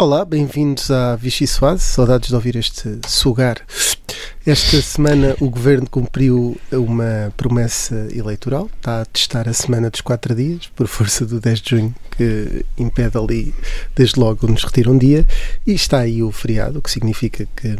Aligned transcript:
Olá, 0.00 0.24
bem-vindos 0.24 0.92
à 0.92 1.16
Vichy 1.16 1.44
Suave. 1.44 1.80
Saudades 1.80 2.28
de 2.28 2.34
ouvir 2.36 2.54
este 2.54 3.00
sugar. 3.08 3.56
Esta 4.46 4.80
semana 4.80 5.34
o 5.40 5.50
governo 5.50 5.90
cumpriu 5.90 6.56
uma 6.70 7.32
promessa 7.36 8.06
eleitoral. 8.14 8.70
Está 8.76 9.00
a 9.00 9.04
testar 9.04 9.48
a 9.48 9.52
semana 9.52 9.90
dos 9.90 10.00
quatro 10.00 10.36
dias, 10.36 10.68
por 10.76 10.86
força 10.86 11.26
do 11.26 11.40
10 11.40 11.60
de 11.60 11.70
junho, 11.70 11.94
que 12.16 12.64
impede 12.78 13.18
ali, 13.18 13.52
desde 13.96 14.20
logo, 14.20 14.46
nos 14.46 14.62
retira 14.62 14.88
um 14.88 14.96
dia. 14.96 15.26
E 15.66 15.72
está 15.72 15.98
aí 15.98 16.22
o 16.22 16.30
feriado, 16.30 16.78
o 16.78 16.82
que 16.82 16.92
significa 16.92 17.48
que 17.56 17.74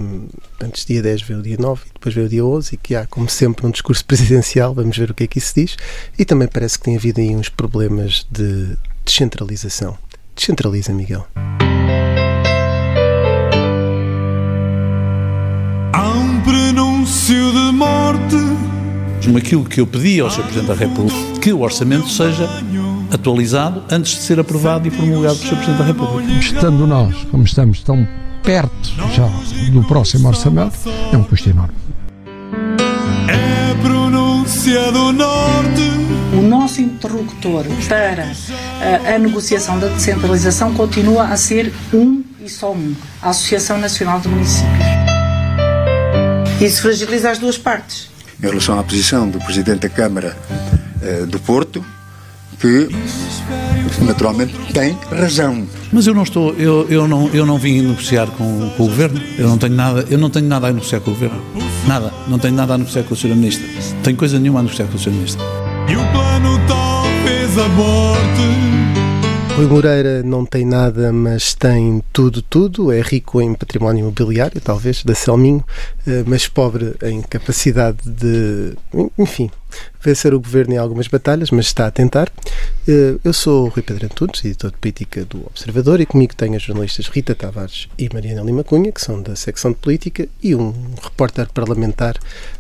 antes 0.61 0.85
dia 0.85 1.01
10 1.01 1.23
veio 1.23 1.39
o 1.39 1.43
dia 1.43 1.57
9 1.57 1.83
e 1.87 1.93
depois 1.93 2.13
veio 2.17 2.27
o 2.27 2.31
dia 2.31 2.45
11 2.45 2.75
e 2.75 2.77
que 2.79 2.97
há, 2.97 3.07
como 3.07 3.31
sempre, 3.31 3.65
um 3.65 3.71
discurso 3.71 4.05
presidencial. 4.05 4.75
Vamos 4.75 4.99
ver 4.99 5.13
o 5.13 5.15
que 5.15 5.23
é 5.23 5.27
que 5.29 5.39
isso 5.39 5.55
diz. 5.55 5.77
E 6.19 6.25
também 6.25 6.49
parece 6.49 6.81
que 6.81 6.85
tem 6.87 6.97
havido 6.97 7.21
aí 7.21 7.37
uns 7.37 7.49
problemas 7.49 8.27
de 8.29 8.77
descentralização. 9.05 9.97
Descentraliza, 10.35 10.93
Miguel. 10.93 11.25
Morte. 17.79 18.37
Aquilo 19.37 19.65
que 19.65 19.81
eu 19.81 19.87
pedi 19.87 20.21
ao 20.21 20.31
Sr. 20.31 20.43
Presidente 20.43 20.67
da 20.67 20.75
República, 20.75 21.41
que 21.41 21.53
o 21.53 21.61
orçamento 21.61 22.09
seja 22.09 22.49
atualizado 23.13 23.85
antes 23.91 24.17
de 24.17 24.23
ser 24.23 24.41
aprovado 24.41 24.89
e 24.89 24.91
promulgado 24.91 25.37
pelo 25.37 25.51
Sr. 25.51 25.57
Presidente 25.57 25.79
da 25.79 25.85
República. 25.85 26.33
Estando 26.33 26.87
nós, 26.87 27.15
como 27.31 27.45
estamos 27.45 27.83
tão 27.83 28.07
perto 28.43 28.91
já 29.15 29.29
do 29.71 29.85
próximo 29.85 30.29
orçamento, 30.29 30.77
é 31.13 31.17
um 31.17 31.23
custo 31.23 31.51
enorme. 31.51 31.75
É 33.29 33.73
a 33.73 33.83
pronúncia 33.83 34.91
do 34.91 35.13
norte. 35.13 35.89
O 36.37 36.43
nosso 36.43 36.81
interlocutor 36.81 37.65
para 37.87 38.33
a, 38.81 39.15
a 39.15 39.19
negociação 39.19 39.79
da 39.79 39.89
descentralização 39.89 40.75
continua 40.75 41.25
a 41.25 41.37
ser 41.37 41.73
um 41.93 42.23
e 42.41 42.49
só 42.49 42.73
um, 42.73 42.95
a 43.23 43.31
Associação 43.31 43.79
Nacional 43.79 44.21
de 44.21 44.29
Municípios. 44.29 45.08
Isso 46.61 46.83
fragiliza 46.83 47.31
as 47.31 47.39
duas 47.39 47.57
partes. 47.57 48.11
Em 48.43 48.47
relação 48.47 48.79
à 48.79 48.83
posição 48.83 49.29
do 49.29 49.39
Presidente 49.39 49.81
da 49.81 49.89
Câmara 49.89 50.37
eh, 51.03 51.25
do 51.27 51.39
Porto, 51.39 51.85
que 52.59 52.89
naturalmente 54.05 54.55
tem 54.73 54.99
razão. 55.11 55.67
Mas 55.93 56.07
eu 56.07 56.15
não 56.15 56.25
estou, 56.25 56.55
eu, 56.55 56.87
eu, 56.89 57.07
não, 57.07 57.29
eu 57.29 57.47
não 57.47 57.59
vim 57.59 57.83
negociar 57.83 58.27
com, 58.27 58.71
com 58.77 58.85
o 58.85 58.87
Governo. 58.87 59.21
Eu 59.39 59.49
não 59.49 59.59
tenho 59.59 59.75
nada, 59.75 60.05
eu 60.11 60.19
não 60.19 60.31
tenho 60.31 60.47
nada 60.47 60.67
a 60.67 60.73
negociar 60.73 61.01
com 61.01 61.13
o 61.13 61.15
Governo. 61.15 61.41
Nada. 61.87 62.13
Não 62.27 62.39
tenho 62.39 62.55
nada 62.55 62.75
a 62.75 62.79
negociar 62.79 63.05
com 63.05 63.15
o 63.15 63.17
Sr. 63.17 63.29
Ministro. 63.29 63.67
Tenho 64.03 64.17
coisa 64.17 64.39
nenhuma 64.39 64.61
a 64.61 64.63
negociar 64.63 64.87
com 64.87 64.97
o 64.97 64.99
Sr. 64.99 65.11
Ministro. 65.11 65.45
E 65.89 65.97
o 65.97 66.13
plano 66.13 66.61
talvez 66.67 67.57
a 67.59 67.69
morte. 67.69 68.78
Rui 69.59 69.67
Moreira 69.67 70.23
não 70.23 70.47
tem 70.47 70.65
nada, 70.65 71.13
mas 71.13 71.53
tem 71.53 72.01
tudo, 72.13 72.41
tudo. 72.41 72.93
É 72.93 73.01
rico 73.01 73.43
em 73.43 73.55
património 73.55 74.03
imobiliário, 74.03 74.61
talvez, 74.61 75.03
da 75.03 75.17
Selminho, 75.17 75.65
eh, 76.07 76.23
mas 76.25 76.47
pobre 76.47 76.95
em 77.03 77.21
capacidade 77.23 77.99
de, 78.09 78.77
enfim, 79.19 79.51
vencer 80.01 80.33
o 80.33 80.39
governo 80.39 80.75
em 80.75 80.77
algumas 80.77 81.09
batalhas, 81.09 81.51
mas 81.51 81.67
está 81.67 81.89
a 81.89 81.91
tentar. 81.91 82.31
Eh, 82.87 83.17
eu 83.25 83.33
sou 83.33 83.67
o 83.67 83.69
Rui 83.69 83.83
Pedro 83.83 84.07
Antunes, 84.07 84.45
editor 84.45 84.71
de 84.71 84.77
política 84.77 85.25
do 85.25 85.41
Observador, 85.47 86.01
e 86.01 86.07
comigo 86.07 86.37
tenho 86.37 86.55
as 86.55 86.63
jornalistas 86.63 87.09
Rita 87.09 87.35
Tavares 87.35 87.89
e 87.99 88.09
Mariana 88.15 88.43
Lima 88.43 88.63
Cunha, 88.63 88.93
que 88.93 89.01
são 89.01 89.21
da 89.21 89.35
secção 89.35 89.73
de 89.73 89.79
política, 89.79 90.29
e 90.41 90.55
um 90.55 90.73
repórter 91.03 91.49
parlamentar 91.53 92.17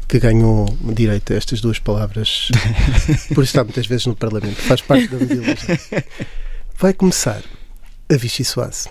que 0.08 0.18
ganhou 0.18 0.66
direito 0.82 1.32
a 1.32 1.36
estas 1.36 1.60
duas 1.60 1.78
palavras 1.78 2.48
por 3.32 3.44
estar 3.44 3.62
muitas 3.62 3.86
vezes 3.86 4.06
no 4.06 4.16
Parlamento. 4.16 4.56
Faz 4.56 4.80
parte 4.80 5.06
da 5.06 5.18
legislação. 5.18 5.76
Vai 6.80 6.92
começar 6.92 7.42
a 8.08 8.16
Vichy 8.16 8.44
Soase. 8.44 8.88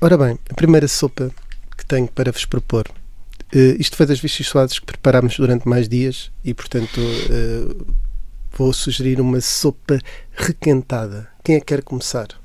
Ora 0.00 0.16
bem, 0.16 0.38
a 0.48 0.54
primeira 0.54 0.86
sopa 0.86 1.34
que 1.76 1.84
tenho 1.84 2.06
para 2.06 2.30
vos 2.30 2.44
propor. 2.44 2.86
Uh, 3.52 3.74
isto 3.80 3.96
foi 3.96 4.06
das 4.06 4.20
Vichy 4.20 4.44
Soases 4.44 4.78
que 4.78 4.86
preparámos 4.86 5.36
durante 5.36 5.68
mais 5.68 5.88
dias 5.88 6.30
e, 6.44 6.54
portanto, 6.54 7.00
uh, 7.00 7.94
vou 8.52 8.72
sugerir 8.72 9.20
uma 9.20 9.40
sopa 9.40 9.98
requentada. 10.36 11.28
Quem 11.42 11.56
é 11.56 11.58
que 11.58 11.66
quer 11.66 11.82
começar? 11.82 12.39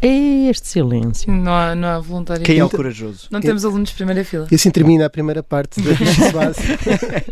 É 0.00 0.48
este 0.48 0.68
silêncio. 0.68 1.32
Não 1.32 1.52
há, 1.52 1.74
não 1.74 1.88
há 1.88 1.98
voluntário. 1.98 2.42
Quem 2.44 2.58
é 2.58 2.64
o 2.64 2.70
corajoso? 2.70 3.28
Não 3.30 3.40
temos 3.40 3.64
alunos 3.64 3.88
de 3.90 3.94
primeira 3.96 4.24
fila. 4.24 4.46
E 4.50 4.54
assim 4.54 4.70
termina 4.70 5.06
a 5.06 5.10
primeira 5.10 5.42
parte 5.42 5.80
da 5.80 5.90
Vichy 5.94 6.30
Soase, 6.30 6.60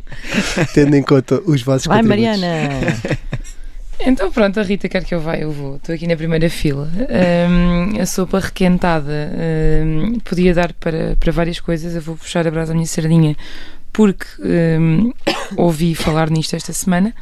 tendo 0.75 0.97
em 0.97 1.03
conta 1.03 1.41
os 1.47 1.62
vossos 1.62 1.87
Vai, 1.87 2.03
contributos. 2.03 2.41
Mariana! 2.41 3.26
Então 4.00 4.31
pronto, 4.31 4.60
a 4.60 4.62
Rita 4.62 4.88
quer 4.88 5.05
que 5.05 5.15
eu 5.15 5.21
vá, 5.21 5.37
eu 5.37 5.50
vou. 5.50 5.76
Estou 5.76 5.94
aqui 5.94 6.06
na 6.06 6.16
primeira 6.16 6.50
fila. 6.50 6.88
Hum, 7.49 8.00
a 8.00 8.05
sopa 8.05 8.41
requentada 8.41 9.32
hum, 9.84 10.19
podia 10.25 10.53
dar 10.53 10.72
para, 10.75 11.16
para 11.16 11.32
várias 11.32 11.60
coisas. 11.60 11.94
Eu 11.94 12.03
vou 12.03 12.16
puxar 12.16 12.47
a 12.47 12.50
brasa 12.50 12.72
à 12.72 12.75
minha 12.75 12.87
sardinha 12.87 13.34
porque 13.93 14.26
hum, 14.78 15.12
ouvi 15.56 15.94
falar 15.94 16.28
nisto 16.31 16.55
esta 16.55 16.72
semana. 16.72 17.15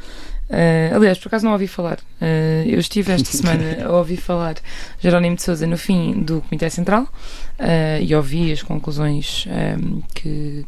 Uh, 0.54 0.94
aliás, 0.94 1.19
por 1.19 1.26
acaso 1.26 1.44
não 1.44 1.53
ouvi 1.53 1.66
falar. 1.66 1.98
Uh, 2.20 2.65
eu 2.65 2.78
estive 2.78 3.10
esta 3.10 3.28
semana 3.37 3.87
a 3.87 3.91
ouvir 3.91 4.16
falar 4.16 4.54
Jerónimo 5.00 5.34
de 5.34 5.42
Souza 5.42 5.66
no 5.66 5.76
fim 5.76 6.12
do 6.22 6.42
Comitê 6.42 6.70
Central 6.70 7.03
uh, 7.03 8.00
e 8.00 8.15
ouvi 8.15 8.53
as 8.53 8.62
conclusões 8.62 9.48
um, 9.48 10.00
que, 10.15 10.65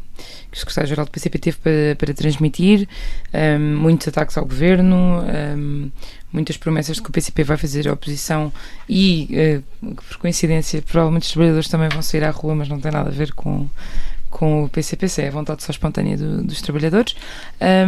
que 0.50 0.56
o 0.56 0.58
Secretário-Geral 0.58 1.04
do 1.06 1.12
PCP 1.12 1.38
teve 1.38 1.56
para, 1.58 1.96
para 1.96 2.14
transmitir, 2.14 2.88
um, 3.32 3.76
muitos 3.76 4.08
ataques 4.08 4.36
ao 4.36 4.44
governo, 4.44 5.22
um, 5.56 5.88
muitas 6.32 6.56
promessas 6.56 6.96
de 6.96 7.02
que 7.02 7.08
o 7.08 7.12
PCP 7.12 7.44
vai 7.44 7.56
fazer 7.56 7.86
a 7.86 7.92
oposição 7.92 8.52
e, 8.88 9.62
por 9.80 10.16
coincidência, 10.18 10.82
provavelmente 10.82 11.22
os 11.22 11.30
trabalhadores 11.30 11.68
também 11.68 11.88
vão 11.88 12.02
sair 12.02 12.24
à 12.24 12.30
rua, 12.30 12.56
mas 12.56 12.68
não 12.68 12.80
tem 12.80 12.90
nada 12.90 13.08
a 13.08 13.12
ver 13.12 13.32
com 13.32 13.68
com 14.36 14.64
o 14.64 14.68
PCPC, 14.68 15.28
a 15.28 15.30
vontade 15.30 15.64
só 15.64 15.70
espontânea 15.70 16.14
do, 16.14 16.44
dos 16.44 16.60
trabalhadores. 16.60 17.16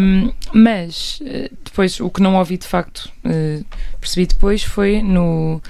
Um, 0.01 0.33
mas 0.55 1.21
uh, 1.21 1.55
depois, 1.63 2.01
o 2.01 2.09
que 2.09 2.23
não 2.23 2.37
ouvi 2.37 2.57
de 2.57 2.67
facto, 2.67 3.13
uh, 3.23 3.63
percebi 4.01 4.27
depois, 4.27 4.63
foi 4.63 5.03
no. 5.03 5.61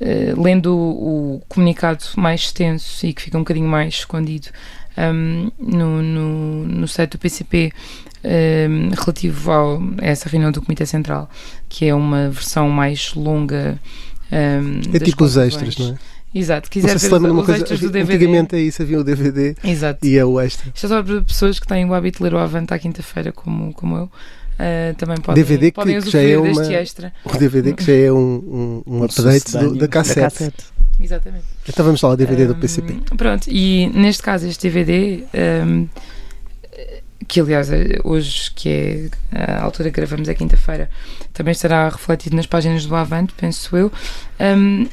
Uh, 0.00 0.40
lendo 0.40 0.72
o, 0.72 1.34
o, 1.34 1.42
comunicado 1.48 2.04
mais 2.16 2.42
extenso 2.42 3.04
e 3.04 3.12
que 3.12 3.20
fica 3.20 3.36
um 3.36 3.40
bocadinho 3.40 3.68
mais 3.68 3.92
escondido 3.94 4.48
um, 4.96 5.50
no, 5.58 6.00
no, 6.00 6.64
no 6.64 6.88
site 6.88 7.10
do 7.10 7.18
PCP 7.18 7.70
um, 8.24 8.90
relativo 8.90 9.50
ao, 9.50 9.82
a 10.00 10.06
essa 10.06 10.28
reunião 10.28 10.52
do 10.52 10.62
Comitê 10.62 10.86
Central, 10.86 11.28
que 11.68 11.86
é 11.86 11.94
uma 11.94 12.30
versão 12.30 12.70
mais 12.70 13.14
longa. 13.14 13.78
é 14.30 14.98
tipo 15.00 15.24
os 15.24 15.36
extras, 15.36 15.76
não 15.76 15.88
é? 15.88 15.98
Exato, 16.34 16.70
quiser 16.70 16.98
se 16.98 17.08
ver 17.08 17.14
lembra 17.14 17.30
os, 17.30 17.34
uma 17.34 17.40
os 17.40 17.46
coisa, 17.46 17.62
extras 17.62 17.80
do 17.80 17.90
DVD. 17.90 18.14
antigamente 18.14 18.56
é 18.56 18.60
isso, 18.60 18.82
havia 18.82 19.00
o 19.00 19.04
DVD 19.04 19.56
Exato. 19.64 20.06
e 20.06 20.16
é 20.16 20.24
o 20.24 20.40
extra. 20.40 20.70
Isto 20.72 20.86
é 20.86 20.88
só 20.88 21.02
para 21.02 21.22
pessoas 21.22 21.58
que 21.58 21.66
têm 21.66 21.84
o 21.84 21.92
hábito 21.94 22.18
de 22.18 22.24
ler 22.24 22.34
o 22.34 22.38
Avante 22.38 22.72
à 22.72 22.78
quinta-feira, 22.78 23.32
como, 23.32 23.72
como 23.72 23.96
eu. 23.96 24.04
Uh, 24.04 24.94
também 24.96 25.16
podem, 25.16 25.42
DVD 25.42 25.70
que, 25.70 25.74
podem 25.74 26.00
que 26.00 26.10
já 26.10 26.20
é 26.20 26.36
usufruir 26.36 26.52
uma, 26.52 26.60
deste 26.60 26.74
extra. 26.74 27.12
O 27.24 27.36
DVD 27.36 27.72
que 27.72 27.82
já 27.82 27.94
é 27.94 28.12
um, 28.12 28.82
um, 28.86 28.98
um 28.98 29.04
update 29.04 29.52
do, 29.52 29.74
da, 29.74 29.88
cassete. 29.88 30.20
Da 30.20 30.24
cassete. 30.24 30.64
Exatamente. 31.00 31.44
Então 31.66 31.84
vamos 31.84 32.02
lá 32.02 32.10
ao 32.10 32.16
DVD 32.16 32.44
Um, 32.44 32.48
do 32.48 32.54
PCP. 32.56 32.94
Pronto, 33.16 33.46
e 33.48 33.90
neste 33.94 34.22
caso 34.22 34.46
este 34.46 34.68
DVD, 34.68 35.24
um, 35.64 35.88
que 37.26 37.40
aliás 37.40 37.70
é 37.70 37.98
hoje, 38.04 38.50
que 38.54 38.68
é 38.68 39.08
a 39.32 39.62
altura 39.62 39.90
que 39.90 39.96
gravamos 39.96 40.28
é 40.28 40.34
quinta-feira, 40.34 40.90
também 41.32 41.52
estará 41.52 41.88
refletido 41.88 42.36
nas 42.36 42.46
páginas 42.46 42.84
do 42.84 42.94
Avante, 42.94 43.32
penso 43.36 43.76
eu, 43.76 43.90
um, 44.40 44.86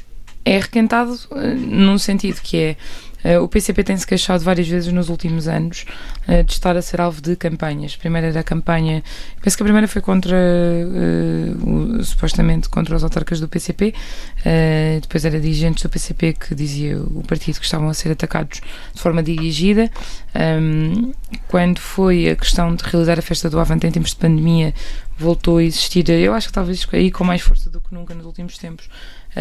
é 0.48 0.60
requentado 0.60 1.14
uh, 1.32 1.38
num 1.56 1.98
sentido 1.98 2.40
que 2.42 2.58
é 2.58 2.78
Uh, 3.26 3.42
o 3.42 3.48
PCP 3.48 3.84
tem-se 3.84 4.06
queixado 4.06 4.44
várias 4.44 4.68
vezes 4.68 4.94
nos 4.94 5.10
últimos 5.10 5.48
anos 5.48 5.86
uh, 6.30 6.44
de 6.44 6.54
estar 6.54 6.78
a 6.78 6.82
ser 6.82 7.02
alvo 7.02 7.20
de 7.20 7.36
campanhas. 7.36 7.96
A 7.98 8.00
primeira 8.00 8.28
era 8.28 8.40
a 8.40 8.44
campanha, 8.44 9.04
penso 9.42 9.58
que 9.58 9.64
a 9.64 9.66
primeira 9.66 9.88
foi 9.88 10.02
contra, 10.02 10.38
uh, 10.38 11.98
o, 11.98 12.04
supostamente, 12.04 12.70
contra 12.70 12.96
os 12.96 13.04
autarcas 13.04 13.40
do 13.40 13.48
PCP, 13.48 13.94
depois 15.02 15.26
era 15.26 15.40
dirigentes 15.40 15.84
do 15.84 15.90
PCP 15.90 16.34
que 16.34 16.56
dizia 16.56 17.00
o 17.00 17.24
partido 17.28 17.60
que 17.60 17.66
estavam 17.66 17.90
a 17.90 17.94
ser 17.94 18.12
atacados 18.12 18.62
de 18.94 19.02
forma 19.02 19.24
dirigida. 19.24 19.92
Um, 20.36 21.12
quando 21.48 21.80
foi 21.80 22.30
a 22.30 22.36
questão 22.36 22.76
de 22.76 22.84
realizar 22.84 23.18
a 23.20 23.22
festa 23.22 23.50
do 23.50 23.60
Avante 23.60 23.88
em 23.88 23.92
tempos 23.92 24.12
de 24.12 24.18
pandemia, 24.18 24.74
voltou 25.18 25.58
a 25.58 25.64
existir, 25.64 26.08
eu 26.10 26.34
acho 26.34 26.48
que 26.48 26.54
talvez 26.54 26.88
aí 26.94 27.12
com 27.12 27.24
mais 27.24 27.42
força 27.42 27.70
do 27.70 27.82
que 27.82 27.94
nunca 27.94 28.14
nos 28.14 28.26
últimos 28.26 28.58
tempos, 28.58 28.88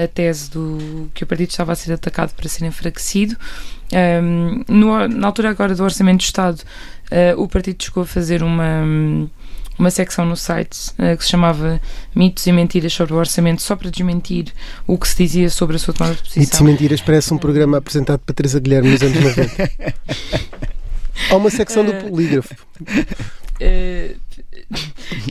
a 0.04 0.06
tese 0.06 0.50
do 0.50 1.08
que 1.14 1.24
o 1.24 1.26
partido 1.26 1.48
estava 1.48 1.72
a 1.72 1.74
ser 1.74 1.92
atacado 1.92 2.34
para 2.34 2.48
ser 2.48 2.64
enfraquecido. 2.66 3.36
Um, 3.92 4.62
no, 4.68 5.08
na 5.08 5.26
altura 5.26 5.50
agora 5.50 5.74
do 5.74 5.82
Orçamento 5.82 6.18
do 6.18 6.24
Estado, 6.24 6.60
uh, 6.60 7.40
o 7.40 7.48
partido 7.48 7.82
chegou 7.82 8.02
a 8.02 8.06
fazer 8.06 8.42
uma, 8.42 8.82
uma 9.78 9.90
secção 9.90 10.26
no 10.26 10.36
site 10.36 10.90
uh, 10.98 11.16
que 11.16 11.24
se 11.24 11.30
chamava 11.30 11.80
Mitos 12.14 12.46
e 12.46 12.52
Mentiras 12.52 12.92
sobre 12.92 13.14
o 13.14 13.16
Orçamento, 13.16 13.62
só 13.62 13.74
para 13.74 13.90
desmentir 13.90 14.52
o 14.86 14.98
que 14.98 15.08
se 15.08 15.16
dizia 15.16 15.48
sobre 15.48 15.76
a 15.76 15.78
sua 15.78 15.94
tomada 15.94 16.16
de 16.16 16.22
posição. 16.22 16.42
Mitos 16.42 16.60
e 16.60 16.64
Mentiras 16.64 17.00
parece 17.00 17.32
um 17.32 17.38
programa 17.38 17.78
apresentado 17.78 18.20
por 18.20 18.34
Teresa 18.34 18.60
Guilherme 18.60 18.90
nos 18.90 19.02
anos 19.02 19.18
90. 19.18 19.72
Há 21.30 21.36
uma 21.36 21.50
secção 21.50 21.84
do 21.84 21.94
polígrafo. 21.94 22.54
Uh, 22.82 24.16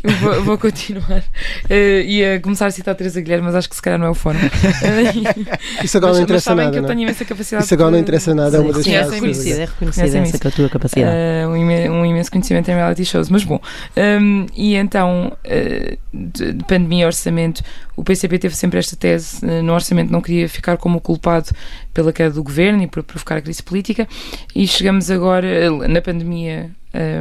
eu 0.03 0.11
vou, 0.21 0.43
vou 0.43 0.57
continuar. 0.57 1.23
Uh, 1.69 2.01
ia 2.05 2.39
começar 2.39 2.67
a 2.67 2.71
citar 2.71 2.93
a 2.93 2.95
Teresa 2.95 3.19
Guilherme, 3.19 3.45
mas 3.45 3.55
acho 3.55 3.69
que 3.69 3.75
se 3.75 3.81
calhar 3.81 3.99
não 3.99 4.07
é 4.07 4.09
o 4.09 4.13
fórum. 4.13 4.39
Isso 5.83 5.97
agora 5.97 6.11
mas, 6.13 6.19
não 6.19 6.23
interessa 6.23 6.55
mas 6.55 6.65
nada. 6.65 6.71
que 6.71 6.77
eu 6.77 6.81
não? 6.81 6.89
tenho 6.89 7.01
imensa 7.01 7.25
capacidade 7.25 7.65
Isso 7.65 7.73
agora 7.73 7.91
não 7.91 7.97
de- 7.97 8.01
interessa 8.03 8.33
nada, 8.35 8.57
é 8.57 8.59
uma 8.59 8.73
das 8.73 8.83
Sim, 8.83 8.93
é 8.93 9.03
reconhecida, 9.03 9.61
é 9.61 9.65
reconhecida 9.65 10.17
essa 10.19 10.39
que 10.39 10.47
a 10.47 10.51
tua 10.51 10.69
capacidade. 10.69 11.15
Uh, 11.15 11.49
um, 11.49 11.57
imen- 11.57 11.89
um 11.89 12.05
imenso 12.05 12.31
conhecimento 12.31 12.69
em 12.71 12.75
reality 12.75 13.05
shows, 13.05 13.29
mas 13.29 13.43
bom. 13.43 13.59
Um, 13.97 14.45
e 14.55 14.75
então, 14.75 15.35
uh, 15.45 15.97
de, 16.13 16.53
de 16.53 16.63
pandemia 16.65 17.03
e 17.03 17.05
orçamento, 17.05 17.61
o 17.95 18.03
PCP 18.03 18.39
teve 18.39 18.55
sempre 18.55 18.79
esta 18.79 18.95
tese: 18.95 19.45
uh, 19.45 19.61
no 19.61 19.73
orçamento 19.73 20.11
não 20.11 20.21
queria 20.21 20.47
ficar 20.47 20.77
como 20.77 21.01
culpado 21.01 21.49
pela 21.93 22.13
queda 22.13 22.31
do 22.31 22.43
governo 22.43 22.83
e 22.83 22.87
por 22.87 23.03
provocar 23.03 23.37
a 23.37 23.41
crise 23.41 23.61
política, 23.61 24.07
e 24.55 24.67
chegamos 24.67 25.11
agora, 25.11 25.69
na 25.87 26.01
pandemia. 26.01 26.71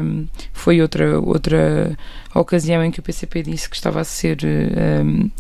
Um, 0.02 0.26
foi 0.52 0.80
outra, 0.80 1.18
outra 1.20 1.96
ocasião 2.34 2.84
em 2.84 2.90
que 2.90 3.00
o 3.00 3.02
PCP 3.02 3.42
disse 3.42 3.68
que 3.68 3.76
estava 3.76 4.00
a 4.00 4.04
ser 4.04 4.38
uh, 4.42 5.04
um, 5.04 5.30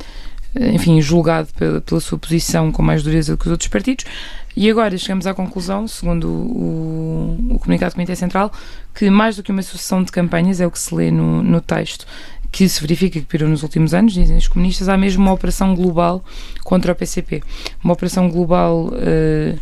enfim, 0.72 1.00
julgado 1.00 1.48
pela, 1.56 1.80
pela 1.80 2.00
sua 2.00 2.18
posição 2.18 2.70
com 2.70 2.82
mais 2.82 3.02
dureza 3.02 3.32
do 3.32 3.38
que 3.38 3.46
os 3.46 3.52
outros 3.52 3.68
partidos. 3.68 4.04
E 4.56 4.70
agora 4.70 4.96
chegamos 4.96 5.26
à 5.26 5.34
conclusão, 5.34 5.88
segundo 5.88 6.28
o, 6.28 7.36
o 7.50 7.58
comunicado 7.58 7.90
do 7.90 7.94
Comitê 7.96 8.14
Central, 8.14 8.52
que 8.94 9.10
mais 9.10 9.36
do 9.36 9.42
que 9.42 9.50
uma 9.50 9.62
sucessão 9.62 10.02
de 10.02 10.12
campanhas, 10.12 10.60
é 10.60 10.66
o 10.66 10.70
que 10.70 10.78
se 10.78 10.94
lê 10.94 11.10
no, 11.10 11.42
no 11.42 11.60
texto, 11.60 12.06
que 12.52 12.68
se 12.68 12.80
verifica 12.80 13.18
que 13.18 13.26
pirou 13.26 13.48
nos 13.48 13.64
últimos 13.64 13.92
anos, 13.92 14.12
dizem 14.12 14.36
os 14.36 14.46
comunistas, 14.46 14.88
há 14.88 14.96
mesmo 14.96 15.24
uma 15.24 15.32
operação 15.32 15.74
global 15.74 16.24
contra 16.62 16.92
o 16.92 16.94
PCP. 16.94 17.42
Uma 17.82 17.94
operação 17.94 18.30
global 18.30 18.92
eh, 18.94 19.56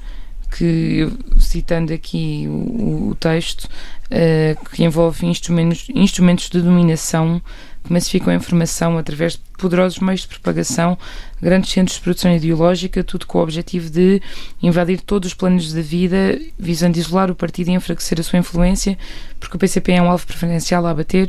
que, 0.57 1.09
citando 1.39 1.93
aqui 1.93 2.47
o, 2.49 3.09
o 3.11 3.15
texto, 3.15 3.69
eh, 4.11 4.57
que 4.73 4.85
envolve 4.85 5.27
instrumentos, 5.27 5.87
instrumentos 5.95 6.51
de 6.51 6.61
dominação 6.61 7.41
que 7.83 7.93
massificam 7.93 8.33
a 8.33 8.37
informação 8.37 8.99
através 8.99 9.33
de 9.33 9.41
poderosos 9.59 9.99
meios 9.99 10.21
de 10.21 10.29
propagação, 10.29 10.97
grandes 11.41 11.73
centros 11.73 11.97
de 11.97 12.03
produção 12.03 12.35
ideológica, 12.35 13.03
tudo 13.03 13.27
com 13.27 13.39
o 13.39 13.43
objetivo 13.43 13.91
de 13.91 14.21
invadir 14.63 15.01
todos 15.01 15.29
os 15.29 15.35
planos 15.35 15.73
da 15.73 15.81
vida, 15.81 16.39
visando 16.59 16.99
isolar 16.99 17.31
o 17.31 17.35
partido 17.35 17.71
e 17.71 17.73
enfraquecer 17.73 18.21
a 18.21 18.23
sua 18.23 18.39
influência, 18.39 18.97
porque 19.41 19.57
o 19.57 19.59
PCP 19.59 19.93
é 19.93 20.03
um 20.03 20.11
alvo 20.11 20.27
preferencial 20.27 20.87
a 20.87 20.91
abater 20.91 21.29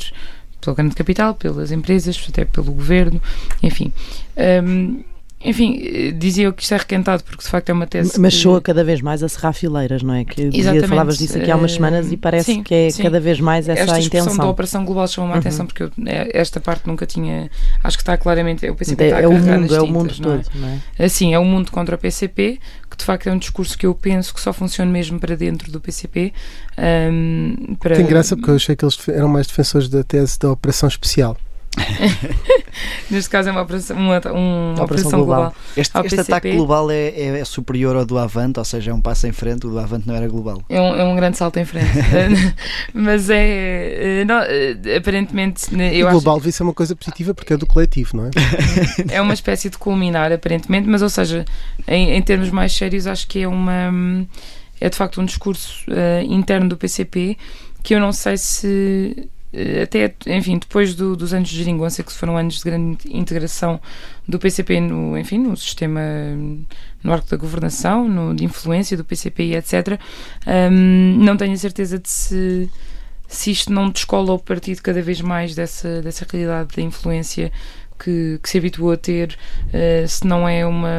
pelo 0.62 0.76
grande 0.76 0.96
capital, 0.96 1.34
pelas 1.34 1.72
empresas, 1.72 2.24
até 2.30 2.46
pelo 2.46 2.72
governo, 2.72 3.22
enfim. 3.62 3.92
Hum, 4.64 5.04
enfim, 5.44 5.82
eh, 5.84 6.12
dizia 6.12 6.46
eu 6.46 6.54
que 6.54 6.64
isto 6.64 6.74
é 6.74 6.78
requentado 6.78 7.24
porque 7.24 7.44
de 7.44 7.50
facto 7.50 7.70
é 7.70 7.74
uma 7.74 7.86
tese. 7.88 8.20
Mas 8.20 8.34
que- 8.34 8.42
soa 8.42 8.62
cada 8.62 8.84
vez 8.84 9.02
mais 9.02 9.22
a 9.24 9.30
serrar 9.30 9.54
fileiras, 9.54 10.02
não 10.04 10.14
é? 10.14 10.24
Que 10.26 10.46
dizia, 10.50 10.62
Exatamente. 10.62 10.88
falavas 10.88 11.18
disso 11.18 11.38
aqui 11.38 11.52
há 11.52 11.56
umas 11.56 11.72
Eh, 11.72 11.76
semanas 11.76 12.12
e 12.12 12.18
parece 12.18 12.54
sim, 12.54 12.64
que 12.64 12.74
é 12.74 12.90
sim. 12.90 13.04
cada 13.04 13.20
vez 13.20 13.40
mais 13.40 13.68
essa 13.70 13.82
esta 13.82 13.96
a 13.96 14.00
expressão 14.00 14.26
da 14.28 14.32
intenção. 14.34 14.50
operação 14.52 14.86
global 14.86 15.08
chamou-me 15.08 15.34
a 15.34 15.36
Uhum. 15.36 15.40
atenção 15.42 15.66
porque 15.66 15.84
eu, 15.84 15.92
é, 16.06 16.30
esta 16.40 16.60
parte 16.60 16.88
nunca 16.88 17.06
tinha. 17.06 17.50
Acho 17.84 17.98
que 17.98 18.02
está 18.04 18.18
claramente. 18.18 18.66
Eu 18.66 18.76
pensei 18.76 18.96
que 18.96 19.04
está 19.04 19.18
É, 19.18 19.20
a 19.20 19.24
é 19.24 19.28
o 19.28 19.34
mundo, 19.34 19.46
nas 19.46 19.72
é 19.72 19.82
o 19.82 19.86
tintas, 19.86 19.90
mundo 19.90 20.16
não 20.20 20.34
é? 20.34 20.38
todo, 20.38 20.50
não 20.56 20.68
é? 21.00 21.04
Assim, 21.06 21.34
é 21.34 21.40
o 21.40 21.46
mundo 21.46 21.72
contra 21.72 21.96
o 21.96 21.98
PCP, 21.98 22.60
que 22.90 22.98
de 22.98 23.04
facto 23.04 23.28
é 23.28 23.32
um 23.32 23.38
discurso 23.38 23.78
que 23.78 23.86
eu 23.86 23.94
penso 23.94 24.34
que 24.34 24.40
só 24.40 24.54
funciona 24.54 24.92
mesmo 24.92 25.20
para 25.20 25.36
dentro 25.36 25.72
do 25.72 25.80
PCP. 25.82 26.32
hum, 26.78 27.76
para... 27.80 27.96
Tem 27.96 28.06
graça 28.06 28.36
porque 28.36 28.50
eu 28.52 28.56
achei 28.56 28.76
que 28.76 28.84
eles 28.86 28.98
eram 29.10 29.28
mais 29.28 29.48
defensores 29.48 29.90
da 29.90 30.04
tese 30.04 30.38
da 30.40 30.52
operação 30.52 30.88
especial. 30.90 31.38
Neste 33.10 33.30
caso 33.30 33.50
é 33.50 33.52
uma 33.52 33.62
operação, 33.62 33.96
uma, 33.98 34.22
um- 34.32 34.74
uma 34.74 34.84
Operação 34.84 34.84
operação 34.84 35.10
global. 35.20 35.42
global. 35.42 35.56
Este, 35.78 35.98
este 36.06 36.20
ataque 36.20 36.52
global 36.56 36.92
é, 36.92 37.08
é- 37.10 37.40
é 37.40 37.46
superior 37.46 37.96
ao 37.96 38.06
do 38.06 38.18
Avante, 38.18 38.60
ou 38.60 38.66
seja, 38.66 38.92
é 38.92 38.94
um 38.94 39.02
passo 39.02 39.28
em 39.28 39.32
frente. 39.32 39.68
O 39.68 39.70
do 39.70 39.80
Avante 39.80 40.08
não 40.08 40.16
era 40.16 40.28
global. 40.28 40.62
É 40.70 40.80
um, 40.80 40.96
é 40.96 41.04
um 41.04 41.16
grande 41.16 41.38
salto 41.38 41.58
em 41.58 41.66
frente. 41.66 41.88
Mas 42.94 43.30
é. 43.30 44.22
eh, 44.22 44.26
não, 44.26 44.40
eh, 44.42 44.98
aparentemente, 44.98 45.74
né, 45.76 45.96
eu 45.96 46.06
o 46.06 46.10
acho 46.10 46.14
global 46.20 46.38
devia 46.38 46.52
ser 46.52 46.64
uma 46.64 46.74
coisa 46.74 46.96
positiva 46.96 47.34
porque 47.34 47.54
é 47.54 47.58
do 47.58 47.66
coletivo, 47.68 48.18
não 48.18 48.26
é? 48.28 48.30
é 49.12 49.22
uma 49.22 49.34
espécie 49.34 49.70
de 49.70 49.78
culminar, 49.78 50.32
aparentemente, 50.32 50.88
mas 50.88 51.02
ou 51.02 51.10
seja, 51.10 51.46
em, 51.88 52.12
em 52.12 52.22
termos 52.22 52.50
mais 52.50 52.74
sérios, 52.74 53.08
acho 53.08 53.28
que 53.28 53.42
é 53.44 53.48
uma 53.48 53.92
é 54.80 54.90
de 54.90 54.98
facto 54.98 55.22
um 55.22 55.26
discurso 55.26 55.86
eh, 55.90 56.24
interno 56.28 56.68
do 56.68 56.76
PCP 56.78 57.38
que 57.82 57.96
eu 57.96 58.00
não 58.00 58.12
sei 58.12 58.38
se 58.38 59.30
até, 59.84 60.14
enfim, 60.28 60.58
depois 60.58 60.96
do- 60.96 61.16
dos 61.16 61.34
anos 61.34 61.50
de 61.50 61.58
geringonça, 61.58 62.04
que 62.04 62.12
foram 62.12 62.36
anos 62.38 62.56
de 62.58 62.64
grande 62.64 62.98
integração 63.10 63.80
do 64.28 64.40
PCP 64.40 64.80
no, 64.80 65.18
enfim, 65.18 65.38
no 65.38 65.56
sistema, 65.56 66.02
no 67.04 67.14
arco 67.14 67.30
da 67.30 67.38
governação, 67.38 68.08
no, 68.08 68.34
de 68.36 68.44
influência 68.44 68.98
do 68.98 69.04
PCP 69.04 69.44
e 69.44 69.56
etc., 69.56 70.00
hum, 70.72 71.18
não 71.20 71.38
tenho 71.38 71.54
a 71.54 71.58
certeza 71.58 72.00
de 72.00 72.10
se, 72.10 72.70
se 73.28 73.52
isto 73.52 73.72
não 73.72 73.90
descola 73.90 74.34
o 74.34 74.40
partido 74.40 74.82
cada 74.82 75.02
vez 75.02 75.22
mais 75.22 75.54
dessa, 75.56 76.02
dessa 76.02 76.26
realidade 76.30 76.76
da 76.76 76.82
influência 76.82 77.52
que, 78.00 78.40
que 78.42 78.50
se 78.50 78.58
habituou 78.58 78.92
a 78.92 78.98
ter, 78.98 79.38
eh, 79.72 80.06
se 80.08 80.26
não 80.26 80.48
é 80.50 80.66
uma. 80.66 80.90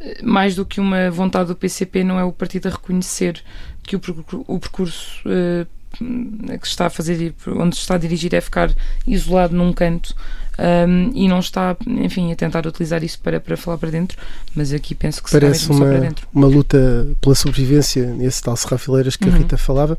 eh, 0.00 0.22
Mais 0.22 0.54
do 0.54 0.64
que 0.66 0.80
uma 0.80 1.10
vontade 1.10 1.48
do 1.48 1.56
PCP, 1.56 2.04
não 2.04 2.18
é 2.18 2.24
o 2.24 2.32
partido 2.32 2.68
a 2.68 2.70
reconhecer 2.70 3.42
que 3.82 3.96
o, 3.96 4.00
percur- 4.00 4.44
o 4.46 4.58
percurso 4.58 5.22
eh, 5.26 5.66
que 5.98 6.66
se 6.66 6.70
está 6.72 6.86
a 6.86 6.90
fazer, 6.90 7.34
onde 7.48 7.76
se 7.76 7.82
está 7.82 7.94
a 7.94 7.98
dirigir, 7.98 8.34
é 8.34 8.40
ficar 8.40 8.74
isolado 9.06 9.54
num 9.56 9.72
canto 9.72 10.14
um, 10.58 11.10
e 11.14 11.28
não 11.28 11.38
está, 11.38 11.76
enfim, 11.86 12.32
a 12.32 12.36
tentar 12.36 12.66
utilizar 12.66 13.04
isso 13.04 13.18
para, 13.20 13.38
para 13.38 13.56
falar 13.56 13.76
para 13.78 13.90
dentro, 13.90 14.16
mas 14.54 14.72
aqui 14.72 14.94
penso 14.94 15.22
que 15.22 15.30
Parece 15.30 15.68
mesmo 15.68 15.74
só 15.74 15.84
para 15.84 15.94
uma, 15.94 16.00
dentro. 16.00 16.28
uma 16.32 16.46
luta 16.46 17.08
pela 17.20 17.34
sobrevivência 17.34 18.06
nesse 18.14 18.42
tal 18.42 18.56
serrafileiras 18.56 19.16
que 19.16 19.28
a 19.28 19.32
Uhum. 19.32 19.38
Rita 19.38 19.56
falava. 19.58 19.98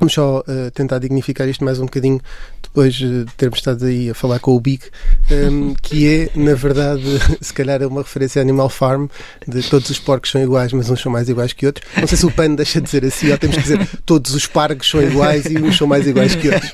Vamos 0.00 0.12
só 0.12 0.42
eh, 0.48 0.70
tentar 0.70 0.98
dignificar 0.98 1.48
isto 1.48 1.64
mais 1.64 1.78
um 1.78 1.84
bocadinho 1.84 2.20
depois 2.60 2.94
de 2.94 3.24
termos 3.36 3.60
estado 3.60 3.84
aí 3.84 4.10
a 4.10 4.14
falar 4.14 4.40
com 4.40 4.56
o 4.56 4.60
Big, 4.60 4.82
ehm, 5.30 5.74
que 5.80 6.08
é, 6.08 6.30
na 6.34 6.54
verdade, 6.54 7.04
se 7.40 7.54
calhar 7.54 7.80
é 7.80 7.86
uma 7.86 8.02
referência 8.02 8.40
a 8.40 8.42
Animal 8.42 8.68
Farm, 8.68 9.06
de 9.46 9.62
todos 9.62 9.88
os 9.90 9.98
porcos 10.00 10.32
são 10.32 10.42
iguais, 10.42 10.72
mas 10.72 10.90
uns 10.90 11.00
são 11.00 11.12
mais 11.12 11.28
iguais 11.28 11.52
que 11.52 11.64
outros. 11.64 11.88
Não 11.96 12.08
sei 12.08 12.18
se 12.18 12.26
o 12.26 12.32
PAN 12.32 12.56
deixa 12.56 12.80
de 12.80 12.86
dizer 12.86 13.04
assim, 13.04 13.30
ou 13.30 13.38
temos 13.38 13.56
que 13.56 13.62
dizer 13.62 13.88
todos 14.04 14.34
os 14.34 14.46
pargos 14.48 14.90
são 14.90 15.00
iguais 15.00 15.46
e 15.46 15.56
uns 15.56 15.76
são 15.76 15.86
mais 15.86 16.04
iguais 16.08 16.34
que 16.34 16.48
outros. 16.48 16.72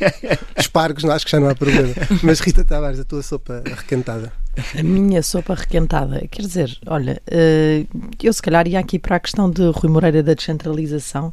Os 0.59 0.67
pargos, 0.67 1.05
não, 1.05 1.13
acho 1.13 1.27
que 1.27 1.33
já 1.33 1.39
não 1.39 1.49
há 1.51 1.55
problema. 1.55 1.93
Mas 2.23 2.41
Rita 2.41 2.65
Tavares, 2.65 2.99
a 2.99 3.05
tua 3.05 3.23
sopa 3.23 3.63
requentada. 3.67 4.33
A 4.79 4.83
minha 4.83 5.23
sopa 5.23 5.55
requentada. 5.55 6.27
Quer 6.31 6.43
dizer, 6.43 6.79
olha, 6.87 7.21
eh, 7.31 7.85
eu 8.23 8.33
se 8.33 8.41
calhar 8.41 8.67
ia 8.67 8.81
aqui 8.81 8.99
para 8.99 9.17
a 9.17 9.21
questão 9.21 9.51
de 9.51 9.63
Rui 9.71 9.91
Moreira 9.91 10.23
da 10.23 10.33
descentralização 10.33 11.33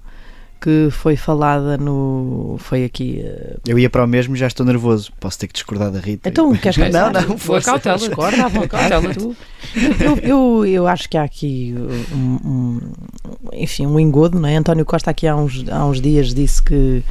que 0.60 0.90
foi 0.92 1.16
falada 1.16 1.78
no. 1.78 2.56
Foi 2.60 2.84
aqui. 2.84 3.22
eh, 3.24 3.58
Eu 3.68 3.78
ia 3.80 3.90
para 3.90 4.04
o 4.04 4.08
mesmo 4.08 4.36
e 4.36 4.38
já 4.40 4.48
estou 4.48 4.66
nervoso. 4.66 5.12
Posso 5.20 5.40
ter 5.40 5.48
que 5.48 5.54
discordar 5.54 5.92
da 5.92 6.00
Rita. 6.00 6.28
Então, 6.30 6.54
queres 6.56 6.78
Não, 6.78 6.86
começar? 6.88 7.14
não, 7.14 7.28
Boa 7.28 7.38
força. 7.38 7.72
cautela. 7.72 7.98
Discorda. 7.98 8.68
Cautela. 8.68 9.14
tu. 9.14 9.36
Eu, 10.00 10.18
eu, 10.18 10.66
eu 10.66 10.88
acho 10.88 11.10
que 11.10 11.18
há 11.18 11.24
aqui 11.24 11.76
um, 12.14 12.38
um- 12.50 12.80
enfim, 13.54 13.86
um 13.86 14.00
engodo, 14.00 14.40
não 14.40 14.48
é? 14.50 14.56
António 14.56 14.86
Costa 14.86 15.12
aqui 15.12 15.28
há 15.28 15.36
uns, 15.36 15.66
há 15.70 15.86
uns 15.86 16.02
dias 16.02 16.34
disse 16.34 16.62
que, 16.62 17.04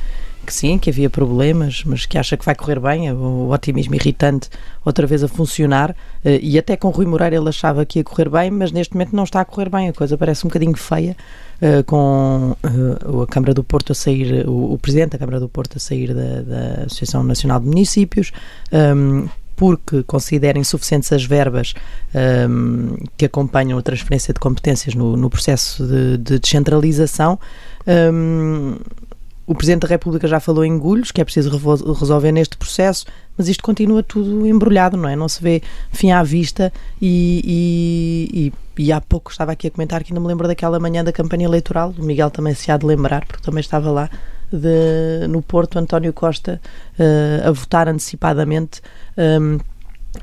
que 0.47 0.55
sim, 0.55 0.79
que 0.79 0.89
havia 0.89 1.11
problemas, 1.11 1.83
mas 1.85 2.07
que 2.07 2.17
acha 2.17 2.37
que 2.37 2.45
vai 2.45 2.55
correr 2.55 2.81
bem, 2.81 3.13
o 3.13 3.51
otimismo 3.51 3.95
irritante 3.95 4.49
outra 4.85 5.07
vez 5.07 5.23
a 5.23 5.29
funcionar, 5.29 5.95
eh, 6.25 6.39
e 6.41 6.59
até 6.59 6.77
com 6.77 6.89
Rui 6.91 7.05
Moreira 7.05 7.37
ele 7.37 7.49
achava 7.49 7.85
que 7.85 7.99
ia 7.99 8.05
correr 8.05 8.31
bem, 8.31 8.51
mas 8.51 8.73
neste 8.73 8.95
momento 8.95 9.15
não 9.15 9.25
está 9.25 9.41
a 9.41 9.45
correr 9.45 9.69
bem, 9.69 9.89
a 9.89 9.93
coisa 9.93 10.17
parece 10.17 10.47
um 10.47 10.49
bocadinho 10.49 10.77
feia, 10.77 11.17
eh, 11.61 11.83
com 11.83 12.57
eh, 12.63 13.23
a 13.23 13.27
Câmara 13.27 13.53
do 13.53 13.65
Porto 13.65 13.93
a 13.93 13.95
sair, 13.95 14.49
o, 14.49 14.79
Presidente 14.79 15.13
da 15.13 15.19
Câmara 15.19 15.41
do 15.41 15.49
Porto 15.49 15.77
a 15.77 15.81
sair 15.81 16.15
da, 16.15 16.43
da 16.43 16.85
Associação 16.85 17.23
Nacional 17.23 17.61
de 17.61 17.67
Municípios, 17.67 18.31
ehm, 18.71 19.27
porque 19.57 20.03
considera 20.03 20.59
insuficientes 20.59 21.11
as 21.13 21.25
verbas 21.25 21.75
ehm, 22.15 22.95
que 23.17 23.25
acompanham 23.25 23.79
a 23.79 23.83
transferência 23.83 24.33
de 24.35 24.39
competências 24.39 24.95
no, 24.95 25.17
no 25.17 25.31
processo 25.31 25.85
de, 25.87 26.19
de 26.19 26.39
descentralização. 26.39 27.39
Ehm, 27.87 28.77
o 29.47 29.55
Presidente 29.55 29.83
da 29.83 29.89
República 29.89 30.27
já 30.27 30.41
falou 30.41 30.65
em 30.65 30.77
gulhos, 30.79 31.13
que 31.13 31.21
é 31.21 31.25
preciso 31.25 31.51
resolver 31.95 32.33
neste 32.33 32.57
processo, 32.57 33.07
mas 33.39 33.49
isto 33.49 33.63
continua 33.63 34.03
tudo 34.03 34.47
embrulhado, 34.47 34.97
não 34.97 35.09
é? 35.09 35.15
Não 35.15 35.29
se 35.29 35.41
vê 35.43 35.63
fim 35.93 36.11
à 36.11 36.23
vista 36.23 36.73
e, 37.01 38.29
e, 38.35 38.47
e- 38.49 38.53
e 38.87 38.93
há 38.93 39.01
pouco 39.01 39.31
estava 39.31 39.53
aqui 39.53 39.69
a 39.69 39.71
comentar 39.71 40.03
que 40.03 40.13
ainda 40.13 40.21
me 40.21 40.27
lembro 40.27 40.47
daquela 40.49 40.79
manhã 40.81 41.03
da 41.05 41.13
campanha 41.13 41.45
eleitoral, 41.47 41.95
o 41.99 42.03
Miguel 42.05 42.31
também 42.31 42.55
se 42.55 42.71
há 42.71 42.77
de 42.77 42.85
lembrar, 42.85 43.25
porque 43.25 43.43
também 43.43 43.61
estava 43.61 43.91
lá, 43.91 44.11
de, 44.53 45.27
no 45.29 45.41
Porto, 45.43 45.79
António 45.79 46.13
Costa 46.13 46.61
eh, 46.99 47.43
a 47.45 47.51
votar 47.51 47.89
antecipadamente 47.89 48.81
ehm, 49.17 49.57
eh, 49.57 49.61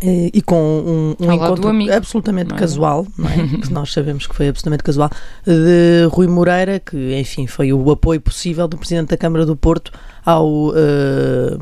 e 0.01 0.41
com 0.41 0.55
um, 0.55 1.15
um 1.19 1.31
encontro 1.31 1.67
amigo, 1.67 1.93
absolutamente 1.93 2.53
é? 2.53 2.57
casual, 2.57 3.05
é? 3.19 3.57
Que 3.63 3.71
nós 3.71 3.91
sabemos 3.91 4.27
que 4.27 4.35
foi 4.35 4.47
absolutamente 4.49 4.83
casual, 4.83 5.09
de 5.45 6.07
Rui 6.09 6.27
Moreira, 6.27 6.79
que 6.79 7.17
enfim 7.19 7.47
foi 7.47 7.71
o 7.73 7.91
apoio 7.91 8.19
possível 8.19 8.67
do 8.67 8.77
Presidente 8.77 9.09
da 9.09 9.17
Câmara 9.17 9.45
do 9.45 9.55
Porto 9.55 9.91
ao, 10.25 10.73
eh, 10.75 11.57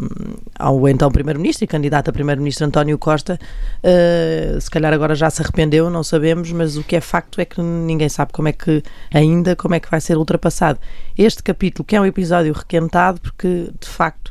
ao 0.58 0.88
então 0.88 1.12
Primeiro-Ministro 1.12 1.66
e 1.66 1.68
candidato 1.68 2.10
a 2.10 2.14
Primeiro-Ministro 2.14 2.68
António 2.68 2.98
Costa. 2.98 3.40
Eh, 3.84 4.58
se 4.60 4.70
calhar 4.70 4.94
agora 4.94 5.16
já 5.16 5.30
se 5.30 5.42
arrependeu, 5.42 5.90
não 5.90 6.04
sabemos, 6.04 6.52
mas 6.52 6.78
o 6.78 6.84
que 6.84 6.96
é 6.96 7.02
facto 7.02 7.42
é 7.42 7.46
que 7.46 7.62
ninguém 7.62 8.10
sabe 8.10 8.32
como 8.32 8.48
é 8.48 8.52
que 8.52 8.84
ainda 9.14 9.56
como 9.56 9.76
é 9.76 9.80
que 9.80 9.90
vai 9.90 10.00
ser 10.00 10.18
ultrapassado 10.18 10.80
este 11.18 11.42
capítulo, 11.44 11.86
que 11.86 11.96
é 11.96 12.02
um 12.02 12.06
episódio 12.06 12.54
requentado, 12.54 13.20
porque 13.20 13.70
de 13.80 13.88
facto 13.88 14.31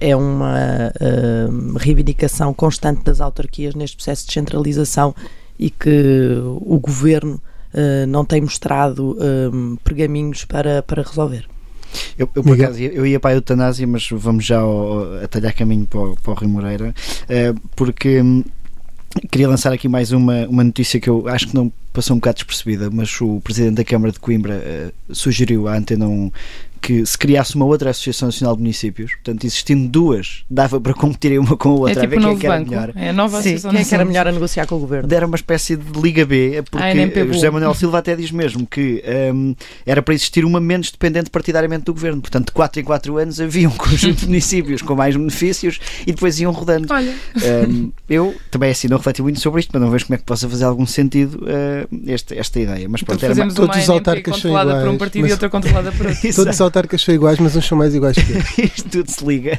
é 0.00 0.16
uma 0.16 0.92
uh, 1.00 1.78
reivindicação 1.78 2.52
constante 2.52 3.02
das 3.04 3.20
autarquias 3.20 3.74
neste 3.74 3.96
processo 3.96 4.22
de 4.22 4.28
descentralização 4.28 5.14
e 5.58 5.70
que 5.70 6.36
o 6.60 6.78
governo 6.78 7.40
uh, 7.74 8.06
não 8.06 8.24
tem 8.24 8.40
mostrado 8.40 9.12
uh, 9.12 9.76
pergaminhos 9.84 10.44
para, 10.44 10.82
para 10.82 11.02
resolver. 11.02 11.46
Eu, 12.18 12.28
eu, 12.34 12.42
por 12.42 12.54
acaso, 12.54 12.78
eu 12.80 13.06
ia 13.06 13.18
para 13.18 13.30
a 13.30 13.34
eutanásia, 13.34 13.86
mas 13.86 14.08
vamos 14.10 14.44
já 14.44 14.58
ao, 14.58 15.22
a 15.22 15.28
talhar 15.28 15.54
caminho 15.54 15.86
para 15.86 16.00
o, 16.00 16.16
para 16.16 16.32
o 16.32 16.34
Rio 16.34 16.48
Moreira, 16.50 16.94
porque 17.74 18.20
hum, 18.20 18.44
queria 19.30 19.48
lançar 19.48 19.72
aqui 19.72 19.88
mais 19.88 20.12
uma, 20.12 20.46
uma 20.48 20.62
notícia 20.62 21.00
que 21.00 21.08
eu 21.08 21.26
acho 21.28 21.48
que 21.48 21.54
não 21.54 21.72
passou 21.90 22.14
um 22.14 22.18
bocado 22.18 22.36
despercebida, 22.36 22.90
mas 22.90 23.18
o 23.22 23.40
Presidente 23.40 23.76
da 23.76 23.84
Câmara 23.84 24.12
de 24.12 24.20
Coimbra 24.20 24.92
sugeriu 25.10 25.66
à 25.66 25.78
Antena 25.78 26.06
1 26.06 26.30
que 26.78 27.04
se 27.04 27.18
criasse 27.18 27.54
uma 27.56 27.64
outra 27.64 27.90
Associação 27.90 28.28
Nacional 28.28 28.54
de 28.56 28.62
Municípios, 28.62 29.12
portanto, 29.14 29.44
existindo 29.44 29.88
duas, 29.88 30.44
dava 30.50 30.80
para 30.80 30.94
competirem 30.94 31.38
uma 31.38 31.56
com 31.56 31.68
a 31.70 31.72
outra, 31.72 31.90
é 31.92 31.94
tipo 31.94 32.06
a 32.06 32.08
ver 32.08 32.20
quem 32.20 32.30
é 32.32 32.36
que 32.38 32.46
era 32.46 32.58
banco. 32.58 32.70
melhor. 32.70 32.92
É 32.96 33.08
a 33.10 33.12
nova 33.12 33.36
Sim, 33.42 33.50
Associação 33.50 33.70
quem 33.72 33.80
é 33.80 33.84
que 33.84 33.94
era 33.94 34.04
melhor 34.04 34.26
a 34.28 34.32
negociar 34.32 34.66
com 34.66 34.76
o 34.76 34.78
governo? 34.78 35.12
Era 35.14 35.26
uma 35.26 35.36
espécie 35.36 35.76
de 35.76 36.00
Liga 36.00 36.24
B, 36.24 36.62
porque 36.70 36.84
Ah, 36.84 36.90
NMP 36.94 37.26
José 37.32 37.50
Manuel 37.50 37.74
Silva 37.74 37.98
até 37.98 38.14
diz 38.16 38.30
mesmo 38.30 38.66
que 38.66 39.02
hum, 39.34 39.54
era 39.84 40.00
para 40.02 40.14
existir 40.14 40.44
uma 40.44 40.60
menos 40.60 40.90
dependente 40.90 41.30
partidariamente 41.30 41.84
do 41.84 41.92
governo. 41.94 42.20
Portanto, 42.20 42.46
de 42.46 42.52
4 42.52 42.80
em 42.80 42.84
4 42.84 43.16
anos 43.18 43.40
havia 43.40 43.68
um 43.68 43.72
conjunto 43.72 44.20
de 44.20 44.26
municípios 44.28 44.80
com 44.82 44.94
mais 44.94 45.16
benefícios 45.16 45.78
e 46.06 46.12
depois 46.12 46.38
iam 46.40 46.52
rodando. 46.52 46.86
Olha, 46.92 47.14
Hum, 47.68 47.90
eu 48.08 48.34
também 48.50 48.70
assim 48.70 48.88
não 48.88 48.96
refleti 48.98 49.22
muito 49.22 49.40
sobre 49.40 49.60
isto, 49.60 49.70
mas 49.72 49.80
não 49.82 49.90
vejo 49.90 50.06
como 50.06 50.14
é 50.14 50.18
que 50.18 50.24
possa 50.24 50.48
fazer 50.48 50.64
algum 50.64 50.86
sentido 50.86 51.40
hum, 51.92 52.02
esta, 52.06 52.34
esta 52.34 52.60
ideia. 52.60 52.88
Mas 52.88 53.02
então 53.02 53.14
pronto, 53.16 53.24
era 53.24 53.34
fazemos 53.34 53.54
todos 53.54 53.76
uma 53.76 53.82
os 53.82 53.88
autarcas 53.90 54.34
controlada 54.34 54.80
por 54.80 54.88
um 54.88 54.98
partido 54.98 55.22
mas- 55.22 55.30
e 55.30 55.32
outra 55.32 55.48
controlada 55.50 55.92
por 55.92 56.06
outro. 56.06 56.18
autarcas 56.68 57.02
são 57.02 57.14
iguais, 57.14 57.38
mas 57.38 57.56
uns 57.56 57.66
são 57.66 57.76
mais 57.76 57.94
iguais 57.94 58.16
que 58.16 58.32
outros. 58.32 58.58
isto 58.58 58.88
tudo 58.88 59.10
se 59.10 59.24
liga. 59.24 59.58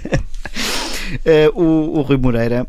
Eh, 1.26 1.50
o, 1.54 1.98
o 1.98 2.02
Rui 2.02 2.18
Moreira, 2.18 2.68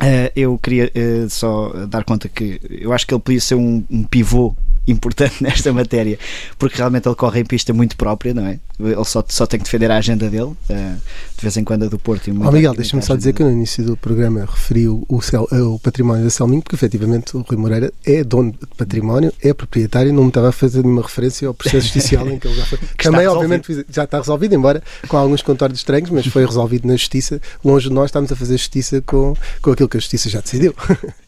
eh, 0.00 0.32
eu 0.34 0.58
queria 0.58 0.90
eh, 0.94 1.26
só 1.28 1.86
dar 1.86 2.04
conta 2.04 2.28
que 2.28 2.60
eu 2.68 2.92
acho 2.92 3.06
que 3.06 3.14
ele 3.14 3.20
podia 3.20 3.40
ser 3.40 3.54
um 3.54 4.02
pivô 4.04 4.54
importante 4.88 5.36
nesta 5.44 5.72
matéria, 5.72 6.18
porque 6.58 6.76
realmente 6.78 7.06
ele 7.08 7.14
corre 7.14 7.40
em 7.40 7.44
pista 7.44 7.72
muito 7.72 7.96
própria, 7.96 8.32
não 8.34 8.46
é? 8.46 8.58
Ele 8.80 9.04
só, 9.04 9.24
só 9.28 9.44
tem 9.46 9.58
que 9.58 9.64
defender 9.64 9.90
a 9.90 9.96
agenda 9.98 10.30
dele, 10.30 10.52
eh, 10.68 10.94
de 11.36 11.42
vez 11.42 11.56
em 11.56 11.64
quando 11.64 11.84
a 11.84 11.88
do 11.88 11.98
Porto. 11.98 12.28
E 12.28 12.32
muita- 12.32 12.52
Miguel, 12.52 12.74
deixa-me 12.74 13.02
só 13.02 13.16
dizer 13.16 13.32
que 13.32 13.38
dele. 13.38 13.50
no 13.50 13.56
início 13.56 13.82
do 13.84 13.96
programa 13.96 14.40
referi 14.48 14.88
o, 14.88 15.20
cel- 15.20 15.48
eh, 15.50 15.60
o 15.60 15.78
património 15.80 16.22
da 16.24 16.30
Selminho, 16.30 16.62
porque 16.62 16.76
efetivamente 16.76 17.36
o 17.36 17.40
Rui 17.40 17.56
Moreira 17.58 17.92
é 18.06 18.22
dono 18.22 18.52
de 18.52 18.66
património, 18.76 19.32
é 19.42 19.52
proprietário, 19.52 20.12
não 20.12 20.22
me 20.22 20.28
estava 20.28 20.50
a 20.50 20.52
fazer 20.52 20.82
nenhuma 20.82 21.02
referência 21.02 21.48
ao 21.48 21.54
processo 21.54 21.88
judicial 21.92 22.28
em 22.30 22.38
que 22.38 22.46
ele 22.46 22.54
já 22.56 22.64
foi. 22.66 22.78
Também, 23.02 23.26
obviamente, 23.26 23.84
já 23.90 24.04
está 24.04 24.18
resolvido, 24.18 24.54
embora 24.54 24.82
com 25.08 25.16
alguns 25.16 25.42
contornos 25.42 25.78
estranhos, 25.80 26.10
mas 26.10 26.26
foi 26.26 26.46
resolvido 26.46 26.86
na 26.86 26.94
justiça. 26.94 27.40
Longe 27.64 27.88
de 27.88 27.94
nós 27.94 28.06
estamos 28.06 28.30
a 28.30 28.36
fazer 28.36 28.56
justiça 28.56 29.02
com, 29.04 29.34
com 29.60 29.72
aquilo 29.72 29.88
que 29.88 29.96
a 29.96 30.00
justiça 30.00 30.30
já 30.30 30.40
decidiu. 30.40 30.72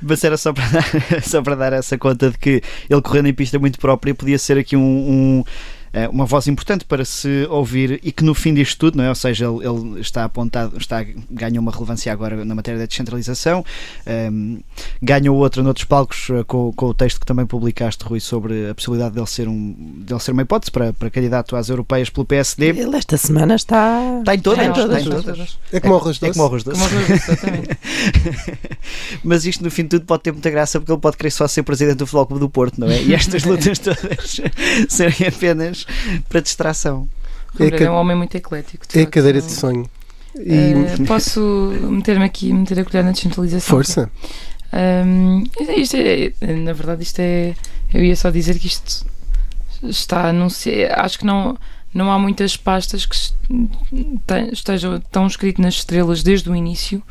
Mas 0.00 0.22
era 0.24 0.36
só 0.36 0.52
para, 0.52 0.66
dar, 0.68 0.84
só 1.22 1.42
para 1.42 1.54
dar 1.54 1.72
essa 1.72 1.96
conta 1.98 2.30
de 2.30 2.38
que 2.38 2.62
ele 2.88 3.02
correndo 3.02 3.28
em 3.28 3.34
pista 3.34 3.58
muito 3.58 3.78
própria 3.78 4.14
podia 4.14 4.38
ser 4.38 4.58
aqui 4.58 4.76
um, 4.76 4.80
um, 4.80 5.44
uma 6.10 6.26
voz 6.26 6.46
importante 6.46 6.84
para 6.84 7.04
se 7.04 7.46
ouvir 7.50 8.00
e 8.02 8.12
que 8.12 8.24
no 8.24 8.34
fim 8.34 8.54
disto 8.54 8.78
tudo, 8.78 8.98
não 8.98 9.04
é? 9.04 9.08
ou 9.08 9.14
seja, 9.14 9.46
ele, 9.46 9.66
ele 9.66 10.00
está 10.00 10.24
apontado, 10.24 10.76
está, 10.76 11.04
ganha 11.30 11.60
uma 11.60 11.70
relevância 11.72 12.12
agora 12.12 12.44
na 12.44 12.54
matéria 12.54 12.78
da 12.78 12.86
descentralização, 12.86 13.64
ehm, 14.06 14.58
ganhou 15.02 15.36
outra 15.36 15.62
noutros 15.62 15.84
palcos 15.84 16.28
eh, 16.30 16.44
com, 16.44 16.72
com 16.72 16.86
o 16.86 16.94
texto 16.94 17.20
que 17.20 17.26
também 17.26 17.46
publicaste, 17.46 18.04
Rui, 18.04 18.20
sobre 18.20 18.70
a 18.70 18.74
possibilidade 18.74 19.14
dele 19.14 19.26
ser, 19.26 19.48
um, 19.48 19.74
dele 19.98 20.20
ser 20.20 20.32
uma 20.32 20.42
hipótese 20.42 20.70
para, 20.70 20.92
para 20.92 21.10
candidato 21.10 21.56
às 21.56 21.68
europeias 21.68 22.10
pelo 22.10 22.26
PSD. 22.26 22.68
Ele 22.68 22.96
esta 22.96 23.16
semana 23.16 23.54
está. 23.54 24.18
Está 24.18 24.34
em 24.34 24.40
todas, 24.40 24.66
Está 24.66 24.80
em 24.80 24.84
todas. 24.84 24.98
está 24.98 25.18
em 25.18 25.22
todas. 25.22 25.58
É 25.72 25.80
como 25.80 25.94
o 25.94 25.96
arroz 25.96 26.22
É 26.22 26.32
como 26.32 26.48
doce. 26.58 26.70
Exatamente. 26.70 27.78
Mas 29.22 29.44
isto 29.44 29.64
no 29.64 29.70
fim 29.70 29.82
de 29.82 29.90
tudo 29.90 30.04
pode 30.04 30.22
ter 30.22 30.32
muita 30.32 30.50
graça 30.50 30.78
porque 30.78 30.92
ele 30.92 31.00
pode 31.00 31.16
querer 31.16 31.30
só 31.30 31.46
ser 31.46 31.62
presidente 31.62 31.96
do 31.96 32.06
Futebol 32.06 32.26
Clube 32.26 32.40
do 32.40 32.48
Porto, 32.48 32.80
não 32.80 32.88
é? 32.88 33.02
E 33.02 33.14
estas 33.14 33.44
lutas 33.44 33.78
todas 33.80 34.40
serem 34.88 35.28
apenas 35.28 35.77
para 36.28 36.40
distração. 36.40 37.08
É 37.58 37.66
É, 37.66 37.70
que- 37.70 37.84
é 37.84 37.90
um 37.90 37.94
homem 37.94 38.16
muito 38.16 38.34
eclético. 38.36 38.84
É 38.94 39.02
a 39.02 39.06
cadeira 39.06 39.40
de 39.40 39.50
sonho. 39.52 39.88
E 40.36 40.72
Eh, 40.72 41.04
posso 41.06 41.40
meter-me 41.90 42.24
aqui, 42.24 42.52
meter 42.52 42.78
a 42.80 42.84
colher 42.84 43.02
na 43.04 43.12
descentralização? 43.12 43.68
força. 43.76 44.10
Ahm, 44.72 45.44
isto 45.76 45.96
é, 45.96 46.32
na 46.54 46.72
verdade, 46.72 47.02
isto 47.02 47.18
é. 47.20 47.54
Eu 47.92 48.04
ia 48.04 48.14
só 48.14 48.30
dizer 48.30 48.58
que 48.58 48.66
isto 48.66 49.04
está 49.82 50.28
anunciado. 50.28 50.92
Acho 51.00 51.18
que 51.20 51.24
não, 51.24 51.56
não 51.94 52.12
há 52.12 52.18
muitas 52.18 52.56
pastas 52.56 53.06
que 53.06 53.14
est- 53.16 53.34
te- 54.26 54.52
estejam 54.52 55.00
tão 55.10 55.26
escritas 55.26 55.64
nas 55.64 55.74
estrelas 55.76 56.22
desde 56.22 56.50
o 56.50 56.54
início 56.54 57.02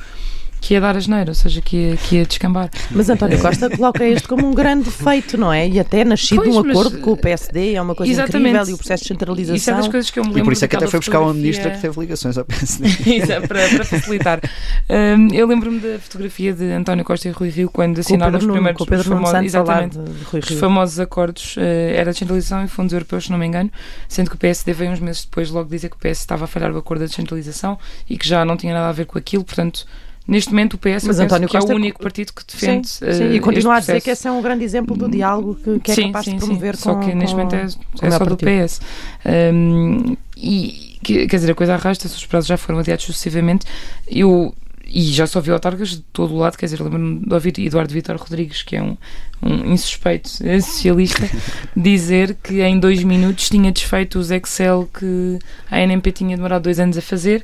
que 0.60 0.74
ia 0.74 0.82
dar 0.82 0.96
a 0.96 1.00
geneira, 1.00 1.32
ou 1.32 1.36
seja, 1.36 1.62
que 1.62 1.76
ia, 1.78 1.98
que 1.98 2.16
ia 2.18 2.26
descambar. 2.26 2.70
Mas 2.92 3.10
António 3.10 3.40
Costa 3.40 3.70
coloca 3.76 4.04
este 4.06 4.28
como 4.28 4.48
um 4.48 4.54
grande 4.54 4.90
feito, 4.90 5.38
não 5.38 5.52
é? 5.54 5.68
E 5.68 5.80
até 5.80 6.04
nascido 6.04 6.44
Pois, 6.44 6.56
um 6.56 6.64
mas, 6.64 6.78
acordo 6.78 6.98
com 7.00 7.12
o 7.12 7.18
PSD, 7.18 7.74
é 7.74 7.82
uma 7.82 7.96
coisa 7.96 8.12
Exatamente. 8.12 8.50
incrível, 8.50 8.72
e 8.72 8.74
o 8.74 8.78
processo 8.78 9.04
de 9.04 9.06
Isso 9.06 9.14
é 9.14 9.18
centralização. 9.18 9.78
das 9.78 9.88
coisas 9.88 10.12
que 10.12 10.20
eu 10.20 10.24
me 10.24 10.30
lembro. 10.30 10.42
E 10.42 10.44
por 10.46 10.54
isso 10.54 10.66
é 10.66 10.68
que 10.68 10.76
até 10.76 10.88
foi 10.88 11.00
buscar 11.00 11.20
uma 11.20 11.34
ministra 11.34 11.72
que 11.72 11.82
teve 11.82 12.00
ligações 12.00 12.38
ao 12.38 12.46
PSD. 12.46 12.88
Isso 13.18 13.32
é 13.32 13.40
para, 13.40 13.68
para 13.70 13.86
facilitar. 13.86 14.42
Ahm, 14.90 15.30
eu 15.34 15.48
lembro-me 15.48 15.80
da 15.80 16.00
fotografia 16.00 16.54
de 16.54 16.72
António 16.72 17.04
Costa 17.06 17.28
e 17.28 17.32
Rui 17.32 17.50
Rio 17.50 17.70
quando 17.70 18.00
assinaram 18.00 18.38
os 18.38 18.46
primeiros 18.46 18.86
Pedro 18.86 19.00
os 19.00 19.08
famosos, 19.08 19.46
exatamente, 19.46 19.98
de 19.98 20.24
Rui 20.24 20.40
os 20.40 20.60
famosos 20.60 21.00
acordos 21.00 21.56
eh, 21.58 21.94
era 21.96 22.10
a 22.10 22.14
descentralização 22.14 22.64
e 22.64 22.68
fundos 22.68 22.94
europeus, 22.94 23.26
se 23.26 23.32
não 23.32 23.38
me 23.38 23.46
engano, 23.46 23.72
sendo 24.08 24.30
que 24.30 24.36
o 24.36 24.40
PSD 24.40 24.74
veio 24.74 24.92
uns 24.92 25.00
meses 25.00 25.26
depois 25.26 25.50
logo 25.50 25.70
dizer 25.70 25.90
que 25.90 25.96
o 25.96 26.00
PS 26.00 26.20
estava 26.20 26.46
a 26.46 26.48
falhar 26.48 26.72
o 26.72 26.78
acordo 26.78 27.02
da 27.02 27.08
descentralização 27.08 27.78
e 28.10 28.18
que 28.18 28.28
já 28.28 28.46
não 28.46 28.56
tinha 28.58 28.74
nada 28.74 28.90
a 28.90 28.92
ver 28.92 29.06
com 29.06 29.18
aquilo, 29.18 29.44
portanto, 29.44 29.86
neste 30.28 30.50
momento 30.52 30.74
o 30.74 30.78
PS 30.78 31.06
Mas 31.06 31.20
António 31.20 31.46
é 31.46 31.50
Costa- 31.50 31.74
o 31.74 31.76
único 31.76 32.00
partido 32.02 32.34
que 32.34 32.42
defende 32.46 32.88
Sim, 32.88 33.06
eh, 33.06 33.14
sim, 33.14 33.32
e 33.32 33.40
continua 33.40 33.76
a 33.76 33.80
dizer 33.80 34.02
que 34.02 34.10
esse 34.10 34.28
é 34.28 34.32
um 34.32 34.42
grande 34.42 34.64
exemplo 34.64 34.96
do 34.98 35.08
diálogo 35.10 35.56
que, 35.56 35.80
que 35.80 35.92
é 35.92 35.96
sim, 35.96 36.08
capaz 36.08 36.26
sim, 36.26 36.34
de 36.34 36.38
promover 36.40 36.76
sim. 36.76 36.84
com 36.84 36.94
Só 36.94 37.00
que 37.00 37.16
neste 37.16 37.36
momento 37.36 37.56
é, 37.56 37.66
é 38.02 38.12
só 38.12 38.26
do. 38.26 38.38
PS. 38.38 38.82
Um, 39.26 40.16
e 40.36 40.98
que- 41.04 41.28
quer 41.28 41.38
dizer, 41.38 41.52
a 41.52 41.56
coisa 41.56 41.74
arrasta-se, 41.76 42.16
os 42.16 42.26
prazos 42.26 42.48
já 42.48 42.58
foram 42.58 42.80
adiados 42.80 43.06
sucessivamente. 43.06 43.66
Eu, 44.08 44.54
e 44.86 45.04
já 45.12 45.26
só 45.28 45.42
vi 45.42 45.52
autarcas 45.52 45.90
de 45.90 46.00
todo 46.14 46.34
o 46.34 46.38
lado, 46.38 46.58
quer 46.58 46.66
dizer, 46.68 46.82
lembro-me 46.82 47.20
de 47.26 47.34
ouvir 47.34 47.60
Eduardo 47.60 47.94
Vitor 47.94 48.16
Rodrigues, 48.18 48.64
que 48.64 48.76
é 48.76 48.82
um, 48.84 48.96
um 49.42 49.74
insuspeito 49.74 50.30
eh, 50.44 50.60
socialista, 50.62 51.30
dizer 51.76 52.36
que 52.42 52.62
em 52.62 52.80
dois 52.80 53.04
minutos 53.04 53.50
tinha 53.50 53.72
desfeito 53.72 54.20
os 54.20 54.32
Excel 54.32 54.88
que 54.98 55.40
a 55.70 55.80
NMP 55.82 56.12
tinha 56.12 56.36
demorado 56.36 56.64
dois 56.64 56.80
anos 56.80 56.98
a 56.98 57.02
fazer. 57.02 57.44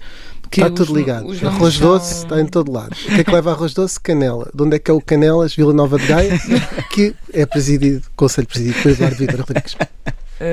Que 0.54 0.62
Está 0.62 0.70
tudo 0.70 0.96
ligado. 0.96 1.26
Arroz 1.48 1.74
são- 1.74 1.88
doce 1.88 2.14
está 2.14 2.40
em 2.40 2.46
todo 2.46 2.72
lado. 2.72 2.92
O 2.92 3.16
que 3.16 3.22
é 3.22 3.24
que 3.24 3.32
leva 3.32 3.52
arroz 3.52 3.74
doce? 3.74 4.00
Canela. 4.00 4.52
De 4.54 4.62
onde 4.62 4.76
é 4.76 4.80
que 4.80 4.92
é 4.92 4.94
o 4.94 5.02
Canelas? 5.02 5.56
Vila 5.56 5.74
Nova 5.74 5.98
de 5.98 6.06
Gaia, 6.06 6.40
que 6.94 7.16
é 7.34 7.44
presidido, 7.44 8.04
conselho 8.16 8.46
presidido 8.48 8.80
por 8.84 8.92
Eduardo 8.92 9.16
Vitor 9.18 9.40
Rodrigues. 9.40 9.76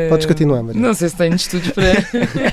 Podes 0.09 0.27
continuar, 0.27 0.63
Maria. 0.63 0.81
Não 0.81 0.95
sei 0.95 1.09
se 1.09 1.17
tenho 1.17 1.35
estudos 1.35 1.71
para. 1.73 1.91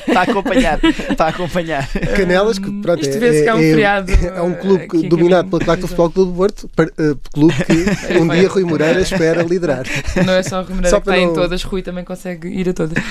Está 0.07 0.19
a 0.22 0.24
acompanhar, 0.24 0.79
está 0.84 1.25
a 1.25 1.29
acompanhar. 1.29 1.88
Canelas, 2.15 2.57
que 2.57 2.72
pronto, 2.81 3.01
Isto 3.01 3.15
é, 3.15 3.19
vê-se 3.19 3.43
que 3.43 3.50
é 3.50 3.53
um 3.53 3.57
é- 3.60 3.62
feriado, 3.62 4.12
é 4.12 4.41
um 4.41 4.53
clube 4.55 4.88
dominado 5.07 5.50
pelo 5.50 5.63
Claque 5.63 5.81
do 5.81 5.88
Futebol 5.88 6.10
Clube 6.10 6.31
do 6.31 6.38
Porto, 6.38 6.69
eh, 6.79 7.15
clube 7.31 7.53
que 7.65 8.17
um 8.17 8.27
dia 8.29 8.48
Rui 8.48 8.63
Moreira 8.63 9.01
espera 9.01 9.43
liderar. 9.43 9.86
Não 10.25 10.34
é 10.34 10.41
só 10.41 10.62
Rui 10.62 10.69
Moreira 10.75 10.89
Só 10.89 11.00
que 11.00 11.10
está 11.10 11.17
em 11.19 11.27
não- 11.27 11.34
todas, 11.34 11.63
Rui 11.63 11.81
também 11.84 12.03
consegue 12.03 12.48
ir 12.48 12.69
a 12.69 12.74
todas. 12.74 13.03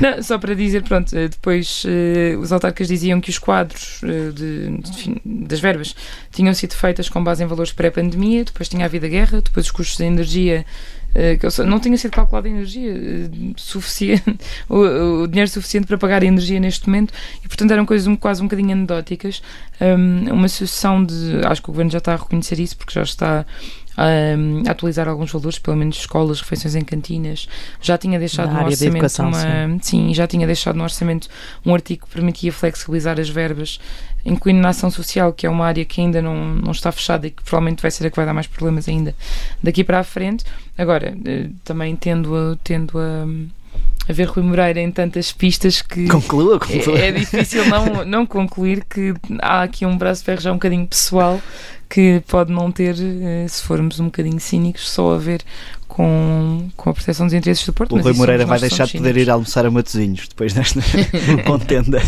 Não, 0.00 0.22
só 0.22 0.38
para 0.38 0.54
dizer, 0.54 0.82
pronto, 0.82 1.14
eh, 1.16 1.28
depois 1.28 1.84
eh, 1.86 2.36
os 2.38 2.52
autarcas 2.52 2.88
diziam 2.88 3.20
que 3.20 3.30
os 3.30 3.38
quadros 3.38 4.00
de- 4.02 4.32
de 4.32 5.20
das 5.24 5.60
verbas 5.60 5.94
tinham 6.32 6.52
sido 6.54 6.74
feitas 6.74 7.08
com 7.08 7.22
base 7.22 7.44
em 7.44 7.46
valores 7.46 7.72
pré-pandemia, 7.72 8.44
depois 8.44 8.68
tinha 8.68 8.84
havido 8.86 9.06
a 9.06 9.08
guerra, 9.08 9.40
depois 9.42 9.66
os 9.66 9.70
custos 9.72 9.98
da 9.98 10.06
energia. 10.06 10.64
Eh, 11.14 11.36
que 11.36 11.62
não 11.64 11.80
tinha 11.80 11.96
sido 11.98 12.10
calculada 12.12 12.48
a 12.48 12.50
energia 12.50 12.92
eh, 12.92 13.28
suficiente, 13.56 14.38
o, 14.68 15.22
o 15.22 15.26
dinheiro 15.26 15.50
suficiente 15.50 15.86
para 15.86 15.98
pagar 15.98 16.22
a 16.22 16.26
energia 16.26 16.60
neste 16.60 16.86
momento 16.88 17.12
e 17.44 17.48
portanto 17.48 17.70
eram 17.70 17.84
coisas 17.86 18.06
um- 18.06 18.16
quase 18.16 18.40
um 18.42 18.46
bocadinho 18.46 18.72
anedóticas 18.72 19.42
um, 19.80 20.32
uma 20.32 20.48
sucessão 20.48 21.04
de 21.04 21.40
acho 21.44 21.62
que 21.62 21.70
o 21.70 21.72
governo 21.72 21.90
já 21.90 21.98
está 21.98 22.12
a 22.14 22.16
reconhecer 22.16 22.58
isso 22.60 22.76
porque 22.76 22.92
já 22.94 23.02
está 23.02 23.44
a 23.96 24.70
atualizar 24.70 25.08
alguns 25.08 25.30
valores, 25.30 25.58
pelo 25.58 25.76
menos 25.76 25.98
escolas, 25.98 26.40
refeições 26.40 26.74
em 26.74 26.82
cantinas. 26.82 27.46
Já 27.82 27.98
tinha 27.98 28.18
deixado 28.18 28.50
no 28.50 28.64
orçamento 28.64 28.96
educação, 28.96 29.28
uma, 29.28 29.78
sim. 29.82 30.14
já 30.14 30.26
tinha 30.26 30.46
deixado 30.46 30.76
no 30.76 30.84
orçamento 30.84 31.28
um 31.66 31.74
artigo 31.74 32.06
que 32.06 32.12
permitia 32.12 32.50
flexibilizar 32.50 33.20
as 33.20 33.28
verbas, 33.28 33.78
incluindo 34.24 34.60
na 34.60 34.70
ação 34.70 34.90
social, 34.90 35.32
que 35.34 35.46
é 35.46 35.50
uma 35.50 35.66
área 35.66 35.84
que 35.84 36.00
ainda 36.00 36.22
não, 36.22 36.54
não 36.54 36.72
está 36.72 36.90
fechada 36.92 37.26
e 37.26 37.30
que 37.30 37.42
provavelmente 37.42 37.82
vai 37.82 37.90
ser 37.90 38.06
a 38.06 38.10
que 38.10 38.16
vai 38.16 38.24
dar 38.24 38.32
mais 38.32 38.46
problemas 38.46 38.88
ainda 38.88 39.14
daqui 39.62 39.84
para 39.84 39.98
a 39.98 40.04
frente. 40.04 40.44
Agora, 40.80 41.14
eh, 41.26 41.50
também 41.62 41.94
tendo 41.94 42.34
a, 42.34 42.56
tendo 42.64 42.98
a, 42.98 43.26
a 44.08 44.12
ver 44.14 44.24
Rui 44.28 44.42
Moreira 44.42 44.80
em 44.80 44.90
tantas 44.90 45.30
pistas 45.30 45.82
que 45.82 46.08
Conclua, 46.08 46.58
conclua. 46.58 46.98
é, 46.98 47.08
é 47.08 47.12
difícil 47.12 47.66
não, 47.66 48.02
não 48.06 48.24
concluir 48.24 48.82
que 48.88 49.12
há 49.42 49.62
aqui 49.62 49.84
um 49.84 49.98
braço 49.98 50.22
de 50.22 50.24
ferro 50.24 50.40
já 50.40 50.50
um 50.50 50.54
bocadinho 50.54 50.86
pessoal 50.86 51.38
que 51.86 52.22
pode 52.26 52.50
não 52.50 52.72
ter, 52.72 52.96
eh, 52.98 53.46
se 53.46 53.62
formos 53.62 54.00
um 54.00 54.06
bocadinho 54.06 54.40
cínicos, 54.40 54.88
só 54.88 55.12
a 55.12 55.18
ver 55.18 55.42
com, 55.86 56.70
com 56.78 56.88
a 56.88 56.94
proteção 56.94 57.26
dos 57.26 57.34
interesses 57.34 57.66
do 57.66 57.74
Porto. 57.74 57.94
O 57.94 58.00
Rui 58.00 58.14
Moreira 58.14 58.46
vai 58.46 58.58
deixar 58.58 58.86
de 58.86 58.92
poder 58.94 59.18
ir 59.18 59.28
almoçar 59.28 59.66
a 59.66 59.70
Matosinhos 59.70 60.28
depois 60.28 60.54
desta 60.54 60.80
contenda. 61.44 62.00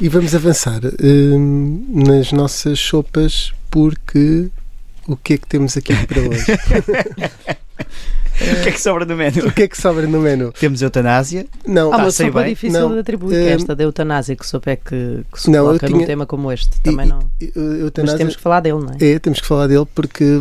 E 0.00 0.08
vamos 0.08 0.34
avançar 0.34 0.80
hum, 1.00 1.84
nas 1.94 2.32
nossas 2.32 2.80
sopas, 2.80 3.52
porque 3.70 4.48
o 5.06 5.16
que 5.16 5.34
é 5.34 5.38
que 5.38 5.46
temos 5.46 5.76
aqui 5.76 5.94
para 6.06 6.20
hoje? 6.22 6.46
o 8.58 8.62
que 8.62 8.68
é 8.68 8.72
que 8.72 8.80
sobra 8.80 9.04
no 9.04 9.16
menu? 9.16 9.46
o 9.46 9.52
que 9.52 9.62
é 9.62 9.68
que 9.68 9.80
sobra 9.80 10.06
no 10.06 10.20
menu? 10.20 10.52
Temos 10.52 10.80
eutanásia. 10.82 11.46
Não, 11.66 11.92
Há 11.92 11.96
uma 11.98 12.06
Ah, 12.06 12.10
sei 12.10 12.26
sopa 12.26 12.40
bem. 12.42 12.50
difícil 12.50 12.80
Não, 12.80 12.92
de 12.94 12.98
atribuir, 13.00 13.34
é 13.36 13.50
esta 13.50 13.74
da 13.74 13.82
eutanásia, 13.84 14.36
que 14.36 14.46
sopa 14.46 14.70
é 14.70 14.76
que, 14.76 15.20
que 15.32 15.40
se 15.42 15.50
Não, 15.50 15.66
coloca 15.66 15.88
num 15.88 15.94
tinha- 15.96 16.06
tema 16.06 16.26
como 16.26 16.50
este. 16.52 16.80
Também 16.80 17.06
e- 17.06 17.08
não. 17.08 17.18
e- 17.40 17.52
e- 17.56 17.92
Mas 18.02 18.14
temos 18.14 18.36
que 18.36 18.42
falar 18.42 18.60
dele, 18.60 18.78
não 18.78 18.92
é? 18.98 19.12
É, 19.12 19.18
temos 19.18 19.40
que 19.40 19.46
falar 19.46 19.66
dele 19.66 19.86
porque 19.94 20.40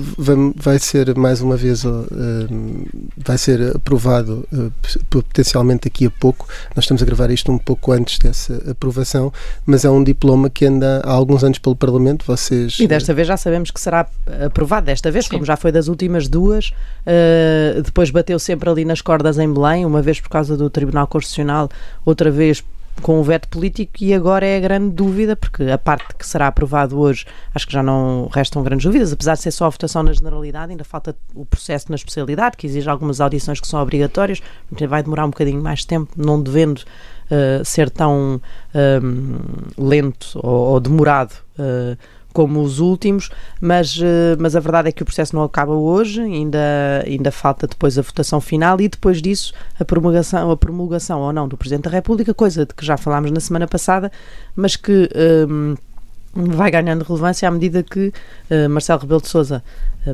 vai 0.55 0.77
ser 0.79 1.15
mais 1.15 1.41
uma 1.41 1.55
vez 1.57 1.83
hum, 1.85 2.85
vai 3.17 3.37
ser 3.37 3.75
aprovado 3.75 4.47
uh, 4.53 4.71
potencialmente 5.09 5.89
daqui 5.89 6.05
a 6.05 6.11
pouco. 6.11 6.47
Nós 6.75 6.83
estamos 6.85 7.01
a 7.01 7.05
gravar 7.05 7.31
isto 7.31 7.51
um 7.51 7.57
pouco 7.57 7.91
antes 7.91 8.19
dessa 8.19 8.61
aprovação, 8.69 9.31
mas 9.65 9.85
é 9.85 9.89
um 9.89 10.03
diploma 10.03 10.49
que 10.49 10.65
anda 10.65 11.01
há 11.03 11.11
alguns 11.11 11.43
anos 11.43 11.57
pelo 11.57 11.75
Parlamento. 11.75 12.25
Vocês 12.25 12.77
E 12.79 12.87
desta 12.87 13.13
vez 13.13 13.27
já 13.27 13.37
sabemos 13.37 13.71
que 13.71 13.79
será 13.79 14.07
aprovado, 14.45 14.85
desta 14.85 15.09
vez, 15.11 15.25
Sim. 15.25 15.31
como 15.31 15.45
já 15.45 15.55
foi 15.57 15.71
das 15.71 15.87
últimas 15.87 16.27
duas. 16.27 16.71
Uh, 17.05 17.81
depois 17.87 18.09
bateu 18.11 18.37
sempre 18.37 18.69
ali 18.69 18.85
nas 18.85 19.01
cordas 19.01 19.39
em 19.39 19.51
Belém, 19.51 19.85
uma 19.85 20.01
vez 20.01 20.19
por 20.19 20.29
causa 20.29 20.55
do 20.55 20.69
Tribunal 20.69 21.07
Constitucional, 21.07 21.69
outra 22.05 22.29
vez 22.29 22.63
com 23.01 23.19
o 23.19 23.23
veto 23.23 23.47
político, 23.47 23.93
e 24.01 24.13
agora 24.13 24.45
é 24.45 24.57
a 24.57 24.59
grande 24.59 24.89
dúvida, 24.89 25.35
porque 25.35 25.63
a 25.63 25.77
parte 25.77 26.15
que 26.17 26.25
será 26.25 26.47
aprovado 26.47 26.99
hoje, 26.99 27.25
acho 27.53 27.67
que 27.67 27.73
já 27.73 27.83
não 27.83 28.27
restam 28.33 28.63
grandes 28.63 28.85
dúvidas, 28.85 29.13
apesar 29.13 29.35
de 29.35 29.41
ser 29.41 29.51
só 29.51 29.65
a 29.65 29.69
votação 29.69 30.01
na 30.01 30.13
generalidade, 30.13 30.71
ainda 30.71 30.83
falta 30.83 31.15
o 31.35 31.45
processo 31.45 31.85
na 31.89 31.95
especialidade, 31.95 32.57
que 32.57 32.65
exige 32.65 32.89
algumas 32.89 33.21
audições 33.21 33.59
que 33.59 33.67
são 33.67 33.81
obrigatórias, 33.81 34.41
vai 34.89 35.03
demorar 35.03 35.25
um 35.25 35.29
bocadinho 35.29 35.61
mais 35.61 35.85
tempo, 35.85 36.11
não 36.17 36.41
devendo 36.41 36.79
uh, 36.79 37.63
ser 37.63 37.89
tão 37.91 38.41
um, 38.73 39.39
lento 39.77 40.39
ou, 40.41 40.71
ou 40.71 40.79
demorado. 40.79 41.33
uh, 41.59 41.97
como 42.37 42.61
os 42.61 42.77
últimos, 42.77 43.31
mas, 43.59 43.99
eh, 43.99 44.35
mas 44.37 44.55
a 44.55 44.59
verdade 44.59 44.89
é 44.89 44.91
que 44.91 45.01
o 45.01 45.05
processo 45.05 45.35
não 45.35 45.41
acaba 45.41 45.73
hoje, 45.73 46.21
ainda, 46.21 47.03
ainda 47.03 47.31
falta 47.31 47.65
depois 47.65 47.97
a 47.97 48.03
votação 48.03 48.39
final 48.39 48.79
e 48.79 48.87
depois 48.87 49.23
disso 49.23 49.55
a 49.79 49.83
promulgação, 49.83 50.51
a 50.51 50.55
promulgação 50.55 51.19
ou 51.21 51.33
não 51.33 51.47
do 51.47 51.57
Presidente 51.57 51.85
da 51.85 51.89
República, 51.89 52.35
coisa 52.35 52.63
de 52.63 52.75
que 52.75 52.85
já 52.85 52.95
falámos 52.95 53.31
na 53.31 53.39
semana 53.39 53.67
passada, 53.67 54.11
mas 54.55 54.75
que 54.75 55.09
hum, 55.49 55.73
vai 56.31 56.69
ganhando 56.69 57.01
relevância 57.01 57.47
à 57.47 57.51
medida 57.51 57.81
que 57.81 58.13
eh, 58.51 58.67
Marcelo 58.67 59.01
Rebelo 59.01 59.21
de 59.21 59.29
Sousa 59.29 59.63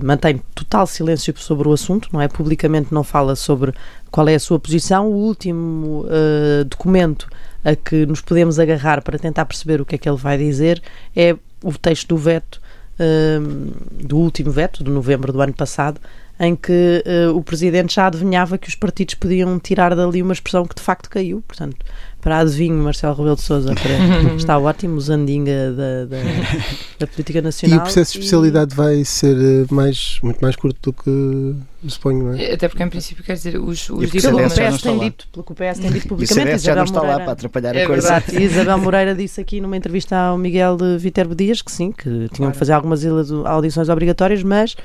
mantém 0.01 0.41
total 0.55 0.87
silêncio 0.87 1.33
sobre 1.37 1.67
o 1.67 1.73
assunto, 1.73 2.07
não 2.13 2.21
é? 2.21 2.29
Publicamente 2.29 2.93
não 2.93 3.03
fala 3.03 3.35
sobre 3.35 3.73
qual 4.09 4.29
é 4.29 4.35
a 4.35 4.39
sua 4.39 4.57
posição. 4.61 5.09
O 5.09 5.13
último 5.13 6.05
eh, 6.09 6.63
documento 6.63 7.27
a 7.65 7.75
que 7.75 8.05
nos 8.05 8.21
podemos 8.21 8.59
agarrar 8.59 9.01
para 9.01 9.19
tentar 9.19 9.45
perceber 9.45 9.81
o 9.81 9.85
que 9.85 9.95
é 9.95 9.97
que 9.97 10.07
ele 10.07 10.17
vai 10.17 10.37
dizer 10.37 10.81
é 11.13 11.35
o 11.63 11.77
texto 11.77 12.09
do 12.09 12.17
veto, 12.17 12.61
hum, 12.99 13.71
do 13.91 14.17
último 14.17 14.51
veto, 14.51 14.83
de 14.83 14.91
novembro 14.91 15.33
do 15.33 15.41
ano 15.41 15.53
passado, 15.53 15.99
em 16.39 16.55
que 16.55 17.03
eh, 17.05 17.27
o 17.29 17.41
Presidente 17.41 17.95
já 17.95 18.07
adivinhava 18.07 18.57
que 18.57 18.67
os 18.67 18.75
partidos 18.75 19.15
podiam 19.15 19.59
tirar 19.59 19.95
dali 19.95 20.21
uma 20.21 20.33
expressão 20.33 20.65
que 20.65 20.75
de 20.75 20.81
facto 20.81 21.09
caiu. 21.09 21.43
Portanto, 21.47 21.77
para 22.23 22.39
adivinho, 22.39 22.75
Marcelo 22.81 23.13
Rebelo 23.15 23.35
de 23.35 23.41
Sousa 23.41 23.73
para- 23.75 24.33
está 24.35 24.57
ótimo, 24.57 24.99
Zandinga 25.01 25.71
da, 25.73 26.05
da, 26.05 26.17
da 26.99 27.07
política 27.07 27.39
e 27.39 27.41
nacional. 27.41 27.79
o 27.79 27.81
processo 27.81 28.13
de 28.13 28.19
especialidade 28.19 28.73
vai 28.75 29.03
ser 29.03 29.35
eh, 29.37 29.65
mais, 29.69 30.19
muito 30.23 30.39
mais 30.39 30.55
curto 30.55 30.91
do 30.91 30.93
que 30.93 31.55
suponho, 31.89 32.23
não 32.23 32.33
é? 32.33 32.53
Até 32.53 32.69
porque, 32.69 32.81
em 32.81 32.89
princípio, 32.89 33.23
quer 33.23 33.33
dizer, 33.33 33.57
os, 33.59 33.89
E 33.89 33.91
os 33.91 34.09
Pelo 34.09 34.09
que 34.09 34.17
o 34.45 34.49
já 34.49 34.71
PS 34.71 34.81
tem 34.81 34.97
lá. 34.97 35.03
dito, 35.03 35.27
pelo 35.33 35.43
que 35.43 35.51
o 35.51 35.55
PS 35.55 35.79
tem 35.79 35.91
dito 35.91 36.03
E 36.03 36.05
o 36.05 36.09
publicamente, 36.09 36.45
CDS 36.47 36.63
já 36.63 36.71
Isabel 36.71 36.75
não 36.77 36.83
está 36.85 36.99
lá 36.99 37.05
Moreira- 37.07 37.23
para 37.25 37.33
atrapalhar 37.33 37.75
É 37.75 37.83
a 37.83 37.87
coisa. 37.87 38.07
Exato, 38.07 38.35
e 38.35 38.43
Isabel 38.43 38.77
Moreira 38.77 39.13
disse 39.15 39.41
aqui 39.41 39.59
numa 39.59 39.75
entrevista 39.75 40.15
ao 40.15 40.37
Miguel 40.37 40.77
de 40.77 40.97
Viterbo 40.97 41.35
Dias 41.35 41.61
que 41.61 41.71
sim, 41.71 41.91
que 41.91 42.03
tinham 42.09 42.29
Claro. 42.29 42.51
que 42.53 42.57
fazer 42.57 42.71
algumas 42.71 43.03
audições 43.45 43.89
obrigatórias, 43.89 44.41
mas 44.43 44.75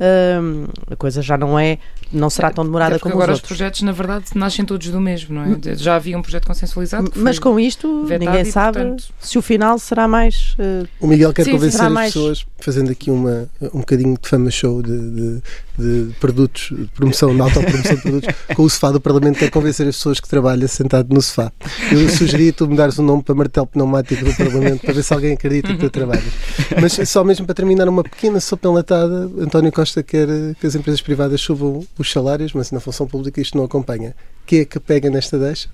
hum, 0.00 0.66
a 0.90 0.96
coisa 0.96 1.22
já 1.22 1.36
não 1.36 1.58
é, 1.58 1.78
não 2.12 2.28
será 2.30 2.50
tão 2.50 2.64
demorada 2.64 2.98
como 2.98 3.14
os 3.14 3.20
agora 3.20 3.32
os 3.32 3.38
outros. 3.38 3.48
projetos, 3.48 3.82
na 3.82 3.92
verdade, 3.92 4.26
nascem 4.34 4.64
todos 4.64 4.88
do 4.88 5.00
mesmo, 5.00 5.34
não 5.34 5.42
é? 5.44 5.74
Já 5.76 5.96
havia 5.96 6.16
um 6.18 6.22
projeto 6.22 6.46
consensualizado. 6.46 7.10
que 7.10 7.18
Mas 7.18 7.38
com 7.38 7.58
isto 7.58 8.04
ninguém 8.18 8.42
e, 8.42 8.44
sabe 8.52 8.78
portanto, 8.78 9.04
se 9.20 9.38
o 9.38 9.42
final 9.42 9.78
será 9.78 10.06
mais. 10.06 10.54
uh, 10.58 10.86
O 11.00 11.06
Miguel 11.06 11.32
quer 11.32 11.44
Sim, 11.44 11.52
convencer 11.52 11.80
as 11.84 11.92
mais- 11.92 12.12
pessoas, 12.12 12.46
fazendo 12.58 12.90
aqui 12.90 13.10
uma, 13.10 13.48
um 13.74 13.80
bocadinho 13.80 14.16
de 14.20 14.28
fama 14.28 14.50
show 14.50 14.82
de, 14.82 15.10
de, 15.10 15.42
de 15.78 16.12
produtos, 16.18 16.68
de 16.70 16.86
promoção, 16.94 17.34
de 17.34 17.40
autopromoção 17.40 17.96
de 17.96 18.02
produtos, 18.02 18.34
com 18.54 18.62
o 18.62 18.70
sofá 18.70 18.90
do 18.90 19.00
Parlamento, 19.00 19.38
quer 19.38 19.50
convencer 19.50 19.86
as 19.86 19.96
pessoas 19.96 20.20
que 20.20 20.28
trabalham 20.28 20.66
sentado 20.68 21.12
no 21.12 21.20
sofá. 21.20 21.52
Eu 21.92 22.08
sugeria 22.08 22.52
tu 22.52 22.68
mudares 22.68 22.98
o 22.98 23.02
nome 23.02 23.22
para 23.22 23.34
martelo 23.34 23.66
pneumático 23.66 24.24
do 24.24 24.34
Parlamento 24.34 24.80
para 24.80 24.94
ver 24.94 25.02
se 25.02 25.12
alguém 25.12 25.32
acredita 25.32 25.72
que 25.72 25.78
tu 25.78 25.90
trabalhas. 25.90 26.32
Mas 26.80 27.08
só 27.08 27.22
mesmo 27.22 27.46
para 27.46 27.54
terminar, 27.54 27.88
uma 27.88 28.02
pequena 28.02 28.40
sopa 28.40 28.68
enlatada, 28.68 29.30
António 29.38 29.72
Costa 29.72 30.02
quer 30.02 30.26
que 30.60 30.66
as 30.66 30.74
empresas 30.74 31.00
privadas 31.00 31.40
subam 31.40 31.84
os 31.98 32.10
salários, 32.10 32.52
mas 32.52 32.70
na 32.70 32.80
função 32.80 33.06
pública 33.06 33.40
isto 33.40 33.56
não 33.56 33.64
acompanha. 33.64 34.14
Quem 34.44 34.60
é 34.60 34.64
que 34.64 34.78
pega 34.78 35.10
nesta 35.10 35.38
deixa? 35.38 35.68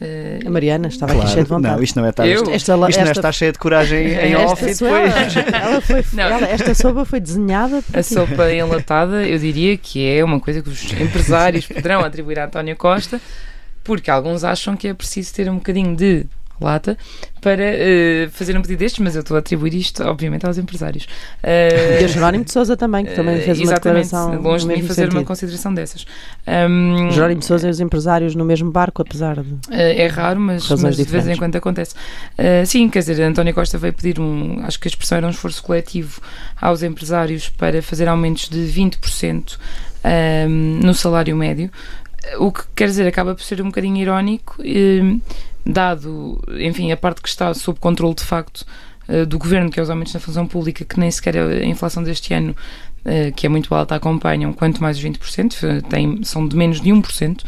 Eh, 0.00 0.40
a 0.44 0.50
Mariana 0.50 0.88
estava 0.88 1.12
aqui 1.12 1.28
cheia 1.28 1.44
de 1.44 1.48
vontade. 1.48 1.76
Não, 1.76 1.82
isto 1.82 1.98
não 1.98 2.06
é 2.06 2.10
estar, 2.10 2.26
Eu? 2.26 2.34
isto, 2.34 2.50
Esta, 2.50 2.56
isto 2.56 2.76
não 2.78 2.86
é 2.86 2.90
esta- 2.90 3.10
estar 3.12 3.32
cheio 3.32 3.52
de 3.52 3.58
coragem 3.58 4.06
em 4.08 4.32
esta 4.34 4.46
off 4.46 4.64
e 4.64 4.74
depois. 4.74 5.36
ela 5.62 5.80
foi, 5.80 6.04
Não. 6.12 6.22
ela- 6.24 6.46
esta 6.48 6.74
sopa 6.74 7.04
foi 7.04 7.20
desenhada 7.20 7.82
para 7.82 8.00
A 8.00 8.02
sopa 8.02 8.52
enlatada, 8.52 9.24
eu 9.26 9.38
diria 9.38 9.76
que 9.76 10.06
é 10.08 10.24
uma 10.24 10.40
coisa 10.40 10.60
que 10.62 10.68
os 10.68 10.92
empresários 10.92 11.66
poderão 11.66 12.00
atribuir 12.00 12.38
a 12.40 12.46
António 12.46 12.76
Costa, 12.76 13.20
porque 13.84 14.10
alguns 14.10 14.44
acham 14.44 14.76
que 14.76 14.88
é 14.88 14.94
preciso 14.94 15.34
ter 15.34 15.48
um 15.50 15.56
bocadinho 15.56 15.94
de 15.96 16.26
lata 16.62 16.96
para 17.40 17.62
eh, 17.64 18.28
fazer 18.32 18.56
um 18.56 18.62
pedido 18.62 18.78
destes, 18.78 19.00
mas 19.04 19.14
eu 19.16 19.20
estou 19.20 19.36
a 19.36 19.40
atribuir 19.40 19.74
isto, 19.74 20.02
obviamente, 20.04 20.46
aos 20.46 20.56
empresários. 20.58 21.06
Eh, 21.42 21.98
E 22.00 22.04
a 22.04 22.08
Jerónimo 22.08 22.44
de 22.44 22.52
Sousa 22.52 22.76
também, 22.76 23.04
que 23.04 23.14
também 23.14 23.36
eh, 23.36 23.40
fez 23.40 23.58
uma 23.58 23.64
exatamente, 23.72 24.04
declaração 24.04 24.40
longe 24.42 24.66
de 24.66 24.72
mim 24.74 24.82
fazer 24.86 25.02
uma 25.04 25.10
sentido. 25.12 25.26
consideração 25.26 25.74
dessas. 25.74 26.06
Ahm, 26.46 27.10
Jerónimo 27.10 27.40
de 27.40 27.46
Sousa 27.46 27.66
e 27.66 27.70
os 27.70 27.80
empresários 27.80 28.34
no 28.36 28.44
mesmo 28.44 28.70
barco, 28.70 29.02
apesar 29.02 29.42
de. 29.42 29.54
Eh, 29.70 30.04
É 30.04 30.06
raro, 30.06 30.38
mas, 30.40 30.68
mas 30.80 30.96
de 30.96 31.02
vez 31.04 31.26
em 31.26 31.36
quando 31.36 31.56
acontece. 31.56 31.94
Eh, 32.38 32.64
sim, 32.64 32.88
quer 32.88 33.00
dizer, 33.00 33.20
António 33.22 33.52
Costa 33.54 33.76
veio 33.76 33.92
pedir 33.92 34.20
um, 34.20 34.62
acho 34.64 34.78
que 34.78 34.86
a 34.86 34.90
expressão 34.90 35.18
era 35.18 35.26
um 35.26 35.30
esforço 35.30 35.62
coletivo 35.62 36.20
aos 36.60 36.82
empresários 36.82 37.48
para 37.48 37.82
fazer 37.82 38.06
aumentos 38.08 38.48
de 38.48 38.58
20% 38.72 39.58
ehm, 40.04 40.80
no 40.82 40.94
salário 40.94 41.36
médio. 41.36 41.70
O 42.38 42.52
que 42.52 42.62
quer 42.76 42.86
dizer, 42.86 43.04
acaba 43.06 43.34
por 43.34 43.42
ser 43.42 43.60
um 43.60 43.66
bocadinho 43.66 43.96
irónico, 43.96 44.56
ehm, 44.62 45.18
dado, 45.64 46.40
enfim, 46.58 46.92
a 46.92 46.96
parte 46.96 47.22
que 47.22 47.28
está 47.28 47.52
sob 47.54 47.78
controle 47.78 48.14
de 48.14 48.24
facto 48.24 48.64
eh, 49.08 49.24
do 49.24 49.38
governo, 49.38 49.70
que 49.70 49.78
é 49.78 49.82
os 49.82 49.90
aumentos 49.90 50.14
na 50.14 50.20
função 50.20 50.46
pública, 50.46 50.84
que 50.84 50.98
nem 50.98 51.10
sequer 51.10 51.36
a 51.36 51.64
inflação 51.64 52.02
deste 52.02 52.32
ano 52.34 52.54
que 53.34 53.46
é 53.46 53.48
muito 53.48 53.74
alta, 53.74 53.94
acompanham 53.94 54.52
quanto 54.52 54.80
mais 54.80 54.96
os 54.96 55.04
20%, 55.04 55.62
eh, 55.62 55.80
tem, 55.88 56.22
são 56.22 56.46
de 56.46 56.56
menos 56.56 56.80
de 56.80 56.90
1%, 56.90 57.42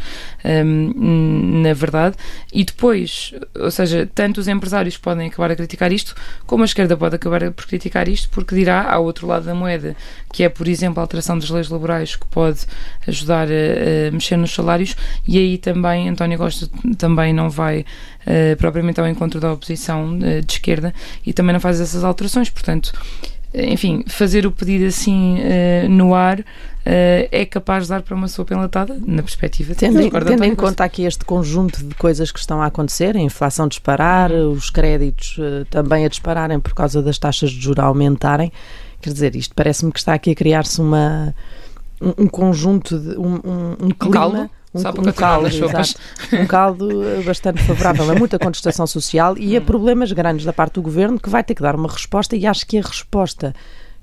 hum, 0.65 1.61
na 1.61 1.73
verdade, 1.73 2.15
e 2.53 2.63
depois, 2.63 3.33
ou 3.57 3.71
seja, 3.71 4.09
tanto 4.13 4.39
os 4.39 4.47
empresários 4.47 4.97
podem 4.97 5.27
acabar 5.27 5.51
a 5.51 5.55
criticar 5.55 5.91
isto, 5.91 6.15
como 6.45 6.63
a 6.63 6.65
esquerda 6.65 6.97
pode 6.97 7.15
acabar 7.15 7.51
por 7.51 7.65
criticar 7.65 8.07
isto, 8.07 8.29
porque 8.29 8.55
dirá 8.55 8.91
ao 8.91 9.03
outro 9.03 9.27
lado 9.27 9.45
da 9.45 9.55
moeda, 9.55 9.95
que 10.31 10.43
é, 10.43 10.49
por 10.49 10.67
exemplo, 10.67 10.99
a 10.99 11.03
alteração 11.03 11.39
das 11.39 11.49
leis 11.49 11.69
laborais 11.69 12.15
que 12.15 12.25
pode 12.27 12.65
ajudar 13.07 13.47
a, 13.47 14.07
a 14.07 14.11
mexer 14.11 14.37
nos 14.37 14.53
salários, 14.53 14.95
e 15.27 15.37
aí 15.37 15.57
também 15.57 16.09
António 16.09 16.37
Costa 16.37 16.69
também 16.97 17.33
não 17.33 17.49
vai 17.49 17.85
eh, 18.25 18.55
propriamente 18.55 18.99
ao 18.99 19.07
encontro 19.07 19.39
da 19.39 19.53
oposição 19.53 20.17
eh, 20.23 20.41
de 20.41 20.53
esquerda 20.53 20.93
e 21.23 21.31
também 21.31 21.53
não 21.53 21.59
faz 21.59 21.79
essas 21.79 22.03
alterações, 22.03 22.49
portanto 22.49 22.91
enfim, 23.57 24.03
fazer 24.07 24.45
o 24.45 24.51
pedido 24.51 24.85
assim 24.85 25.37
eh, 25.39 25.87
no 25.87 26.13
ar 26.13 26.43
eh, 26.85 27.29
é 27.31 27.45
capaz 27.45 27.83
de 27.83 27.89
dar 27.89 28.01
para 28.01 28.15
uma 28.15 28.27
sopa 28.27 28.53
enlatada, 28.53 28.99
na 29.05 29.23
perspectiva 29.23 29.73
de 29.73 29.79
Tendo, 29.79 30.01
de 30.01 30.25
tendo 30.25 30.43
em 30.43 30.53
conta 30.53 30.83
aqui 30.83 31.03
este 31.03 31.23
conjunto 31.23 31.83
de 31.83 31.95
coisas 31.95 32.31
que 32.31 32.39
estão 32.39 32.61
a 32.61 32.67
acontecer, 32.67 33.15
a 33.15 33.19
inflação 33.19 33.67
disparar, 33.67 34.31
os 34.31 34.69
créditos 34.69 35.37
eh, 35.39 35.65
também 35.69 36.05
a 36.05 36.09
dispararem 36.09 36.59
por 36.59 36.73
causa 36.73 37.01
das 37.01 37.17
taxas 37.17 37.51
de 37.51 37.61
juros 37.61 37.83
aumentarem, 37.83 38.51
quer 39.01 39.13
dizer, 39.13 39.35
isto 39.35 39.55
parece-me 39.55 39.91
que 39.91 39.99
está 39.99 40.13
aqui 40.13 40.31
a 40.31 40.35
criar-se 40.35 40.81
uma 40.81 41.33
um, 42.01 42.23
um 42.23 42.27
conjunto 42.27 42.99
de 42.99 43.17
um, 43.17 43.35
um, 43.35 43.75
um 43.79 43.89
clima, 43.91 44.13
caldo? 44.13 44.49
Um, 44.75 45.09
um 45.09 45.11
caldo, 45.13 45.47
exato. 45.47 45.93
um 46.33 46.45
caldo 46.45 47.03
eh, 47.07 47.21
bastante 47.23 47.61
favorável 47.63 48.09
a 48.11 48.15
muita 48.15 48.37
contestação 48.37 48.85
social 48.85 49.37
e 49.37 49.55
a 49.55 49.59
Hum. 49.61 49.65
problemas 49.65 50.11
grandes 50.11 50.45
da 50.45 50.53
parte 50.53 50.73
do 50.73 50.81
governo 50.81 51.19
que 51.19 51.29
vai 51.29 51.43
ter 51.43 51.55
que 51.55 51.61
dar 51.61 51.75
uma 51.75 51.89
resposta 51.89 52.35
e 52.35 52.45
acho 52.45 52.65
que 52.67 52.77
a 52.77 52.81
resposta 52.81 53.53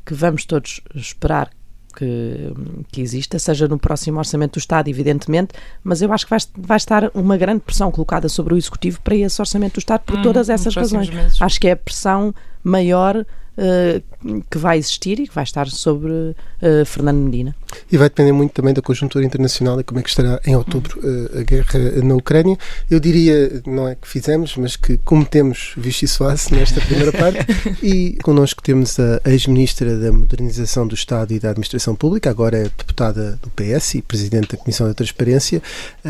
que 0.05 0.15
vamos 0.15 0.45
todos 0.45 0.81
esperar 0.95 1.51
que, 1.95 2.53
que 2.91 3.03
exista, 3.03 3.39
seja 3.39 3.69
no 3.69 3.79
próximo 3.79 4.19
Orçamento 4.19 4.55
do 4.55 4.59
Estado, 4.59 4.89
evidentemente, 4.89 5.53
mas 5.85 6.01
eu 6.01 6.11
acho 6.13 6.25
que 6.25 6.31
vai, 6.31 6.39
vai 6.57 6.77
estar 6.79 7.11
uma 7.15 7.37
grande 7.37 7.61
pressão 7.61 7.91
colocada 7.91 8.31
sobre 8.31 8.55
o 8.55 8.57
Executivo 8.57 8.99
para 9.03 9.15
esse 9.15 9.41
Orçamento 9.43 9.75
do 9.75 9.79
Estado 9.79 10.01
por 10.07 10.17
Hum, 10.19 10.23
todas 10.23 10.49
essas 10.49 10.75
razões. 10.75 11.11
meses. 11.11 11.37
Acho 11.41 11.61
que 11.61 11.69
é 11.69 11.73
a 11.73 11.77
pressão 11.77 12.35
maior 12.65 13.27
uh, 13.57 14.43
que 14.51 14.59
vai 14.59 14.79
existir 14.79 15.21
e 15.21 15.27
que 15.27 15.35
vai 15.35 15.45
estar 15.45 15.69
sobre 15.69 16.11
uh, 16.11 16.85
Fernando 16.87 17.19
Medina. 17.19 17.55
E 17.91 17.97
vai 17.97 18.09
depender 18.09 18.33
muito 18.33 18.53
também 18.53 18.75
da 18.75 18.83
conjuntura 18.83 19.25
internacional 19.25 19.81
e 19.81 19.85
como 19.85 20.01
é 20.01 20.03
que 20.03 20.09
estará 20.09 20.41
em 20.47 20.55
outubro 20.57 21.01
uh, 21.01 21.41
a 21.41 21.43
guerra 21.43 22.03
na 22.03 22.15
Ucrânia. 22.15 22.57
Eu 22.91 23.01
diria, 23.01 23.63
não 23.67 23.89
é 23.89 23.95
que 23.95 24.09
fizemos, 24.09 24.57
mas 24.57 24.77
que 24.77 24.97
cometemos 24.99 25.73
vichy 25.77 26.07
soase 26.07 26.55
nesta 26.55 26.81
primeira 26.81 27.13
parte 27.13 27.47
e 27.83 28.19
connosco 28.23 28.63
temos 28.63 28.99
a 28.99 29.21
ex-ministra 29.31 29.97
da 29.99 30.13
Modernização 30.13 30.87
do 30.87 30.95
Estado 30.95 31.33
e 31.33 31.39
da 31.39 31.51
Administração 31.51 31.95
Pública, 31.95 32.31
agora 32.31 32.59
é 32.59 32.65
deputada 32.65 33.39
do 33.43 33.51
PS 33.51 33.97
e 33.97 34.03
presidente 34.03 34.53
da 34.53 34.57
Comissão 34.57 34.87
da 34.87 34.95
Transparência. 34.95 35.63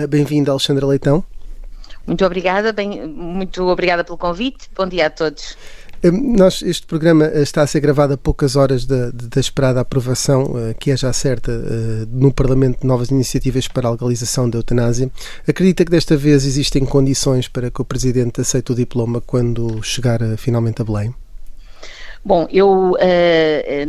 Bem-vinda, 0.09 0.51
Alexandra 0.51 0.87
Leitão. 0.87 1.25
Muito 2.07 2.25
obrigada, 2.25 2.73
bem, 2.73 3.07
muito 3.07 3.63
obrigada 3.65 4.03
pelo 4.03 4.19
convite. 4.19 4.69
Bom 4.75 4.87
dia 4.87 5.07
a 5.07 5.11
todos. 5.11 5.57
Hum, 6.05 6.35
nós, 6.37 6.63
este 6.63 6.85
programa 6.85 7.27
eh, 7.27 7.43
está 7.43 7.63
a 7.63 7.67
ser 7.67 7.79
gravado 7.79 8.15
a 8.15 8.17
poucas 8.17 8.57
horas 8.57 8.85
da, 8.85 9.11
da 9.13 9.41
esperada 9.41 9.81
aprovação, 9.81 10.55
eh, 10.59 10.75
que 10.75 10.91
é 10.91 10.97
já 10.97 11.13
certa, 11.13 11.53
eh, 11.53 12.07
no 12.11 12.33
Parlamento 12.33 12.81
de 12.81 12.87
novas 12.89 13.11
iniciativas 13.11 13.69
para 13.69 13.87
a 13.87 13.93
legalização 13.93 14.51
da 14.51 14.59
eutanásia. 14.59 15.09
Acredita 15.47 15.85
que 15.85 15.93
desta 15.93 16.17
vez 16.17 16.45
existem 16.45 16.85
condições 16.85 17.47
para 17.47 17.71
que 17.71 17.81
o 17.81 17.85
Presidente 17.85 18.41
aceite 18.41 18.73
o 18.73 18.75
diploma 18.75 19.21
quando 19.21 19.81
chegar 19.83 20.19
finalmente 20.37 20.83
a 20.83 20.85
Belém? 20.85 21.15
Bom, 22.25 22.47
eu 22.53 22.93
uh, 22.93 22.97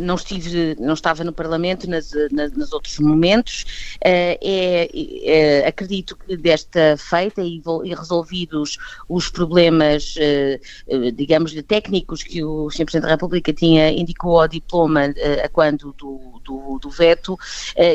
não 0.00 0.16
estive, 0.16 0.76
não 0.80 0.94
estava 0.94 1.22
no 1.22 1.32
Parlamento 1.32 1.88
nas, 1.88 2.10
nas, 2.32 2.50
nos 2.52 2.72
outros 2.72 2.98
momentos. 2.98 3.62
Uh, 3.96 4.34
é, 4.42 4.90
é, 5.22 5.66
acredito 5.68 6.16
que 6.16 6.36
desta 6.36 6.96
feita 6.96 7.42
e, 7.42 7.62
e 7.84 7.94
resolvidos 7.94 8.76
os 9.08 9.28
problemas, 9.28 10.16
uh, 10.16 11.12
digamos, 11.12 11.54
técnicos 11.62 12.24
que 12.24 12.42
o 12.42 12.68
Sr. 12.70 12.84
Presidente 12.86 13.02
da 13.04 13.10
República 13.10 13.52
tinha 13.52 13.92
indicou 13.92 14.40
ao 14.40 14.48
diploma 14.48 15.14
a 15.44 15.48
quando 15.48 15.92
do, 15.92 16.40
do, 16.44 16.78
do 16.80 16.90
veto, 16.90 17.38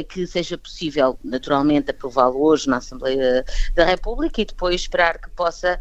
que 0.07 0.25
seja 0.25 0.57
possível, 0.57 1.19
naturalmente, 1.23 1.91
aprová-lo 1.91 2.41
hoje 2.41 2.69
na 2.69 2.77
Assembleia 2.77 3.43
da 3.75 3.83
República 3.83 4.41
e 4.41 4.45
depois 4.45 4.81
esperar 4.81 5.19
que 5.19 5.29
possa, 5.31 5.79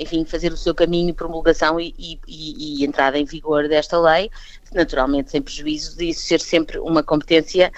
enfim, 0.00 0.24
fazer 0.24 0.52
o 0.52 0.56
seu 0.56 0.74
caminho, 0.74 1.14
promulgação 1.14 1.78
e, 1.78 1.94
e, 1.98 2.18
e 2.26 2.84
entrada 2.84 3.18
em 3.18 3.24
vigor 3.24 3.68
desta 3.68 4.00
lei, 4.00 4.30
naturalmente 4.72 5.30
sem 5.30 5.42
prejuízo 5.42 5.96
disso 5.96 6.22
ser 6.22 6.40
sempre 6.40 6.78
uma 6.78 7.02
competência 7.02 7.72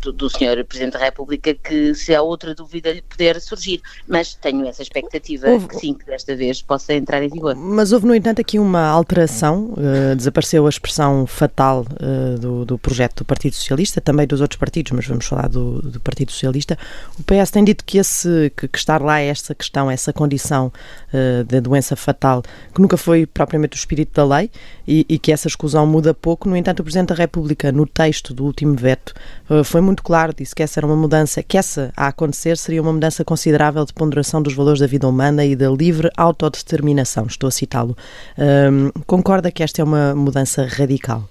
do, 0.00 0.12
do 0.12 0.30
Sr. 0.30 0.64
Presidente 0.64 0.92
da 0.92 0.98
República 0.98 1.54
que 1.54 1.94
se 1.94 2.14
há 2.14 2.22
outra 2.22 2.54
dúvida 2.54 2.92
lhe 2.92 3.02
puder 3.02 3.40
surgir, 3.40 3.80
mas 4.06 4.34
tenho 4.34 4.66
essa 4.66 4.82
expectativa 4.82 5.48
houve, 5.48 5.68
que 5.68 5.76
sim, 5.76 5.94
que 5.94 6.06
desta 6.06 6.34
vez 6.36 6.62
possa 6.62 6.94
entrar 6.94 7.22
em 7.22 7.28
vigor. 7.28 7.54
Mas 7.56 7.92
houve, 7.92 8.06
no 8.06 8.14
entanto, 8.14 8.40
aqui 8.40 8.58
uma 8.58 8.86
alteração, 8.86 9.72
uh, 9.72 10.16
desapareceu 10.16 10.66
a 10.66 10.68
expressão 10.68 11.26
fatal 11.26 11.84
uh, 11.84 12.38
do, 12.38 12.64
do, 12.64 12.78
projeto 12.78 13.18
do 13.18 13.24
Partido 13.24 13.54
Socialista, 13.54 14.00
também 14.00 14.26
dos 14.26 14.40
outros 14.40 14.58
partidos, 14.58 14.92
mas 14.92 15.06
vamos 15.06 15.26
falar 15.26 15.48
do, 15.48 15.82
do 15.82 16.00
Partido 16.00 16.30
Socialista. 16.32 16.78
O 17.18 17.22
PS 17.22 17.50
tem 17.50 17.64
dito 17.64 17.84
que, 17.84 17.98
esse, 17.98 18.52
que, 18.56 18.68
que 18.68 18.78
estar 18.78 19.02
lá 19.02 19.20
essa 19.20 19.54
questão, 19.54 19.90
essa 19.90 20.12
condição 20.12 20.72
uh, 21.12 21.44
da 21.44 21.60
doença 21.60 21.96
fatal, 21.96 22.42
que 22.74 22.80
nunca 22.80 22.96
foi 22.96 23.26
propriamente 23.26 23.76
o 23.76 23.78
espírito 23.78 24.14
da 24.14 24.24
lei 24.24 24.50
e, 24.86 25.04
e 25.08 25.18
que 25.18 25.32
essa 25.32 25.48
escusão 25.48 25.86
muda 25.86 26.14
pouco. 26.14 26.48
No 26.48 26.56
entanto, 26.56 26.80
o 26.80 26.82
Presidente 26.82 27.08
da 27.08 27.14
República, 27.14 27.72
no 27.72 27.86
texto 27.86 28.32
do 28.32 28.44
último 28.44 28.59
veto, 28.66 29.14
eh, 29.48 29.64
foi 29.64 29.80
muito 29.80 30.02
claro, 30.02 30.34
disse 30.36 30.54
que 30.54 30.62
essa 30.62 30.80
era 30.80 30.86
uma 30.86 30.96
mudança, 30.96 31.42
que 31.42 31.58
essa 31.58 31.92
a 31.96 32.08
acontecer 32.08 32.56
seria 32.56 32.82
uma 32.82 32.92
mudança 32.92 33.24
considerável 33.24 33.84
de 33.84 33.92
ponderação 33.92 34.42
dos 34.42 34.54
valores 34.54 34.80
da 34.80 34.86
vida 34.86 35.08
humana 35.08 35.44
e 35.44 35.54
da 35.56 35.70
livre 35.70 36.10
autodeterminação. 36.16 37.26
Estou 37.26 37.48
a 37.48 37.50
citá-lo. 37.50 37.96
Concorda 39.06 39.50
que 39.50 39.62
esta 39.62 39.80
é 39.82 39.84
uma 39.84 40.14
mudança 40.14 40.66
radical? 40.66 41.28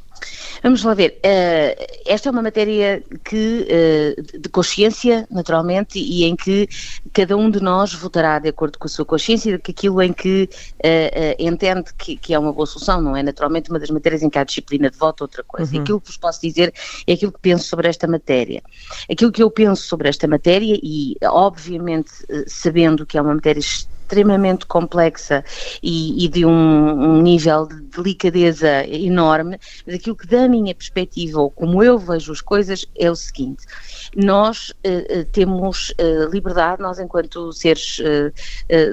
Vamos 0.61 0.83
lá 0.83 0.93
ver. 0.93 1.19
Uh, 1.19 1.99
esta 2.05 2.29
é 2.29 2.31
uma 2.31 2.41
matéria 2.41 3.03
que, 3.23 3.67
uh, 3.67 4.39
de 4.39 4.49
consciência, 4.49 5.27
naturalmente, 5.29 5.99
e 5.99 6.25
em 6.25 6.35
que 6.35 6.67
cada 7.13 7.37
um 7.37 7.49
de 7.49 7.61
nós 7.61 7.93
votará 7.93 8.39
de 8.39 8.49
acordo 8.49 8.77
com 8.77 8.87
a 8.87 8.89
sua 8.89 9.05
consciência, 9.05 9.57
que 9.59 9.71
aquilo 9.71 10.01
em 10.01 10.11
que 10.11 10.49
uh, 10.77 11.35
entende 11.39 11.93
que, 11.97 12.17
que, 12.17 12.33
é 12.33 12.39
uma 12.39 12.51
boa 12.51 12.65
solução, 12.65 13.01
não 13.01 13.15
é? 13.15 13.23
Naturalmente, 13.23 13.69
uma 13.69 13.79
das 13.79 13.89
matérias 13.89 14.21
em 14.21 14.29
que 14.29 14.37
há 14.37 14.43
disciplina 14.43 14.89
de 14.89 14.97
voto, 14.97 15.21
outra 15.21 15.43
coisa. 15.43 15.73
Uhum. 15.75 15.81
Aquilo 15.81 16.01
que 16.01 16.07
vos 16.07 16.17
posso 16.17 16.41
dizer 16.41 16.73
é 17.07 17.13
aquilo 17.13 17.31
que 17.31 17.39
penso 17.39 17.67
sobre 17.67 17.87
esta 17.87 18.07
matéria. 18.07 18.61
Aquilo 19.09 19.31
que 19.31 19.41
eu 19.41 19.49
penso 19.49 19.83
sobre 19.83 20.09
esta 20.09 20.27
matéria, 20.27 20.77
e 20.81 21.15
obviamente 21.23 22.11
sabendo 22.47 23.05
que 23.05 23.17
é 23.17 23.21
uma 23.21 23.33
matéria 23.33 23.59
extremamente 23.59 23.98
complexa 24.67 25.43
e, 25.81 26.25
e 26.25 26.27
de 26.27 26.45
um, 26.45 26.51
um, 26.51 27.21
nível 27.21 27.67
de 27.67 27.81
delicadeza 27.81 28.85
enorme, 28.87 29.59
mas 29.85 29.95
aquilo 29.95 30.15
que 30.15 30.27
da 30.27 30.47
minha 30.47 30.73
perspectiva, 30.73 31.39
ou 31.39 31.49
como 31.49 31.83
eu 31.83 31.97
vejo 31.97 32.31
as 32.31 32.41
coisas, 32.41 32.85
é 32.95 33.09
o 33.09 33.15
seguinte, 33.15 33.65
nós 34.15 34.69
uh, 34.69 35.25
temos 35.31 35.91
uh, 35.91 36.29
liberdade, 36.31 36.81
nós 36.81 36.99
enquanto 36.99 37.51
seres 37.51 37.99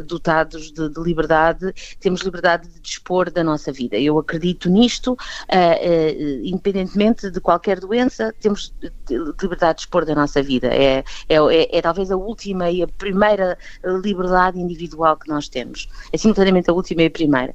dotados 0.07 0.72
de, 0.72 0.88
de, 0.88 1.00
liberdade, 1.00 1.72
temos 2.00 2.22
liberdade 2.22 2.68
de 2.68 2.81
dispor 2.81 3.31
da 3.31 3.42
nossa 3.44 3.72
vida. 3.72 3.96
Eu 3.96 4.18
acredito 4.18 4.68
nisto, 4.68 5.16
independentemente 6.42 7.31
de 7.31 7.40
qualquer 7.40 7.81
doença, 7.81 8.35
temos 8.40 8.74
liberdade 9.40 9.74
de 9.74 9.83
dispor 9.83 10.05
da 10.05 10.14
nossa 10.14 10.42
vida. 10.42 10.68
É, 10.68 11.05
é, 11.29 11.37
é, 11.37 11.79
é 11.79 11.83
talvez 11.83 12.11
a 12.11 12.16
última 12.16 12.70
e 12.70 12.83
a 12.83 12.88
primeira 12.88 13.57
liberdade 14.02 14.59
individual 14.59 15.06
igual 15.07 15.16
que 15.16 15.29
nós 15.29 15.49
temos. 15.49 15.88
É 16.12 16.19
simultaneamente 16.19 16.69
a 16.69 16.73
última 16.73 17.03
e 17.03 17.07
a 17.07 17.11
primeira. 17.11 17.55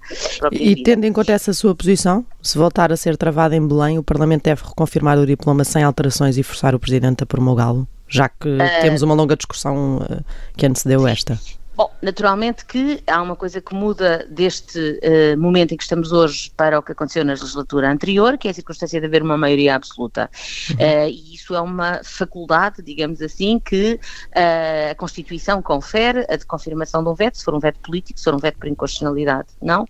E 0.51 0.81
tendo 0.83 1.05
em 1.05 1.11
conta 1.11 1.33
essa 1.33 1.53
sua 1.53 1.75
posição, 1.75 2.25
se 2.41 2.57
voltar 2.57 2.91
a 2.91 2.97
ser 2.97 3.17
travada 3.17 3.55
em 3.55 3.67
Belém, 3.67 3.99
o 3.99 4.03
Parlamento 4.03 4.43
deve 4.43 4.63
reconfirmar 4.63 5.17
o 5.17 5.25
diploma 5.25 5.63
sem 5.63 5.83
alterações 5.83 6.37
e 6.37 6.43
forçar 6.43 6.73
o 6.73 6.79
Presidente 6.79 7.23
a 7.23 7.25
promulgá-lo? 7.25 7.87
Já 8.07 8.29
que 8.29 8.47
uh, 8.47 8.81
temos 8.81 9.01
uma 9.01 9.13
longa 9.13 9.35
discussão 9.35 9.97
uh, 9.97 10.23
que 10.57 10.65
antecedeu 10.65 11.07
esta. 11.07 11.39
Bom, 11.73 11.89
naturalmente 12.01 12.65
que 12.65 13.01
há 13.07 13.21
uma 13.21 13.35
coisa 13.35 13.61
que 13.61 13.73
muda 13.73 14.27
deste 14.29 14.77
uh, 14.77 15.39
momento 15.39 15.73
em 15.73 15.77
que 15.77 15.83
estamos 15.83 16.11
hoje 16.11 16.51
para 16.57 16.77
o 16.77 16.83
que 16.83 16.91
aconteceu 16.91 17.23
na 17.23 17.31
legislatura 17.31 17.89
anterior, 17.89 18.37
que 18.37 18.49
é 18.49 18.51
a 18.51 18.53
circunstância 18.53 18.99
de 18.99 19.05
haver 19.05 19.23
uma 19.23 19.37
maioria 19.37 19.75
absoluta. 19.75 20.29
Uh, 20.71 21.07
e 21.07 21.33
isso 21.33 21.55
é 21.55 21.61
uma 21.61 22.01
faculdade, 22.03 22.81
digamos 22.83 23.21
assim, 23.21 23.57
que 23.57 23.93
uh, 23.93 24.91
a 24.91 24.95
Constituição 24.95 25.61
confere, 25.61 26.25
a 26.29 26.35
de 26.35 26.45
confirmação 26.45 27.01
de 27.03 27.09
um 27.09 27.13
veto, 27.13 27.37
se 27.37 27.45
for 27.45 27.55
um 27.55 27.59
veto 27.59 27.79
político, 27.79 28.19
se 28.19 28.25
for 28.25 28.35
um 28.35 28.39
veto 28.39 28.57
por 28.57 28.67
inconstitucionalidade, 28.67 29.47
não. 29.61 29.85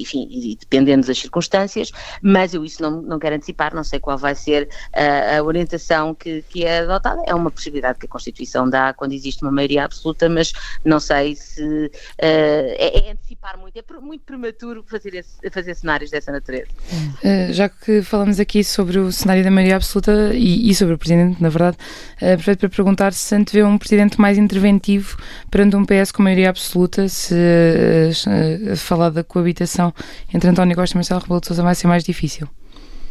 enfim, 0.00 0.56
dependendo 0.58 1.06
das 1.06 1.18
circunstâncias, 1.18 1.92
mas 2.22 2.54
eu 2.54 2.64
isso 2.64 2.80
não, 2.80 3.02
não 3.02 3.18
quero 3.18 3.36
antecipar, 3.36 3.74
não 3.74 3.84
sei 3.84 4.00
qual 4.00 4.16
vai 4.16 4.34
ser 4.34 4.70
a 4.94 5.42
orientação 5.42 6.14
que, 6.14 6.42
que 6.48 6.64
é 6.64 6.78
adotada. 6.78 7.22
É 7.26 7.34
uma 7.34 7.50
possibilidade 7.50 7.98
que 7.98 8.06
a 8.06 8.08
Constituição 8.08 8.68
dá 8.68 8.94
quando 8.94 9.12
existe 9.12 9.42
uma 9.42 9.52
maioria 9.52 9.84
absoluta 9.84 9.97
absoluta, 9.98 10.28
mas 10.28 10.52
não 10.84 11.00
sei 11.00 11.34
se 11.34 11.62
uh, 11.62 11.90
é, 12.18 13.08
é, 13.08 13.12
antecipar 13.12 13.58
muito, 13.58 13.76
é 13.76 14.00
muito 14.00 14.24
prematuro 14.24 14.84
fazer, 14.86 15.14
esse, 15.14 15.50
fazer 15.50 15.74
cenários 15.74 16.10
dessa 16.10 16.30
natureza. 16.30 16.68
Uh, 16.92 17.52
já 17.52 17.68
que 17.68 18.02
falamos 18.02 18.38
aqui 18.38 18.62
sobre 18.62 18.98
o 18.98 19.10
cenário 19.12 19.42
da 19.42 19.50
maioria 19.50 19.76
absoluta 19.76 20.32
e, 20.34 20.70
e 20.70 20.74
sobre 20.74 20.94
o 20.94 20.98
Presidente, 20.98 21.42
na 21.42 21.48
verdade, 21.48 21.76
uh, 22.22 22.32
aproveito 22.32 22.60
para 22.60 22.68
perguntar 22.68 23.12
se 23.12 23.34
antevê 23.34 23.62
um 23.64 23.76
Presidente 23.76 24.20
mais 24.20 24.38
interventivo 24.38 25.16
perante 25.50 25.76
um 25.76 25.84
PS 25.84 26.12
com 26.12 26.22
maioria 26.22 26.50
absoluta, 26.50 27.08
se 27.08 27.34
uh, 27.34 28.76
falar 28.76 29.10
da 29.10 29.24
coabitação 29.24 29.92
entre 30.32 30.48
António 30.48 30.76
Costa 30.76 30.94
e 30.94 30.98
Marcelo 30.98 31.20
Rebelo 31.20 31.40
de 31.40 31.46
Sousa 31.48 31.62
vai 31.62 31.74
ser 31.74 31.88
mais 31.88 32.04
difícil. 32.04 32.48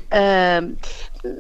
Uh, 0.07 0.77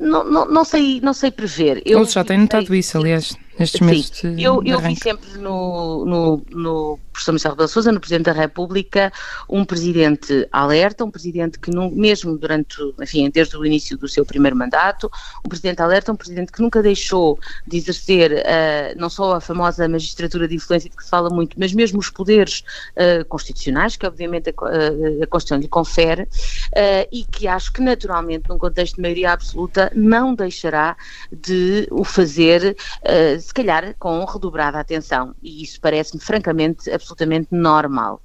não, 0.01 0.29
não, 0.29 0.45
não, 0.45 0.65
sei, 0.65 0.99
não 0.99 1.13
sei 1.13 1.31
prever. 1.31 1.81
Eu 1.85 1.99
Ou 1.99 2.05
já 2.05 2.23
tem 2.23 2.37
notado 2.37 2.75
isso, 2.75 2.97
aliás 2.97 3.37
nestes 3.59 3.81
meses 3.81 4.11
Sim, 4.13 4.41
eu, 4.41 4.61
eu 4.63 4.79
vi 4.79 4.95
sempre 4.95 5.37
no, 5.37 6.05
no, 6.05 6.41
no 6.49 6.99
professor 7.17 7.31
Marcelo 7.31 7.53
Rebelo 7.55 7.67
Sousa, 7.67 7.91
no 7.91 7.99
Presidente 7.99 8.25
da 8.25 8.31
República, 8.31 9.11
um 9.49 9.65
Presidente 9.65 10.47
alerta, 10.51 11.03
um 11.03 11.09
Presidente 11.09 11.59
que 11.59 11.71
não, 11.71 11.89
mesmo 11.89 12.37
durante, 12.37 12.77
enfim, 13.01 13.29
desde 13.29 13.57
o 13.57 13.65
início 13.65 13.97
do 13.97 14.07
seu 14.07 14.23
primeiro 14.23 14.55
mandato, 14.55 15.09
um 15.43 15.49
Presidente 15.49 15.81
alerta, 15.81 16.11
um 16.11 16.15
Presidente 16.15 16.51
que 16.51 16.61
nunca 16.61 16.81
deixou 16.81 17.39
de 17.65 17.77
exercer 17.77 18.31
uh, 18.31 18.99
não 18.99 19.09
só 19.09 19.35
a 19.35 19.41
famosa 19.41 19.87
magistratura 19.87 20.47
de 20.47 20.55
influência 20.55 20.89
de 20.89 20.95
que 20.95 21.03
se 21.03 21.09
fala 21.09 21.29
muito, 21.29 21.59
mas 21.59 21.73
mesmo 21.73 21.99
os 21.99 22.09
poderes 22.09 22.63
uh, 22.95 23.25
constitucionais, 23.25 23.95
que 23.95 24.05
obviamente 24.05 24.49
a, 24.49 24.51
a, 24.51 25.23
a 25.23 25.27
Constituição 25.27 25.57
lhe 25.59 25.67
confere, 25.67 26.23
uh, 26.23 27.07
e 27.11 27.25
que 27.25 27.47
acho 27.47 27.73
que 27.73 27.81
naturalmente 27.81 28.47
num 28.47 28.57
contexto 28.57 28.95
de 28.95 29.01
maioria 29.01 29.31
absoluta 29.31 29.91
não 29.95 30.35
deixará 30.35 30.95
de 31.31 31.87
o 31.89 32.03
fazer 32.03 32.75
se 33.39 33.53
calhar 33.53 33.95
com 33.97 34.23
redobrada 34.25 34.79
atenção, 34.79 35.33
e 35.41 35.63
isso 35.63 35.79
parece-me 35.79 36.21
francamente 36.21 36.89
absolutamente 36.91 37.06
absolutamente 37.07 37.47
normal. 37.51 38.21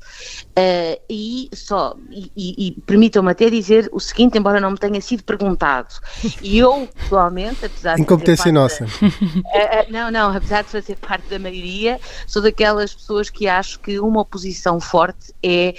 Uh, 0.50 1.00
e 1.08 1.48
só, 1.54 1.96
e, 2.10 2.30
e, 2.36 2.66
e 2.68 2.72
permitam-me 2.82 3.30
até 3.30 3.48
dizer 3.48 3.88
o 3.92 4.00
seguinte, 4.00 4.36
embora 4.36 4.60
não 4.60 4.72
me 4.72 4.78
tenha 4.78 5.00
sido 5.00 5.22
perguntado, 5.22 5.94
e 6.42 6.58
eu, 6.58 6.88
pessoalmente, 6.94 7.64
apesar 7.64 7.94
de. 7.94 8.02
Incompetência 8.02 8.50
nossa. 8.50 8.84
Da, 8.84 9.06
uh, 9.06 9.08
uh, 9.08 9.92
não, 9.92 10.10
não, 10.10 10.36
apesar 10.36 10.62
de 10.62 10.70
fazer 10.70 10.96
parte 10.96 11.28
da 11.28 11.38
maioria, 11.38 12.00
sou 12.26 12.42
daquelas 12.42 12.92
pessoas 12.92 13.30
que 13.30 13.46
acho 13.46 13.78
que 13.80 13.98
uma 14.00 14.20
oposição 14.20 14.80
forte 14.80 15.32
é 15.42 15.74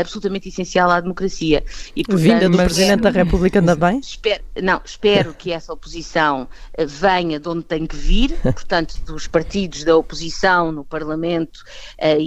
absolutamente 0.00 0.48
essencial 0.48 0.90
à 0.90 1.00
democracia. 1.00 1.64
E, 1.94 2.04
portanto, 2.04 2.22
Vinda 2.22 2.48
do 2.48 2.56
Presidente 2.56 3.00
da 3.00 3.10
República 3.10 3.60
ainda 3.60 3.74
bem? 3.74 3.98
Espero, 3.98 4.42
não, 4.62 4.80
espero 4.84 5.34
que 5.34 5.52
essa 5.52 5.72
oposição 5.72 6.48
venha 6.86 7.40
de 7.40 7.48
onde 7.48 7.62
tem 7.62 7.86
que 7.86 7.96
vir, 7.96 8.36
portanto, 8.42 8.96
dos 9.04 9.26
partidos 9.26 9.84
da 9.84 9.96
oposição 9.96 10.70
no 10.72 10.84
Parlamento 10.84 11.60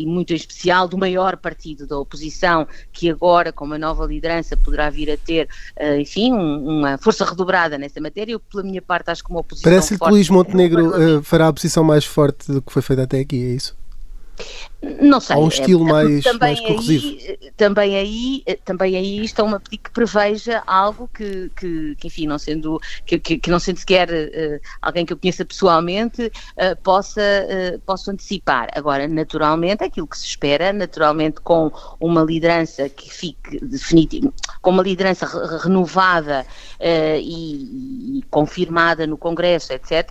e 0.03 0.05
muito 0.05 0.33
em 0.33 0.35
especial 0.35 0.87
do 0.87 0.97
maior 0.97 1.37
partido 1.37 1.85
da 1.87 1.97
oposição, 1.97 2.67
que 2.91 3.09
agora, 3.09 3.51
com 3.51 3.65
uma 3.65 3.77
nova 3.77 4.05
liderança, 4.05 4.55
poderá 4.57 4.89
vir 4.89 5.11
a 5.11 5.17
ter, 5.17 5.47
uh, 5.79 5.99
enfim, 5.99 6.33
um, 6.33 6.79
uma 6.79 6.97
força 6.97 7.25
redobrada 7.25 7.77
nessa 7.77 7.99
matéria. 7.99 8.33
Eu, 8.33 8.39
pela 8.39 8.63
minha 8.63 8.81
parte, 8.81 9.09
acho 9.11 9.23
que 9.23 9.29
uma 9.29 9.39
oposição. 9.39 9.71
Parece-lhe 9.71 9.99
que 9.99 10.09
Luís 10.09 10.29
Montenegro 10.29 11.17
uh, 11.17 11.23
fará 11.23 11.47
a 11.47 11.53
posição 11.53 11.83
mais 11.83 12.05
forte 12.05 12.51
do 12.51 12.61
que 12.61 12.71
foi 12.71 12.81
feita 12.81 13.03
até 13.03 13.19
aqui, 13.19 13.43
é 13.43 13.55
isso? 13.55 13.77
Não 14.81 15.19
sei. 15.19 15.35
Há 15.35 15.39
um 15.39 15.49
estilo 15.49 15.87
é, 15.89 15.91
mais, 15.91 16.23
também 16.23 16.39
mais 16.39 16.59
corrosivo. 16.61 17.05
Aí, 17.05 17.51
também, 17.57 17.97
aí, 17.97 18.43
também 18.63 18.95
aí 18.95 19.25
estão 19.25 19.53
a 19.53 19.59
pedir 19.59 19.77
que 19.77 19.91
preveja 19.91 20.63
algo 20.65 21.09
que, 21.13 21.51
que, 21.53 21.95
que 21.97 22.07
enfim, 22.07 22.27
não 22.27 22.39
sendo, 22.39 22.79
que, 23.05 23.19
que, 23.19 23.37
que 23.37 23.51
não 23.51 23.59
sendo 23.59 23.77
sequer 23.77 24.09
uh, 24.09 24.59
alguém 24.81 25.05
que 25.05 25.11
eu 25.11 25.17
conheça 25.17 25.43
pessoalmente, 25.43 26.27
uh, 26.27 26.81
possa, 26.81 27.21
uh, 27.21 27.79
possa 27.79 28.11
antecipar. 28.11 28.69
Agora, 28.73 29.05
naturalmente, 29.05 29.83
aquilo 29.83 30.07
que 30.07 30.17
se 30.17 30.25
espera, 30.25 30.71
naturalmente 30.71 31.41
com 31.41 31.69
uma 31.99 32.21
liderança 32.21 32.87
que 32.87 33.13
fique 33.13 33.59
definitiva, 33.59 34.31
com 34.61 34.69
uma 34.69 34.83
liderança 34.83 35.25
re 35.25 35.59
renovada 35.63 36.45
e, 37.21 38.19
e, 38.19 38.23
confirmada 38.29 39.05
no 39.05 39.17
Congresso, 39.17 39.73
etc., 39.73 40.07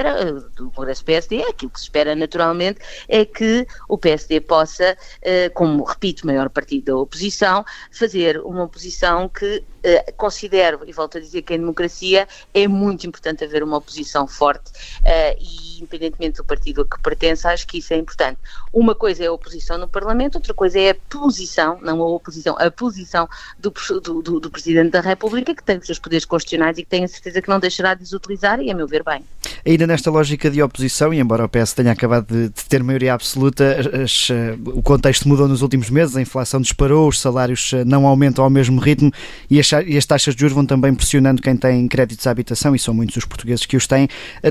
do 0.55 0.71
Congresso 0.73 1.05
PSD, 1.05 1.43
aquilo 1.45 1.71
que 1.71 1.79
se 1.79 1.87
espera 1.87 2.15
naturalmente 2.15 2.81
é 3.09 3.25
que 3.25 3.67
o 3.89 3.97
PSD 3.97 4.41
possa 4.41 4.58
possa, 4.59 4.99
eh, 5.23 5.49
como 5.51 5.85
repito, 5.85 6.27
maior 6.27 6.49
partido 6.51 6.87
da 6.87 6.97
oposição, 6.97 7.65
fazer 7.93 8.41
uma 8.41 8.65
oposição 8.65 9.29
que 9.29 9.63
eh, 9.85 10.13
considero, 10.17 10.81
e 10.85 10.93
volto 10.93 11.19
a 11.19 11.21
dizer 11.21 11.43
que 11.43 11.55
em 11.55 11.59
democracia 11.59 12.27
é 12.53 12.67
muito 12.67 13.07
importante 13.07 13.45
haver 13.45 13.63
uma 13.63 13.77
oposição 13.77 14.27
forte 14.27 14.73
eh, 15.05 15.37
e 15.41 15.79
independentemente 15.79 16.39
do 16.39 16.45
partido 16.45 16.83
a 16.83 16.85
que 16.85 17.01
pertence, 17.01 17.47
acho 17.47 17.67
que 17.69 17.79
isso 17.79 17.95
é 17.95 17.97
importante. 17.97 18.41
Uma 18.73 18.97
coisa 18.97 19.23
é 19.23 19.29
a 19.29 19.33
oposição 19.33 19.79
no 19.79 19.87
Parlamento, 19.87 20.35
outra 20.35 20.53
coisa 20.53 20.81
é 20.81 20.91
a 20.91 20.95
posição, 21.09 21.79
não 21.81 22.03
a 22.03 22.07
oposição, 22.07 22.57
a 22.59 22.69
posição 22.69 23.29
do, 23.61 23.73
do, 24.01 24.41
do, 24.41 24.51
Presidente 24.51 24.91
da 24.91 25.01
República, 25.01 25.55
que 25.55 25.63
tem 25.63 25.79
os 25.79 25.87
seus 25.87 26.01
poderes 26.01 26.25
constitucionais 26.25 26.79
e 26.79 26.83
que 26.83 26.91
tenho 26.91 27.05
a 27.05 27.09
certeza 27.09 27.41
que 27.41 27.49
não 27.49 27.61
deixará 27.61 27.95
de 27.95 28.03
os 28.03 28.13
utilizar 28.13 28.61
e, 28.61 28.73
a 28.73 28.75
meu 28.75 28.89
ver, 28.89 29.05
bem. 29.05 29.25
Ainda 29.67 29.87
nesta 29.87 30.11
lógica 30.11 30.51
de 30.51 30.63
oposição, 30.63 31.13
e 31.13 31.19
embora 31.19 31.45
o 31.45 31.49
PS 31.49 31.73
tenha 31.73 31.93
acabado 31.93 32.27
de, 32.27 32.49
de 32.49 32.65
ter 32.67 32.83
maioria 32.83 33.15
absoluta, 33.15 33.77
as, 34.03 34.29
o 34.67 34.83
contexto 34.83 35.29
mudou 35.29 35.49
nos 35.49 35.63
últimos 35.63 35.91
meses, 35.91 36.17
a 36.17 36.21
inflação 36.21 36.61
disparou, 36.61 37.09
os 37.09 37.21
salários 37.21 37.73
não 37.87 38.07
aumentam 38.07 38.45
ao 38.45 38.51
mesmo 38.51 38.81
ritmo 38.81 39.13
e 39.51 39.59
as, 39.59 39.71
e 39.87 39.97
as 39.97 40.07
taxas 40.07 40.35
de 40.35 40.41
juros 40.41 40.55
vão 40.55 40.65
também 40.65 40.95
pressionando 40.95 41.43
quem 41.43 41.57
tem 41.57 41.87
créditos 41.89 42.27
à 42.27 42.31
habitação, 42.31 42.75
e 42.75 42.79
são 42.79 42.95
muitos 42.95 43.17
os 43.17 43.25
portugueses 43.25 43.67
que 43.67 43.77
os 43.77 43.87
têm. 43.87 44.09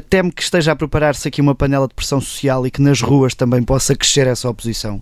Temo 0.09 0.31
que 0.31 0.41
esteja 0.41 0.71
a 0.71 0.75
preparar-se 0.75 1.27
aqui 1.27 1.41
uma 1.41 1.55
panela 1.55 1.87
de 1.87 1.93
pressão 1.93 2.21
social 2.21 2.65
e 2.65 2.71
que 2.71 2.81
nas 2.81 3.01
ruas 3.01 3.33
também 3.33 3.63
possa 3.63 3.95
crescer 3.95 4.27
essa 4.27 4.49
oposição. 4.49 5.01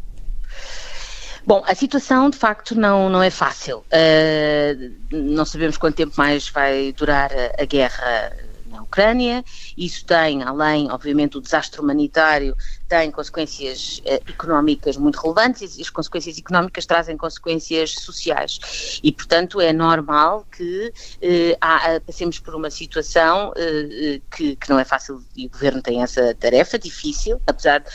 Bom, 1.46 1.64
a 1.68 1.76
situação 1.76 2.30
de 2.30 2.38
facto 2.38 2.74
não, 2.74 3.08
não 3.08 3.22
é 3.22 3.30
fácil. 3.30 3.84
Uh, 3.94 4.92
não 5.12 5.46
sabemos 5.46 5.78
quanto 5.78 5.96
tempo 5.96 6.14
mais 6.18 6.50
vai 6.50 6.92
durar 6.98 7.32
a, 7.32 7.62
a 7.62 7.66
guerra 7.66 8.32
na 8.76 8.84
Ucrânia. 8.84 9.44
Isso 9.78 10.06
tem, 10.06 10.44
além, 10.44 10.92
obviamente, 10.92 11.34
do 11.34 11.42
desastre 11.42 11.80
humanitário, 11.80 12.56
tem 12.88 13.10
consequências 13.10 14.02
eh, 14.06 14.22
económicas 14.28 14.98
muito 14.98 15.20
relevantes 15.20 15.78
e 15.78 15.82
as 15.82 15.90
consequências 15.90 16.38
económicas 16.38 16.86
trazem 16.86 17.18
consequências 17.18 17.92
sociais. 17.94 19.00
E, 19.04 19.12
portanto, 19.12 19.60
é 19.60 19.74
normal 19.74 20.46
que 20.52 20.94
eh, 21.22 21.58
há, 21.60 22.00
passemos 22.06 22.40
por 22.40 22.56
uma 22.56 22.70
situação 22.70 23.52
eh, 23.56 24.22
que, 24.36 24.56
que, 24.56 24.70
não 24.70 24.80
é 24.80 24.86
fácil 24.86 25.24
e 25.36 25.48
o 25.48 25.50
Governo 25.50 25.82
tem 25.82 26.04
essa 26.04 26.36
tarefa 26.36 26.78
difícil, 26.78 27.42
apesar 27.48 27.80
de, 27.80 27.90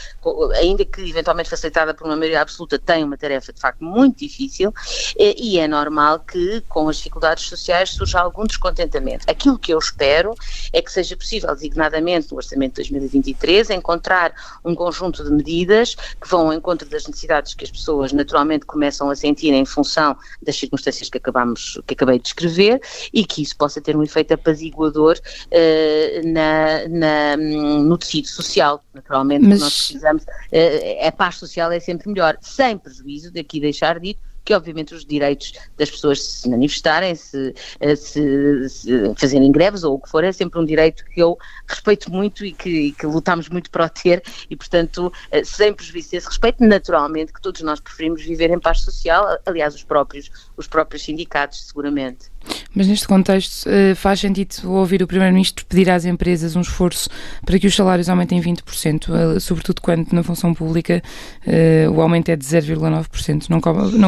ainda 0.58 0.84
que 0.84 1.02
eventualmente 1.02 1.48
facilitada 1.48 1.94
por 1.94 2.06
uma 2.06 2.16
maioria 2.16 2.40
absoluta, 2.40 2.78
tem 2.78 3.04
uma 3.04 3.16
tarefa 3.16 3.52
de 3.52 3.60
facto 3.60 3.84
muito 3.84 4.18
difícil 4.18 4.72
eh, 5.18 5.34
e 5.38 5.58
é 5.58 5.68
normal 5.68 6.20
que 6.20 6.60
com 6.62 6.88
as 6.88 6.96
dificuldades 6.96 7.44
sociais 7.44 7.90
surja 7.90 8.20
algum 8.20 8.44
descontentamento. 8.44 9.24
Aquilo 9.30 9.58
que 9.58 9.72
eu 9.72 9.78
espero 9.78 10.34
é 10.72 10.82
que 10.82 10.90
seja 10.90 11.16
possível, 11.16 11.54
designadamente 11.54 12.30
no 12.30 12.36
Orçamento 12.36 12.82
de 12.82 12.90
2023, 12.90 13.70
encontrar 13.70 14.32
um 14.64 14.74
conjunto 14.74 15.24
de 15.24 15.30
medidas 15.30 15.94
que 15.94 16.28
vão 16.28 16.48
ao 16.48 16.52
encontro 16.52 16.88
das 16.88 17.06
necessidades 17.06 17.54
que 17.54 17.64
as 17.64 17.70
pessoas 17.70 18.12
naturalmente 18.12 18.66
começam 18.66 19.10
a 19.10 19.16
sentir 19.16 19.52
em 19.52 19.64
função 19.64 20.16
das 20.42 20.56
circunstâncias 20.56 21.08
que, 21.08 21.18
acabamos, 21.18 21.80
que 21.86 21.94
acabei 21.94 22.18
de 22.18 22.24
descrever 22.24 22.80
e 23.12 23.24
que 23.24 23.42
isso 23.42 23.56
possa 23.56 23.80
ter 23.80 23.96
um 23.96 24.02
efeito 24.02 24.34
apaziguador 24.34 25.18
uh, 25.18 26.28
na, 26.32 26.88
na, 26.88 27.36
no 27.36 27.98
tecido 27.98 28.28
social. 28.28 28.84
Naturalmente, 28.94 29.46
Mas... 29.46 29.60
nós 29.60 29.76
precisamos, 29.76 30.22
uh, 30.22 31.06
a 31.06 31.12
paz 31.12 31.36
social 31.36 31.70
é 31.72 31.80
sempre 31.80 32.08
melhor, 32.08 32.36
sem 32.40 32.78
prejuízo 32.78 33.32
daqui 33.32 33.60
deixar 33.60 33.98
dito 33.98 34.29
que 34.50 34.54
obviamente 34.54 34.92
os 34.92 35.04
direitos 35.04 35.52
das 35.76 35.88
pessoas 35.88 36.20
se 36.20 36.48
manifestarem, 36.48 37.14
se, 37.14 37.54
eh, 37.78 37.94
se, 37.94 38.68
se, 38.68 39.14
fazerem 39.16 39.52
greves 39.52 39.84
ou 39.84 39.94
o 39.94 40.00
que 40.00 40.10
for, 40.10 40.24
é 40.24 40.32
sempre 40.32 40.58
um 40.58 40.64
direito 40.64 41.04
que 41.04 41.22
eu 41.22 41.38
respeito 41.68 42.10
muito 42.10 42.44
e 42.44 42.50
que, 42.50 42.68
e 42.68 42.92
que 42.92 43.06
lutamos 43.06 43.48
muito 43.48 43.70
para 43.70 43.84
o 43.84 43.88
ter 43.88 44.20
e, 44.50 44.56
portanto, 44.56 45.12
eh, 45.30 45.44
sem 45.44 45.72
prejuízo 45.72 46.10
desse 46.10 46.26
respeito, 46.26 46.64
naturalmente 46.64 47.32
que 47.32 47.40
todos 47.40 47.60
nós 47.60 47.78
preferimos 47.78 48.22
viver 48.22 48.50
em 48.50 48.58
paz 48.58 48.80
social, 48.80 49.38
aliás, 49.46 49.72
os 49.72 49.84
próprios, 49.84 50.28
os 50.56 50.66
próprios 50.66 51.04
sindicatos, 51.04 51.68
seguramente. 51.68 52.28
Mas 52.74 52.86
neste 52.86 53.06
contexto, 53.06 53.68
eh, 53.68 53.94
faz 53.94 54.20
sentido 54.20 54.70
ouvir 54.70 55.02
o 55.02 55.06
Primeiro-Ministro 55.06 55.66
pedir 55.66 55.90
às 55.90 56.04
empresas 56.04 56.56
um 56.56 56.60
esforço 56.60 57.08
para 57.44 57.58
que 57.58 57.66
os 57.66 57.74
salários 57.74 58.08
aumentem 58.08 58.40
20%, 58.40 59.12
eh, 59.12 59.40
sobretudo 59.40 59.80
quando 59.80 60.12
na 60.12 60.22
função 60.22 60.54
pública 60.54 61.02
eh, 61.46 61.88
o 61.90 62.00
aumento 62.00 62.28
é 62.30 62.36
de 62.36 62.44
0,9%. 62.44 63.48
Não 63.48 63.60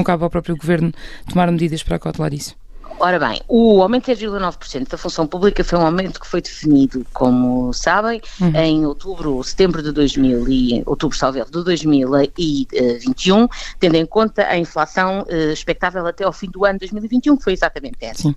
cabe, 0.05 0.23
ao 0.23 0.31
próprio 0.31 0.57
Governo 0.57 0.93
tomar 1.29 1.51
medidas 1.51 1.83
para 1.83 1.97
acautelar 1.97 2.33
isso? 2.33 2.62
Ora 3.05 3.19
bem, 3.19 3.41
o 3.49 3.83
aumento 3.83 4.15
de 4.15 4.27
0,9% 4.27 4.89
da 4.89 4.97
função 4.97 5.27
pública 5.27 5.65
foi 5.65 5.77
um 5.77 5.83
aumento 5.83 6.21
que 6.21 6.27
foi 6.27 6.41
definido, 6.41 7.05
como 7.13 7.73
sabem, 7.73 8.21
uhum. 8.41 8.55
em 8.55 8.87
outubro, 8.87 9.43
setembro 9.43 9.83
de 9.83 9.91
2000 9.91 10.49
e 10.49 10.83
outubro, 10.87 11.19
salve 11.19 11.45
de 11.45 11.65
2021, 11.65 13.49
tendo 13.81 13.97
em 13.97 14.07
conta 14.07 14.47
a 14.47 14.57
inflação 14.57 15.23
uh, 15.23 15.53
expectável 15.53 16.07
até 16.07 16.23
ao 16.23 16.33
fim 16.33 16.49
do 16.49 16.65
ano 16.65 16.79
2021, 16.79 17.37
que 17.39 17.43
foi 17.43 17.55
exatamente 17.55 17.97
essa. 18.03 18.23
Sim. 18.23 18.37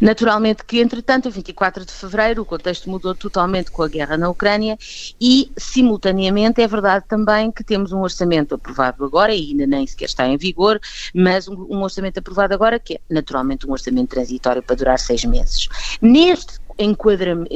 Naturalmente 0.00 0.64
que, 0.64 0.80
entretanto, 0.80 1.28
a 1.28 1.30
24 1.30 1.84
de 1.84 1.92
fevereiro, 1.92 2.42
o 2.42 2.44
contexto 2.44 2.88
mudou 2.88 3.14
totalmente 3.14 3.70
com 3.70 3.82
a 3.82 3.88
guerra 3.88 4.16
na 4.16 4.28
Ucrânia 4.28 4.78
e, 5.20 5.50
simultaneamente, 5.56 6.60
é 6.60 6.66
verdade 6.66 7.04
também 7.08 7.50
que 7.50 7.64
temos 7.64 7.92
um 7.92 8.00
orçamento 8.00 8.54
aprovado 8.54 9.04
agora, 9.04 9.34
e 9.34 9.50
ainda 9.50 9.66
nem 9.66 9.86
sequer 9.86 10.06
está 10.06 10.26
em 10.26 10.36
vigor, 10.36 10.80
mas 11.14 11.48
um, 11.48 11.54
um 11.70 11.82
orçamento 11.82 12.18
aprovado 12.18 12.54
agora 12.54 12.78
que 12.78 12.94
é, 12.94 13.00
naturalmente, 13.10 13.66
um 13.66 13.72
orçamento 13.72 14.08
transitório 14.08 14.62
para 14.62 14.76
durar 14.76 14.98
seis 14.98 15.24
meses. 15.24 15.68
Neste 16.00 16.60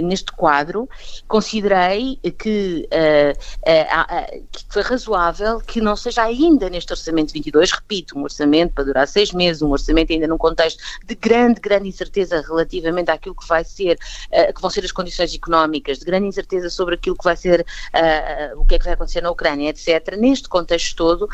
neste 0.02 0.32
quadro, 0.32 0.88
considerei 1.28 2.18
que, 2.38 2.88
uh, 2.92 3.32
uh, 3.32 4.46
que 4.50 4.64
foi 4.68 4.82
razoável 4.82 5.61
que 5.61 5.80
não 5.80 5.94
seja 5.94 6.22
ainda 6.22 6.68
neste 6.68 6.92
orçamento 6.92 7.32
22, 7.32 7.70
repito, 7.70 8.18
um 8.18 8.24
orçamento 8.24 8.74
para 8.74 8.85
durar 8.85 9.06
seis 9.06 9.32
meses, 9.32 9.62
um 9.62 9.70
orçamento 9.70 10.12
ainda 10.12 10.26
num 10.26 10.38
contexto 10.38 10.82
de 11.04 11.14
grande, 11.14 11.61
grande 11.61 11.88
incerteza 11.88 12.40
relativamente 12.40 13.11
àquilo 13.11 13.35
que 13.35 13.46
vai 13.46 13.64
ser, 13.64 13.98
que 14.54 14.61
vão 14.61 14.70
ser 14.70 14.85
as 14.85 14.92
condições 14.92 15.35
económicas, 15.35 15.98
de 15.98 16.04
grande 16.04 16.26
incerteza 16.26 16.68
sobre 16.68 16.94
aquilo 16.94 17.16
que 17.16 17.24
vai 17.24 17.37
ser, 17.37 17.64
o 18.56 18.64
que 18.64 18.74
é 18.74 18.78
que 18.78 18.85
vai 18.85 18.94
acontecer 18.94 19.20
na 19.20 19.30
Ucrânia, 19.30 19.70
etc. 19.70 20.16
Neste 20.16 20.48
contexto 20.48 20.96
todo, 20.96 21.28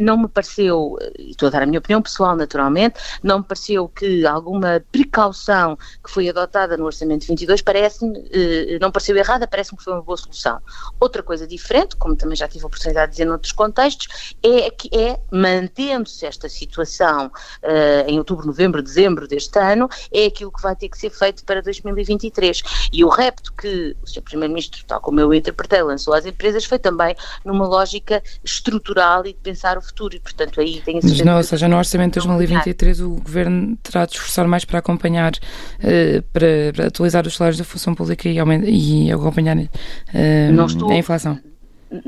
não 0.00 0.16
me 0.18 0.28
pareceu, 0.28 0.96
estou 1.18 1.48
a 1.48 1.50
dar 1.50 1.62
a 1.62 1.66
minha 1.66 1.78
opinião 1.78 2.02
pessoal 2.02 2.36
naturalmente, 2.36 2.98
não 3.22 3.38
me 3.38 3.44
pareceu 3.44 3.88
que 3.88 4.26
alguma 4.26 4.82
precaução 4.90 5.76
que 6.02 6.10
foi 6.10 6.28
adotada 6.28 6.76
no 6.76 6.86
orçamento 6.86 7.27
2022 7.28 7.62
parece-me, 7.62 8.18
uh, 8.18 8.78
não 8.80 8.90
pareceu 8.90 9.16
errada, 9.16 9.46
parece-me 9.46 9.78
que 9.78 9.84
foi 9.84 9.92
uma 9.92 10.02
boa 10.02 10.16
solução. 10.16 10.60
Outra 10.98 11.22
coisa 11.22 11.46
diferente, 11.46 11.96
como 11.96 12.16
também 12.16 12.36
já 12.36 12.48
tive 12.48 12.64
a 12.64 12.66
oportunidade 12.66 13.06
de 13.06 13.18
dizer 13.18 13.24
noutros 13.24 13.52
contextos, 13.52 14.34
é 14.42 14.70
que 14.70 14.88
é, 14.96 15.18
mantendo-se 15.30 16.26
esta 16.26 16.48
situação 16.48 17.26
uh, 17.26 18.08
em 18.08 18.18
outubro, 18.18 18.46
novembro, 18.46 18.82
dezembro 18.82 19.28
deste 19.28 19.58
ano, 19.58 19.88
é 20.12 20.26
aquilo 20.26 20.52
que 20.52 20.62
vai 20.62 20.74
ter 20.74 20.88
que 20.88 20.98
ser 20.98 21.10
feito 21.10 21.44
para 21.44 21.60
2023. 21.62 22.62
E 22.92 23.04
o 23.04 23.08
repto 23.08 23.52
que 23.52 23.96
o 24.02 24.06
Sr. 24.06 24.22
Primeiro-Ministro, 24.22 24.84
tal 24.86 25.00
como 25.00 25.20
eu 25.20 25.32
interpretei, 25.34 25.82
lançou 25.82 26.14
às 26.14 26.26
empresas 26.26 26.64
foi 26.64 26.78
também 26.78 27.14
numa 27.44 27.66
lógica 27.66 28.22
estrutural 28.44 29.26
e 29.26 29.32
de 29.32 29.38
pensar 29.38 29.76
o 29.78 29.82
futuro. 29.82 30.16
E, 30.16 30.20
portanto, 30.20 30.60
aí 30.60 30.80
tem 30.80 31.00
Mas 31.02 31.20
não, 31.20 31.36
ou 31.36 31.42
seja, 31.42 31.68
no 31.68 31.76
orçamento 31.76 32.20
de 32.20 32.26
2023 32.26 33.00
o 33.00 33.10
Governo 33.10 33.76
terá 33.82 34.06
de 34.06 34.12
esforçar 34.12 34.46
mais 34.46 34.64
para 34.64 34.78
acompanhar, 34.78 35.32
uh, 35.32 36.22
para, 36.32 36.72
para, 36.74 36.86
atualizar 36.86 37.17
os 37.26 37.36
salários 37.36 37.58
da 37.58 37.64
função 37.64 37.94
pública 37.94 38.28
e, 38.28 38.38
aumentar, 38.38 38.68
e 38.68 39.10
acompanhar 39.12 39.56
uh, 39.56 40.90
a 40.90 40.96
inflação. 40.96 41.38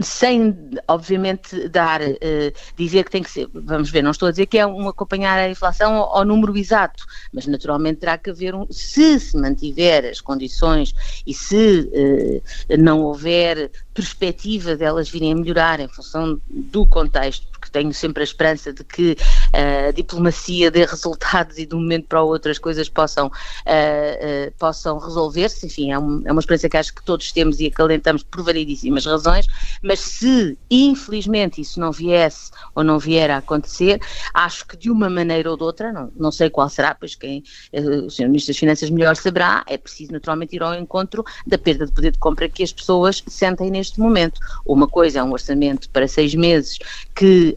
sem, 0.01 0.57
obviamente, 0.87 1.69
dar, 1.69 2.01
uh, 2.03 2.53
dizer 2.77 3.05
que 3.05 3.11
tem 3.11 3.23
que 3.23 3.31
ser, 3.31 3.49
vamos 3.53 3.91
ver, 3.91 4.03
não 4.03 4.11
estou 4.11 4.29
a 4.29 4.31
dizer 4.31 4.47
que 4.47 4.59
é 4.59 4.67
um 4.67 4.89
acompanhar 4.89 5.39
a 5.39 5.49
inflação 5.49 5.95
ao, 5.95 6.19
ao 6.19 6.25
número 6.25 6.57
exato, 6.57 7.05
mas 7.33 7.47
naturalmente 7.47 8.01
terá 8.01 8.19
que 8.19 8.31
haver 8.31 8.55
um, 8.55 8.67
se 8.71 9.19
se 9.19 9.37
mantiver 9.37 10.05
as 10.05 10.21
condições 10.21 10.95
e 11.27 11.33
se 11.35 11.81
uh, 11.81 12.43
não 12.79 13.03
houver 13.03 13.71
perspectiva 13.95 14.77
delas 14.77 15.09
virem 15.09 15.33
a 15.33 15.37
melhorar 15.37 15.81
em 15.81 15.89
função 15.89 16.41
do 16.49 16.87
contexto, 16.87 17.50
tenho 17.71 17.93
sempre 17.93 18.23
a 18.23 18.25
esperança 18.25 18.73
de 18.73 18.85
que 18.85 19.13
uh, 19.13 19.89
a 19.89 19.93
diplomacia 19.93 20.71
dê 20.71 20.85
resultados 20.85 21.59
e 21.59 21.67
de 21.67 21.75
um 21.75 21.81
momento 21.81 22.07
para 22.07 22.23
o 22.23 22.27
outro 22.27 22.51
as 22.51 22.59
coisas 22.59 22.89
possam, 22.89 23.27
uh, 23.27 23.31
uh, 23.31 24.53
possam 24.59 24.99
resolver-se. 24.99 25.67
Enfim, 25.67 25.93
é, 25.93 25.99
um, 25.99 26.23
é, 26.25 26.33
uma 26.33 26.41
experiência 26.41 26.69
que 26.69 26.77
acho 26.77 26.95
que 26.95 27.03
todos 27.03 27.33
temos 27.33 27.61
e 27.61 27.67
acalentamos 27.67 28.23
por 28.23 28.43
variedíssimas 28.43 29.07
razões, 29.07 29.47
mas 29.83 30.01
se 30.01 30.59
infelizmente 30.71 31.61
isso 31.61 31.81
não 31.81 31.93
viesse 31.93 32.51
ou 32.75 32.83
não 32.83 32.99
vier 32.99 33.31
a 33.31 33.39
acontecer, 33.39 34.01
acho 34.35 34.67
que 34.67 34.77
de 34.77 34.91
uma 34.91 35.09
maneira 35.09 35.51
ou 35.51 35.57
de 35.57 35.63
outra, 35.63 35.93
não, 35.93 36.13
não 36.17 36.33
sei 36.33 36.51
qual 36.51 36.69
será, 36.69 36.95
pois 36.95 37.15
quem 37.15 37.43
o 37.73 38.11
Sr. 38.11 38.27
Ministro 38.27 38.53
das 38.53 38.59
Finanças 38.59 38.91
melhor 38.91 39.17
saberá, 39.17 39.65
é 39.67 39.77
preciso 39.77 40.13
naturalmente 40.13 40.57
ir 40.57 40.63
ao 40.63 40.75
encontro 40.75 41.25
da 41.47 41.59
perda 41.59 41.87
de 41.87 41.93
poder 41.93 42.13
de 42.13 42.19
compra 42.19 42.49
que 42.49 42.63
as 42.63 42.73
pessoas 42.73 43.23
sentem 43.27 43.71
neste 43.71 44.01
momento. 44.01 44.41
Uma 44.65 44.87
coisa 44.87 45.21
é 45.21 45.23
um 45.23 45.33
orçamento 45.33 45.89
para 45.91 46.07
seis 46.09 46.35
meses 46.35 46.79
que, 47.15 47.57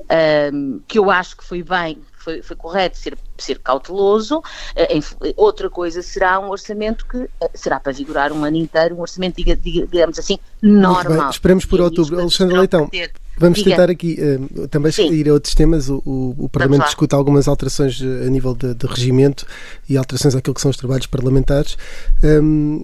um, 0.53 0.79
que 0.87 0.99
eu 0.99 1.09
acho 1.09 1.37
que 1.37 1.43
foi 1.43 1.63
bem, 1.63 1.99
foi, 2.17 2.41
foi 2.41 2.55
correto 2.55 2.97
ser, 2.97 3.17
ser 3.37 3.59
cauteloso. 3.59 4.39
Uh, 4.39 5.33
outra 5.35 5.69
coisa 5.69 6.01
será 6.01 6.39
um 6.39 6.49
orçamento 6.49 7.05
que 7.05 7.17
uh, 7.17 7.29
será 7.53 7.79
para 7.79 7.91
vigorar 7.91 8.31
um 8.31 8.43
ano 8.43 8.57
inteiro, 8.57 8.95
um 8.95 9.01
orçamento, 9.01 9.37
diga, 9.37 9.55
diga, 9.55 9.87
digamos 9.87 10.17
assim, 10.17 10.39
normal. 10.61 11.29
Esperemos 11.29 11.65
por 11.65 11.81
outubro. 11.81 12.19
Alexandre 12.19 12.57
Leitão. 12.57 12.89
Vamos 13.37 13.59
Diga. 13.59 13.71
tentar 13.71 13.89
aqui 13.89 14.17
uh, 14.19 14.67
também 14.67 14.91
Sim. 14.91 15.11
ir 15.11 15.27
a 15.27 15.33
outros 15.33 15.55
temas. 15.55 15.89
O, 15.89 16.01
o, 16.05 16.35
o 16.45 16.49
Parlamento 16.49 16.85
discute 16.85 17.15
algumas 17.15 17.47
alterações 17.47 17.99
a 18.01 18.29
nível 18.29 18.53
de, 18.53 18.75
de, 18.75 18.85
regimento 18.85 19.45
e 19.89 19.97
alterações 19.97 20.35
àquilo 20.35 20.53
que 20.53 20.61
são 20.61 20.69
os 20.69 20.77
trabalhos 20.77 21.07
parlamentares. 21.07 21.77
Um, 22.23 22.81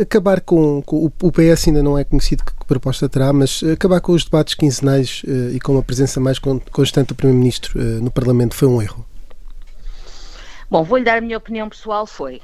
acabar 0.00 0.40
com, 0.40 0.82
com, 0.82 1.04
o 1.04 1.32
PS 1.32 1.68
ainda 1.68 1.82
não 1.82 1.96
é 1.96 2.04
conhecido 2.04 2.44
que, 2.44 2.52
que 2.52 2.66
proposta 2.66 3.08
terá, 3.08 3.32
mas 3.32 3.62
acabar 3.62 4.00
com 4.00 4.12
os 4.12 4.24
debates 4.24 4.54
quinzenais 4.54 5.22
uh, 5.24 5.54
e 5.54 5.60
com 5.60 5.72
uma 5.72 5.82
presença 5.82 6.18
mais 6.18 6.38
constante 6.38 7.08
do 7.08 7.14
Primeiro-Ministro 7.14 7.78
uh, 7.78 8.02
no 8.02 8.10
Parlamento 8.10 8.54
foi 8.54 8.68
um 8.68 8.82
erro? 8.82 9.06
Bom, 10.68 10.82
vou-lhe 10.82 11.04
dar 11.04 11.18
a 11.18 11.20
minha 11.20 11.38
opinião 11.38 11.68
pessoal, 11.68 12.06
foi 12.06 12.40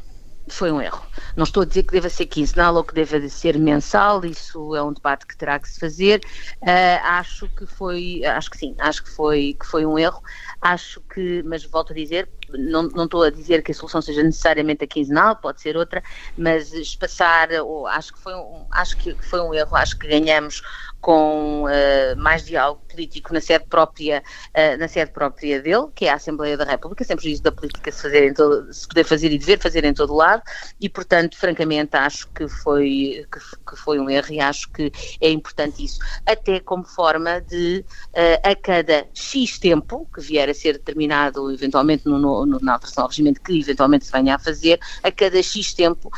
foi 0.54 0.72
um 0.72 0.80
erro. 0.80 1.04
Não 1.36 1.44
estou 1.44 1.62
a 1.62 1.66
dizer 1.66 1.82
que 1.82 1.92
deva 1.92 2.08
ser 2.08 2.26
quinzenal 2.26 2.74
ou 2.74 2.84
que 2.84 2.94
deva 2.94 3.28
ser 3.28 3.58
mensal, 3.58 4.24
isso 4.24 4.74
é 4.74 4.82
um 4.82 4.92
debate 4.92 5.26
que 5.26 5.36
terá 5.36 5.58
que 5.58 5.68
se 5.68 5.78
fazer. 5.78 6.20
Uh, 6.62 7.00
acho 7.02 7.48
que 7.48 7.66
foi, 7.66 8.24
acho 8.24 8.50
que 8.50 8.58
sim, 8.58 8.74
acho 8.78 9.02
que 9.02 9.10
foi, 9.10 9.56
que 9.58 9.66
foi 9.66 9.84
um 9.86 9.98
erro. 9.98 10.22
Acho 10.60 11.00
que, 11.12 11.42
mas 11.44 11.64
volto 11.64 11.92
a 11.92 11.96
dizer, 11.96 12.28
não, 12.50 12.84
não 12.84 13.04
estou 13.04 13.22
a 13.22 13.30
dizer 13.30 13.62
que 13.62 13.72
a 13.72 13.74
solução 13.74 14.00
seja 14.00 14.22
necessariamente 14.22 14.84
a 14.84 14.86
quinzenal, 14.86 15.36
pode 15.36 15.60
ser 15.60 15.76
outra, 15.76 16.02
mas 16.36 16.72
espaçar, 16.72 17.50
ou, 17.62 17.86
acho 17.86 18.12
que 18.12 18.18
foi 18.20 18.34
um, 18.34 18.66
acho 18.70 18.96
que 18.96 19.14
foi 19.22 19.40
um 19.40 19.54
erro, 19.54 19.76
acho 19.76 19.98
que 19.98 20.08
ganhamos 20.08 20.62
com 21.00 21.64
uh, 21.64 22.16
mais 22.16 22.44
diálogo 22.44 22.82
político 22.88 23.32
na 23.32 23.40
sede 23.40 23.64
própria 23.66 24.22
uh, 24.48 24.78
na 24.78 24.88
sede 24.88 25.12
própria 25.12 25.62
dele, 25.62 25.86
que 25.94 26.06
é 26.06 26.10
a 26.10 26.14
Assembleia 26.14 26.56
da 26.56 26.64
República, 26.64 27.04
sempre 27.04 27.28
diz 27.28 27.40
da 27.40 27.52
política 27.52 27.92
se 27.92 28.02
fazer 28.02 28.34
todo, 28.34 28.72
se 28.72 28.86
poder 28.86 29.04
fazer 29.04 29.32
e 29.32 29.38
dever 29.38 29.60
fazer 29.60 29.84
em 29.84 29.94
todo 29.94 30.14
lado, 30.14 30.42
e 30.80 30.88
portanto, 30.88 31.36
francamente, 31.36 31.96
acho 31.96 32.28
que 32.28 32.48
foi 32.48 33.24
que, 33.32 33.38
que 33.70 33.76
foi 33.76 34.00
um 34.00 34.10
erro 34.10 34.32
e 34.32 34.40
acho 34.40 34.70
que 34.70 34.92
é 35.20 35.30
importante 35.30 35.84
isso, 35.84 36.00
até 36.26 36.60
como 36.60 36.84
forma 36.84 37.40
de 37.40 37.84
uh, 38.08 38.50
a 38.50 38.54
cada 38.56 39.06
X 39.14 39.58
tempo 39.58 40.08
que 40.12 40.20
vier 40.20 40.48
a 40.48 40.54
ser 40.54 40.74
determinado 40.74 41.52
eventualmente 41.52 42.06
no, 42.06 42.18
no, 42.18 42.58
na 42.60 42.72
alteração 42.72 43.04
ao 43.04 43.08
regimento 43.08 43.40
que 43.40 43.58
eventualmente 43.60 44.04
se 44.04 44.12
venha 44.12 44.34
a 44.34 44.38
fazer, 44.38 44.80
a 45.02 45.12
cada 45.12 45.40
X 45.42 45.72
tempo 45.72 46.10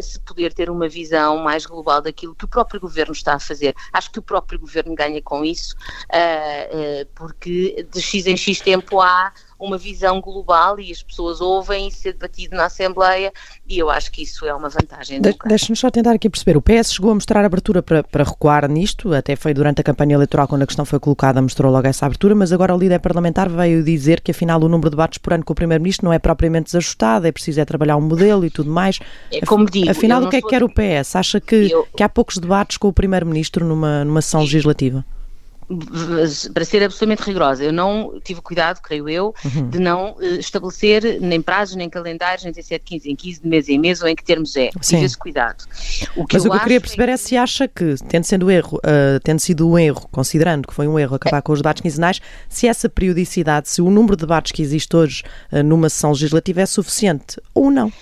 se 0.00 0.20
poder 0.20 0.52
ter 0.52 0.70
uma 0.70 0.88
visão 0.88 1.38
mais 1.38 1.66
global 1.66 2.00
daquilo 2.00 2.34
que 2.34 2.44
o 2.44 2.48
próprio 2.48 2.80
governo 2.80 3.12
está 3.12 3.34
a 3.34 3.40
fazer. 3.40 3.74
Acho 3.92 4.10
que 4.10 4.18
o 4.18 4.22
próprio 4.28 4.60
governo 4.60 4.94
ganha 4.94 5.22
com 5.22 5.44
isso, 5.44 5.74
uh, 6.12 7.02
uh, 7.02 7.06
porque 7.14 7.86
de 7.90 8.02
X 8.02 8.26
em 8.26 8.36
X 8.36 8.60
tempo 8.60 9.00
há 9.00 9.32
uma 9.58 9.76
visão 9.76 10.20
global 10.20 10.78
e 10.78 10.92
as 10.92 11.02
pessoas 11.02 11.40
ouvem 11.40 11.88
isso 11.88 11.98
ser 11.98 12.12
debatido 12.12 12.56
na 12.56 12.66
Assembleia 12.66 13.32
e 13.68 13.78
eu 13.78 13.90
acho 13.90 14.10
que 14.12 14.22
isso 14.22 14.46
é 14.46 14.54
uma 14.54 14.68
vantagem. 14.68 15.20
De, 15.20 15.34
Deixa-me 15.46 15.76
só 15.76 15.90
tentar 15.90 16.12
aqui 16.12 16.30
perceber. 16.30 16.56
O 16.56 16.62
PS 16.62 16.92
chegou 16.92 17.10
a 17.10 17.14
mostrar 17.14 17.44
abertura 17.44 17.82
para, 17.82 18.04
para 18.04 18.24
recuar 18.24 18.68
nisto, 18.70 19.12
até 19.12 19.34
foi 19.34 19.52
durante 19.52 19.80
a 19.80 19.84
campanha 19.84 20.14
eleitoral 20.14 20.46
quando 20.46 20.62
a 20.62 20.66
questão 20.66 20.84
foi 20.84 21.00
colocada, 21.00 21.42
mostrou 21.42 21.72
logo 21.72 21.86
essa 21.86 22.06
abertura, 22.06 22.34
mas 22.34 22.52
agora 22.52 22.74
o 22.74 22.78
líder 22.78 23.00
parlamentar 23.00 23.48
veio 23.48 23.82
dizer 23.82 24.20
que 24.20 24.30
afinal 24.30 24.60
o 24.60 24.68
número 24.68 24.90
de 24.90 24.96
debates 24.96 25.18
por 25.18 25.32
ano 25.32 25.44
com 25.44 25.52
o 25.52 25.56
Primeiro-Ministro 25.56 26.06
não 26.06 26.12
é 26.12 26.18
propriamente 26.18 26.66
desajustado, 26.66 27.26
é 27.26 27.32
preciso 27.32 27.60
é 27.60 27.64
trabalhar 27.64 27.96
um 27.96 28.00
modelo 28.00 28.44
e 28.44 28.50
tudo 28.50 28.70
mais. 28.70 28.98
É 29.32 29.40
como 29.44 29.68
digo. 29.68 29.90
Afinal, 29.90 30.22
o 30.22 30.28
que 30.28 30.36
é 30.36 30.42
que 30.42 30.48
quer 30.48 30.62
o 30.62 30.68
PS? 30.68 31.16
Acha 31.16 31.40
que, 31.40 31.70
eu... 31.70 31.86
que 31.96 32.02
há 32.02 32.08
poucos 32.08 32.38
debates 32.38 32.76
com 32.76 32.88
o 32.88 32.92
Primeiro-Ministro 32.92 33.64
numa, 33.64 34.04
numa 34.04 34.22
sessão 34.22 34.40
legislativa? 34.40 35.04
Para 36.54 36.64
ser 36.64 36.82
absolutamente 36.82 37.22
rigorosa, 37.22 37.62
eu 37.62 37.72
não 37.72 38.18
tive 38.24 38.40
cuidado, 38.40 38.80
creio 38.80 39.08
eu, 39.08 39.34
uhum. 39.44 39.68
de 39.68 39.78
não 39.78 40.12
uh, 40.12 40.22
estabelecer 40.38 41.20
nem 41.20 41.42
prazos, 41.42 41.76
nem 41.76 41.90
calendários, 41.90 42.44
nem 42.44 42.52
17, 42.52 42.84
15, 42.84 43.10
em 43.10 43.16
15 43.16 43.42
de 43.42 43.48
mês 43.48 43.68
em 43.68 43.78
mês 43.78 44.00
ou 44.00 44.08
em 44.08 44.16
que 44.16 44.24
termos 44.24 44.56
é. 44.56 44.70
Sim. 44.80 44.96
Tive 44.96 45.04
esse 45.04 45.18
cuidado. 45.18 45.64
O 46.16 46.26
que 46.26 46.36
Mas 46.36 46.46
o 46.46 46.50
que 46.50 46.56
eu 46.56 46.60
queria 46.60 46.80
perceber 46.80 47.08
é, 47.10 47.12
é 47.12 47.16
se 47.16 47.36
acha 47.36 47.68
que, 47.68 47.96
tendo, 48.08 48.24
sendo 48.24 48.50
erro, 48.50 48.78
uh, 48.78 49.20
tendo 49.22 49.40
sido 49.40 49.68
um 49.68 49.78
erro, 49.78 50.08
considerando 50.10 50.66
que 50.66 50.72
foi 50.72 50.88
um 50.88 50.98
erro 50.98 51.16
acabar 51.16 51.38
é. 51.38 51.42
com 51.42 51.52
os 51.52 51.58
debates 51.58 51.82
quinzenais, 51.82 52.20
se 52.48 52.66
essa 52.66 52.88
periodicidade, 52.88 53.68
se 53.68 53.82
o 53.82 53.90
número 53.90 54.16
de 54.16 54.20
debates 54.20 54.52
que 54.52 54.62
existe 54.62 54.96
hoje 54.96 55.22
uh, 55.52 55.62
numa 55.62 55.90
sessão 55.90 56.10
legislativa 56.10 56.62
é 56.62 56.66
suficiente 56.66 57.40
ou 57.54 57.70
não. 57.70 57.92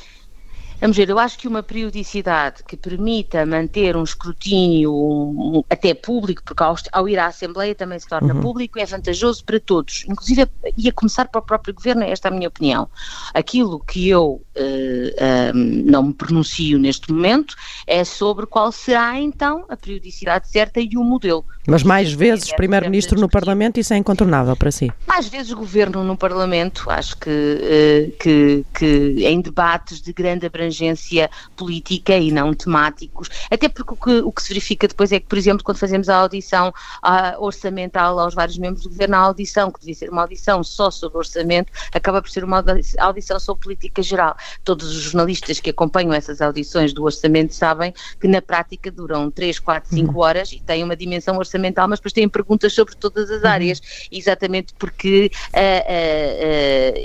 Vamos 0.79 0.97
ver, 0.97 1.09
eu 1.09 1.19
acho 1.19 1.39
que 1.39 1.49
uma 1.49 1.62
periodicidade 1.62 2.62
que 2.62 2.77
permita 2.77 3.47
manter 3.47 3.97
um 3.97 4.03
escrutínio 4.03 4.93
um, 4.93 5.65
até 5.71 5.95
público, 5.95 6.43
porque 6.45 6.62
ao, 6.62 6.77
ao, 6.93 7.09
ir 7.09 7.19
à 7.19 7.27
Assembleia 7.27 7.75
também 7.75 7.99
se 7.99 8.07
torna 8.07 8.35
uhum. 8.35 8.41
público, 8.41 8.79
é 8.79 8.85
vantajoso 8.85 9.43
para 9.45 9.59
todos, 9.59 10.05
inclusive 10.07 10.47
e 10.77 10.89
a 10.89 10.93
começar 10.93 11.29
para 11.29 11.39
o 11.39 11.43
próprio 11.43 11.75
Governo, 11.75 12.03
esta 12.03 12.29
é 12.29 12.31
a 12.31 12.35
minha 12.35 12.49
opinião. 12.49 12.89
Aquilo 13.33 13.81
que 13.81 14.09
eu 14.09 14.43
uh, 14.55 15.55
um, 15.55 15.83
não 15.87 16.03
me 16.05 16.12
pronuncio 16.12 16.79
neste 16.79 17.11
momento 17.11 17.57
é 17.87 18.05
sobre 18.05 18.45
qual 18.45 18.71
será 18.71 19.19
então 19.19 19.65
a 19.71 19.77
periodicidade 19.77 20.49
certa 20.49 20.79
e 20.79 20.91
o 20.97 21.03
modelo. 21.03 21.45
Mas 21.67 21.83
mais 21.83 22.12
vezes 22.12 22.53
Primeiro-Ministro 22.55 23.19
no 23.19 23.29
Parlamento, 23.29 23.81
isso 23.81 23.95
é 23.95 23.97
incontornável 23.97 24.55
para 24.55 24.71
si? 24.71 24.93
Mais 25.07 25.27
vezes 25.27 25.53
Governo 25.53 26.05
no 26.05 26.17
Parlamento, 26.17 26.91
acho 26.91 27.17
que, 27.17 27.31
uh, 27.31 28.17
que, 28.19 28.65
que 28.75 29.27
em 29.27 29.41
debates 29.41 30.03
de 30.03 30.12
grande 30.12 30.47
abrangência 30.47 30.65
abrangência 30.66 31.31
política 31.57 32.16
e 32.16 32.31
não 32.31 32.52
temáticos, 32.52 33.29
até 33.50 33.68
porque 33.68 33.94
o 33.94 33.96
que, 33.96 34.18
o 34.20 34.33
que 34.33 34.42
se 34.42 34.48
verifica 34.48 34.88
depois 34.88 35.12
é 35.12 35.20
que, 35.20 35.26
por 35.26 35.38
exemplo, 35.38 35.64
quando 35.64 35.79
fazemos 35.79 36.09
a 36.09 36.16
audição 36.16 36.68
uh, 36.68 37.42
orçamental 37.42 38.18
aos 38.18 38.35
vários 38.35 38.59
membros 38.59 38.83
do 38.83 38.90
governo, 38.90 39.16
a 39.16 39.20
audição, 39.20 39.70
que 39.70 39.81
devia 39.81 39.94
ser 39.94 40.11
uma 40.11 40.22
audição 40.22 40.62
só 40.62 40.90
sobre 40.90 41.18
orçamento, 41.18 41.72
acaba 41.92 42.20
por 42.20 42.31
ser 42.31 42.44
uma 42.44 42.64
audição 42.98 43.38
sobre 43.38 43.62
política 43.62 44.02
geral. 44.02 44.37
Todos 44.64 44.88
os 44.88 45.02
jornalistas 45.02 45.61
que 45.61 45.70
acompanham 45.70 46.12
essas 46.12 46.40
audições 46.40 46.92
do 46.92 47.05
orçamento 47.05 47.55
sabem 47.55 47.94
que 48.20 48.29
na 48.29 48.42
prática 48.42 48.90
duram 48.90 49.31
3, 49.31 49.59
4, 49.59 49.90
5 49.94 50.20
horas 50.20 50.52
e 50.52 50.61
têm 50.61 50.83
uma 50.83 50.96
dimensão 50.96 51.37
orçamental, 51.38 51.88
mas 51.88 51.98
depois 51.98 52.12
têm 52.12 52.29
perguntas 52.29 52.72
sobre 52.72 52.94
todas 52.96 53.31
as 53.31 53.42
uhum. 53.42 53.48
áreas, 53.48 54.09
exatamente 54.11 54.74
porque 54.79 55.31
uh, 55.55 56.92
uh, 56.92 56.98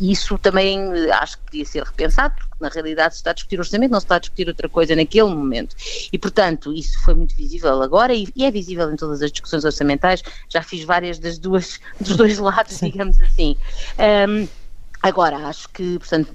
isso 0.00 0.38
também 0.38 0.88
acho 1.12 1.38
que 1.38 1.44
podia 1.44 1.64
ser 1.64 1.82
repensado, 1.82 2.34
porque 2.38 2.56
na 2.60 2.68
realidade 2.80 3.14
se 3.14 3.20
está 3.20 3.30
a 3.30 3.34
discutir 3.34 3.58
orçamento, 3.58 3.90
não 3.90 4.00
se 4.00 4.04
está 4.06 4.16
a 4.16 4.18
discutir 4.18 4.48
outra 4.48 4.68
coisa 4.68 4.94
naquele 4.96 5.28
momento. 5.28 5.76
E, 6.12 6.18
portanto, 6.18 6.72
isso 6.72 7.02
foi 7.04 7.14
muito 7.14 7.34
visível 7.34 7.82
agora 7.82 8.14
e, 8.14 8.28
e 8.34 8.44
é 8.44 8.50
visível 8.50 8.90
em 8.90 8.96
todas 8.96 9.22
as 9.22 9.30
discussões 9.30 9.64
orçamentais. 9.64 10.22
Já 10.48 10.62
fiz 10.62 10.84
várias 10.84 11.18
das 11.18 11.38
duas, 11.38 11.80
dos 12.00 12.16
dois 12.16 12.38
lados, 12.38 12.74
Sim. 12.74 12.90
digamos 12.90 13.20
assim. 13.20 13.56
Um, 14.28 14.48
Agora, 15.00 15.36
acho 15.46 15.68
que, 15.68 15.96
portanto, 15.98 16.34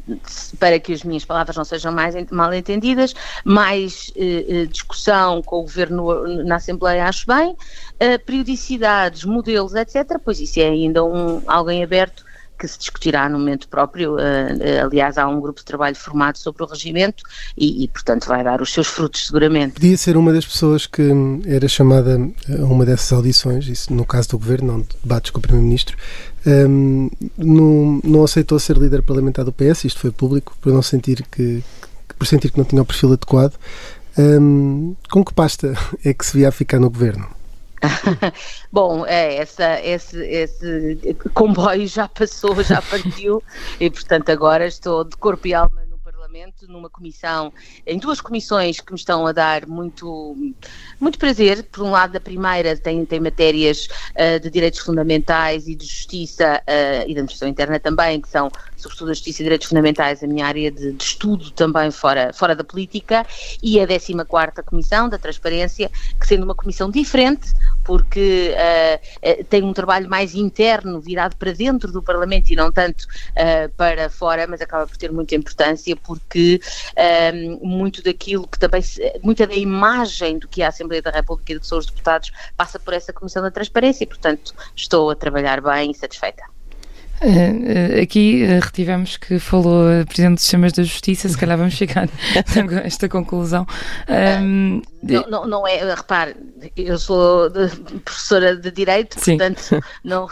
para 0.57 0.79
que 0.79 0.93
as 0.93 1.03
minhas 1.03 1.25
palavras 1.25 1.55
não 1.57 1.65
sejam 1.65 1.91
mais 1.91 2.15
mal 2.31 2.53
entendidas, 2.53 3.13
mais 3.43 4.09
eh, 4.15 4.45
eh, 4.47 4.65
discussão 4.67 5.41
com 5.41 5.59
o 5.59 5.61
Governo 5.63 6.45
na 6.45 6.55
Assembleia 6.55 7.05
acho 7.05 7.27
bem, 7.27 7.57
eh, 7.99 8.17
periodicidades, 8.17 9.25
modelos, 9.25 9.75
etc., 9.75 10.17
pois 10.23 10.39
isso 10.39 10.61
é 10.61 10.69
ainda 10.69 11.03
um, 11.03 11.41
algo 11.45 11.71
em 11.71 11.83
aberto 11.83 12.23
que 12.63 12.67
se 12.69 12.79
discutirá 12.79 13.27
no 13.27 13.37
momento 13.37 13.67
próprio. 13.67 14.15
Uh, 14.15 14.85
aliás, 14.85 15.17
há 15.17 15.27
um 15.27 15.41
grupo 15.41 15.59
de 15.59 15.65
trabalho 15.65 15.95
formado 15.95 16.37
sobre 16.37 16.63
o 16.63 16.65
regimento 16.65 17.21
e, 17.57 17.83
e, 17.83 17.87
portanto, 17.89 18.25
vai 18.25 18.41
dar 18.41 18.61
os 18.61 18.71
seus 18.71 18.87
frutos, 18.87 19.27
seguramente. 19.27 19.73
Podia 19.73 19.97
ser 19.97 20.15
uma 20.15 20.31
das 20.31 20.45
pessoas 20.45 20.87
que 20.87 21.11
era 21.45 21.67
chamada 21.67 22.17
a 22.49 22.63
uma 22.63 22.85
dessas 22.85 23.11
audições, 23.11 23.67
isso 23.67 23.93
no 23.93 24.05
caso 24.05 24.29
do 24.29 24.39
governo, 24.39 24.73
não 24.73 24.81
de 24.81 24.87
debates 25.03 25.31
com 25.31 25.39
o 25.39 25.41
Primeiro-Ministro, 25.41 25.97
um, 26.45 27.09
não, 27.37 28.01
não 28.03 28.23
aceitou 28.23 28.57
ser 28.59 28.77
líder 28.77 29.01
parlamentar 29.01 29.43
do 29.43 29.51
PS, 29.51 29.85
isto 29.85 29.99
foi 29.99 30.11
público, 30.11 30.55
por 30.61 30.71
não 30.71 30.81
sentir 30.81 31.25
que 31.29 31.61
por 32.17 32.27
sentir 32.27 32.51
que 32.51 32.57
não 32.57 32.65
tinha 32.65 32.81
o 32.81 32.85
perfil 32.85 33.13
adequado. 33.13 33.55
Um, 34.17 34.95
com 35.11 35.25
que 35.25 35.33
pasta 35.33 35.73
é 36.05 36.13
que 36.13 36.25
se 36.25 36.37
via 36.37 36.49
a 36.49 36.51
ficar 36.51 36.79
no 36.79 36.89
governo? 36.89 37.27
Bom, 38.71 39.05
é, 39.05 39.35
essa, 39.35 39.79
esse, 39.81 40.17
esse 40.25 41.15
comboio 41.33 41.87
já 41.87 42.07
passou, 42.07 42.61
já 42.63 42.81
partiu 42.81 43.43
e 43.79 43.89
portanto 43.89 44.29
agora 44.29 44.65
estou 44.65 45.03
de 45.03 45.15
corpo 45.17 45.47
e 45.47 45.53
alma 45.53 45.83
no 45.89 45.97
Parlamento, 45.99 46.67
numa 46.67 46.89
comissão, 46.89 47.53
em 47.85 47.99
duas 47.99 48.21
comissões 48.21 48.79
que 48.79 48.91
me 48.91 48.97
estão 48.97 49.27
a 49.27 49.31
dar 49.31 49.67
muito, 49.67 50.35
muito 50.99 51.19
prazer. 51.19 51.63
Por 51.63 51.83
um 51.83 51.91
lado, 51.91 52.15
a 52.15 52.19
primeira 52.19 52.75
tem, 52.77 53.05
tem 53.05 53.19
matérias 53.19 53.87
uh, 54.11 54.39
de 54.39 54.49
direitos 54.49 54.79
fundamentais 54.79 55.67
e 55.67 55.75
de 55.75 55.85
justiça 55.85 56.61
uh, 56.61 57.03
e 57.03 57.13
da 57.13 57.19
administração 57.19 57.47
interna 57.47 57.79
também, 57.79 58.19
que 58.19 58.29
são 58.29 58.49
sobretudo 58.83 59.11
a 59.11 59.13
justiça 59.13 59.41
e 59.41 59.45
direitos 59.45 59.67
fundamentais, 59.67 60.23
a 60.23 60.27
minha 60.27 60.45
área 60.45 60.69
de, 60.69 60.91
de 60.91 61.03
estudo 61.03 61.51
também 61.51 61.89
fora, 61.91 62.31
fora 62.33 62.55
da 62.55 62.63
política, 62.63 63.25
e 63.61 63.79
a 63.79 63.87
14 63.87 64.13
Comissão 64.65 65.07
da 65.07 65.17
Transparência, 65.17 65.89
que 66.19 66.27
sendo 66.27 66.43
uma 66.43 66.55
comissão 66.55 66.91
diferente, 66.91 67.53
porque 67.83 68.53
uh, 68.53 69.41
uh, 69.41 69.43
tem 69.45 69.63
um 69.63 69.73
trabalho 69.73 70.09
mais 70.09 70.35
interno, 70.35 70.99
virado 70.99 71.35
para 71.35 71.51
dentro 71.51 71.91
do 71.91 72.01
Parlamento 72.01 72.49
e 72.49 72.55
não 72.55 72.71
tanto 72.71 73.03
uh, 73.03 73.69
para 73.75 74.09
fora, 74.09 74.45
mas 74.47 74.61
acaba 74.61 74.85
por 74.85 74.97
ter 74.97 75.11
muita 75.11 75.35
importância 75.35 75.95
porque 75.95 76.59
muito 77.61 78.01
daquilo 78.03 78.47
que 78.47 78.57
também, 78.59 78.81
muita 79.21 79.47
da 79.47 79.55
imagem 79.55 80.37
do 80.37 80.47
que 80.47 80.61
é 80.61 80.65
a 80.65 80.69
Assembleia 80.69 81.01
da 81.01 81.11
República 81.11 81.51
e 81.51 81.55
do 81.55 81.61
que 81.61 81.67
são 81.67 81.77
os 81.77 81.85
deputados 81.85 82.31
passa 82.55 82.79
por 82.79 82.93
essa 82.93 83.13
Comissão 83.13 83.41
da 83.41 83.51
Transparência 83.51 84.03
e, 84.03 84.07
portanto, 84.07 84.53
estou 84.75 85.09
a 85.09 85.15
trabalhar 85.15 85.61
bem 85.61 85.91
e 85.91 85.93
satisfeita. 85.93 86.52
Uh, 87.23 88.01
aqui 88.01 88.43
uh, 88.43 88.59
retivemos 88.61 89.15
que 89.15 89.39
falou 89.39 89.85
a 89.87 90.05
Presidente 90.05 90.35
dos 90.35 90.43
Sistemas 90.43 90.73
da 90.73 90.83
Justiça, 90.83 91.29
se 91.29 91.37
calhar 91.37 91.57
vamos 91.57 91.73
chegar 91.73 92.09
a 92.35 92.85
esta 92.85 93.07
conclusão. 93.07 93.65
Um, 94.41 94.81
não, 95.01 95.29
não, 95.29 95.47
não, 95.47 95.67
é, 95.67 95.95
repare, 95.95 96.35
eu 96.75 96.97
sou 96.99 97.49
de, 97.49 97.69
professora 98.01 98.57
de 98.57 98.69
Direito, 98.71 99.19
Sim. 99.19 99.37
portanto, 99.37 99.81
não 100.03 100.27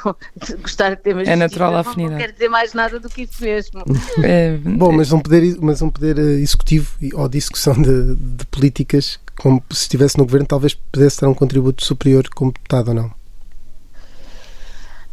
gostar 0.62 0.92
de 0.92 0.98
temas 0.98 1.28
É 1.30 1.36
natural 1.38 1.76
a 1.76 1.80
afinidade. 1.80 2.12
Não 2.12 2.20
quero 2.20 2.34
dizer 2.34 2.50
mais 2.50 2.74
nada 2.74 3.00
do 3.00 3.10
que 3.10 3.24
isso 3.24 3.42
mesmo. 3.42 3.82
É, 4.24 4.58
Bom, 4.58 4.92
mas 4.92 5.12
um 5.12 5.20
poder, 5.20 5.58
mas 5.62 5.82
um 5.82 5.90
poder 5.90 6.18
executivo 6.18 6.92
ou 7.14 7.30
discussão 7.30 7.74
de, 7.74 8.16
de 8.16 8.46
políticas, 8.48 9.20
como 9.40 9.64
se 9.72 9.84
estivesse 9.84 10.18
no 10.18 10.26
governo, 10.26 10.46
talvez 10.46 10.74
pudesse 10.74 11.22
dar 11.22 11.30
um 11.30 11.34
contributo 11.34 11.84
superior 11.84 12.28
como 12.36 12.52
deputado 12.52 12.90
ou 12.90 12.94
não? 12.94 13.21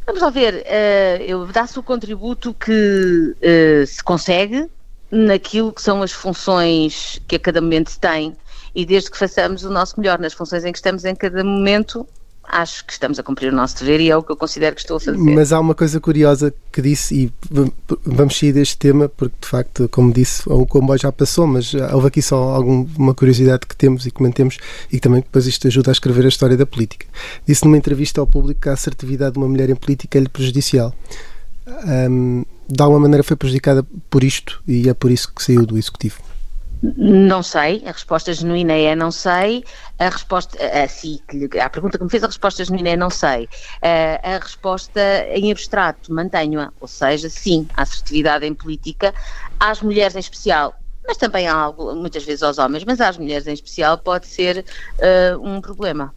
Vamos 0.09 0.23
lá 0.23 0.31
ver, 0.31 0.65
uh, 0.65 1.47
dá-se 1.53 1.79
o 1.79 1.83
contributo 1.83 2.55
que 2.55 3.37
uh, 3.43 3.87
se 3.87 4.03
consegue 4.03 4.67
naquilo 5.11 5.71
que 5.71 5.83
são 5.83 6.03
as 6.03 6.13
funções 6.13 7.21
que 7.29 7.37
a 7.37 7.39
cada 7.39 7.61
momento 7.61 7.95
tem 8.01 8.35
e 8.75 8.87
desde 8.87 9.11
que 9.11 9.19
façamos 9.19 9.65
o 9.65 9.71
nosso 9.71 10.01
melhor 10.01 10.19
nas 10.19 10.33
funções 10.33 10.65
em 10.65 10.73
que 10.73 10.79
estamos 10.79 11.05
em 11.05 11.15
cada 11.15 11.45
momento, 11.45 12.09
acho 12.51 12.84
que 12.84 12.92
estamos 12.92 13.18
a 13.18 13.22
cumprir 13.22 13.53
o 13.53 13.57
nosso 13.57 13.78
dever 13.78 14.01
e 14.01 14.11
é 14.11 14.16
o 14.16 14.22
que 14.22 14.32
eu 14.32 14.36
considero 14.36 14.74
que 14.74 14.80
estou 14.80 14.96
a 14.96 15.01
fazer. 15.01 15.18
Mas 15.18 15.53
há 15.53 15.61
uma 15.61 15.74
coisa 15.74 16.01
curiosa 16.01 16.53
que 16.72 16.80
disse, 16.80 17.14
e 17.14 17.32
vamos 18.05 18.38
sair 18.38 18.53
deste 18.53 18.76
tema, 18.76 19.09
porque 19.09 19.34
de 19.40 19.46
facto, 19.46 19.88
como 19.88 20.12
disse, 20.12 20.42
o 20.46 20.66
comboio 20.66 20.99
já 20.99 21.12
passou, 21.12 21.46
mas 21.46 21.72
houve 21.92 22.09
aqui 22.09 22.22
só 22.22 22.36
alguma 22.36 23.14
curiosidade 23.14 23.66
que 23.66 23.76
temos 23.76 24.07
e 24.07 24.11
que 24.11 24.22
mantemos 24.22 24.59
e 24.90 24.96
que 24.96 25.01
também 25.01 25.20
depois 25.20 25.46
isto 25.46 25.66
ajuda 25.66 25.90
a 25.90 25.92
escrever 25.92 26.24
a 26.24 26.28
história 26.28 26.57
da 26.57 26.66
política. 26.66 27.07
Disse 27.46 27.64
numa 27.64 27.76
entrevista 27.76 28.20
ao 28.20 28.26
público 28.26 28.62
que 28.62 28.68
a 28.68 28.72
assertividade 28.72 29.34
de 29.34 29.38
uma 29.38 29.49
mulher 29.49 29.68
em 29.68 29.76
política 29.76 30.18
é-lhe 30.18 30.28
prejudicial. 30.28 30.94
Um, 31.86 32.44
de 32.68 32.82
alguma 32.82 33.01
maneira 33.01 33.22
foi 33.22 33.36
prejudicada 33.36 33.86
por 34.09 34.24
isto 34.24 34.62
e 34.66 34.88
é 34.88 34.94
por 34.94 35.11
isso 35.11 35.32
que 35.32 35.42
saiu 35.42 35.66
do 35.66 35.76
Executivo. 35.76 36.16
Não 36.81 37.43
sei, 37.43 37.83
a 37.87 37.91
resposta 37.91 38.33
genuína 38.33 38.72
é 38.72 38.95
não 38.95 39.11
sei, 39.11 39.64
a 39.99 40.09
resposta, 40.09 40.57
assim, 40.85 41.18
a 41.61 41.68
pergunta 41.68 41.99
que 41.99 42.05
me 42.05 42.11
fez, 42.11 42.22
a 42.22 42.29
resposta 42.29 42.64
genuína 42.64 42.91
é 42.91 42.97
não 42.97 43.11
sei. 43.11 43.49
A 44.22 44.39
resposta 44.39 45.01
em 45.31 45.51
abstrato, 45.51 46.12
mantenho-a, 46.12 46.72
ou 46.79 46.87
seja, 46.87 47.29
sim, 47.29 47.68
a 47.74 47.83
assertividade 47.83 48.47
em 48.47 48.55
política, 48.55 49.12
às 49.59 49.83
mulheres 49.83 50.14
em 50.14 50.20
especial, 50.20 50.72
mas 51.05 51.16
também 51.16 51.49
há 51.49 51.55
algo, 51.55 51.95
muitas 51.97 52.22
vezes 52.24 52.45
aos 52.45 52.59
homens, 52.59 52.85
mas 52.85 53.01
às 53.01 53.18
mulheres 53.18 53.49
em 53.49 53.55
especial 53.55 53.99
pode 53.99 54.26
ser 54.29 54.64
uh, 55.01 55.41
um 55.43 55.61
problema. 55.61 56.14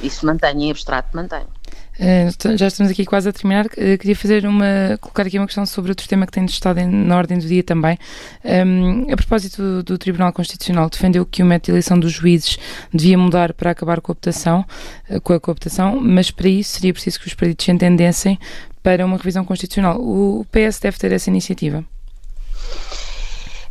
Isso 0.00 0.26
mantenho, 0.26 0.62
em 0.62 0.70
abstrato 0.70 1.10
mantenho. 1.14 1.61
Uh, 1.98 2.56
já 2.56 2.68
estamos 2.68 2.90
aqui 2.90 3.04
quase 3.04 3.28
a 3.28 3.32
terminar. 3.32 3.66
Uh, 3.66 3.98
queria 3.98 4.16
fazer 4.16 4.46
uma, 4.46 4.98
colocar 5.00 5.26
aqui 5.26 5.38
uma 5.38 5.46
questão 5.46 5.66
sobre 5.66 5.90
outro 5.90 6.08
tema 6.08 6.24
que 6.26 6.32
tem 6.32 6.44
estado 6.46 6.78
em, 6.78 6.88
na 6.88 7.16
ordem 7.16 7.38
do 7.38 7.46
dia 7.46 7.62
também. 7.62 7.98
Um, 8.44 9.12
a 9.12 9.16
propósito 9.16 9.62
do, 9.62 9.82
do, 9.82 9.98
Tribunal 9.98 10.32
Constitucional, 10.32 10.88
defendeu 10.88 11.26
que 11.26 11.42
o 11.42 11.46
método 11.46 11.66
de 11.66 11.72
eleição 11.72 11.98
dos 11.98 12.12
juízes 12.12 12.58
devia 12.92 13.18
mudar 13.18 13.52
para 13.52 13.70
acabar 13.72 14.00
com 14.00 14.12
a 14.12 14.14
cooptação, 14.14 14.64
uh, 15.10 15.20
com 15.20 15.34
a 15.34 15.40
cooptação, 15.40 16.00
mas 16.00 16.30
para 16.30 16.48
isso 16.48 16.70
seria 16.70 16.92
preciso 16.92 17.20
que 17.20 17.26
os 17.26 17.34
partidos 17.34 17.64
se 17.64 17.70
entendessem 17.70 18.38
para 18.82 19.04
uma 19.04 19.16
revisão 19.16 19.44
constitucional. 19.44 20.00
O 20.00 20.46
PS 20.50 20.80
deve 20.80 20.98
ter 20.98 21.12
essa 21.12 21.28
iniciativa. 21.28 21.84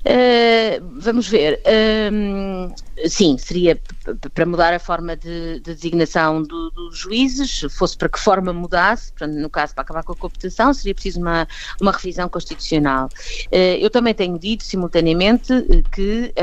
Uh, 0.01 0.99
vamos 0.99 1.27
ver. 1.27 1.61
Uh, 1.61 2.73
sim, 3.07 3.37
seria 3.37 3.79
para 4.33 4.45
mudar 4.45 4.73
a 4.73 4.79
forma 4.79 5.15
de, 5.15 5.59
de 5.59 5.75
designação 5.75 6.41
do, 6.41 6.71
dos 6.71 6.97
juízes, 6.97 7.65
fosse 7.69 7.95
para 7.95 8.09
que 8.09 8.19
forma 8.19 8.51
mudasse, 8.51 9.11
portanto, 9.11 9.35
no 9.35 9.49
caso 9.49 9.75
para 9.75 9.83
acabar 9.83 10.03
com 10.03 10.13
a 10.13 10.15
cooptação, 10.15 10.73
seria 10.73 10.93
preciso 10.93 11.19
uma, 11.19 11.47
uma 11.79 11.91
revisão 11.91 12.27
constitucional. 12.27 13.09
Uh, 13.47 13.77
eu 13.79 13.89
também 13.89 14.13
tenho 14.13 14.37
dito 14.39 14.63
simultaneamente 14.63 15.53
que, 15.91 16.33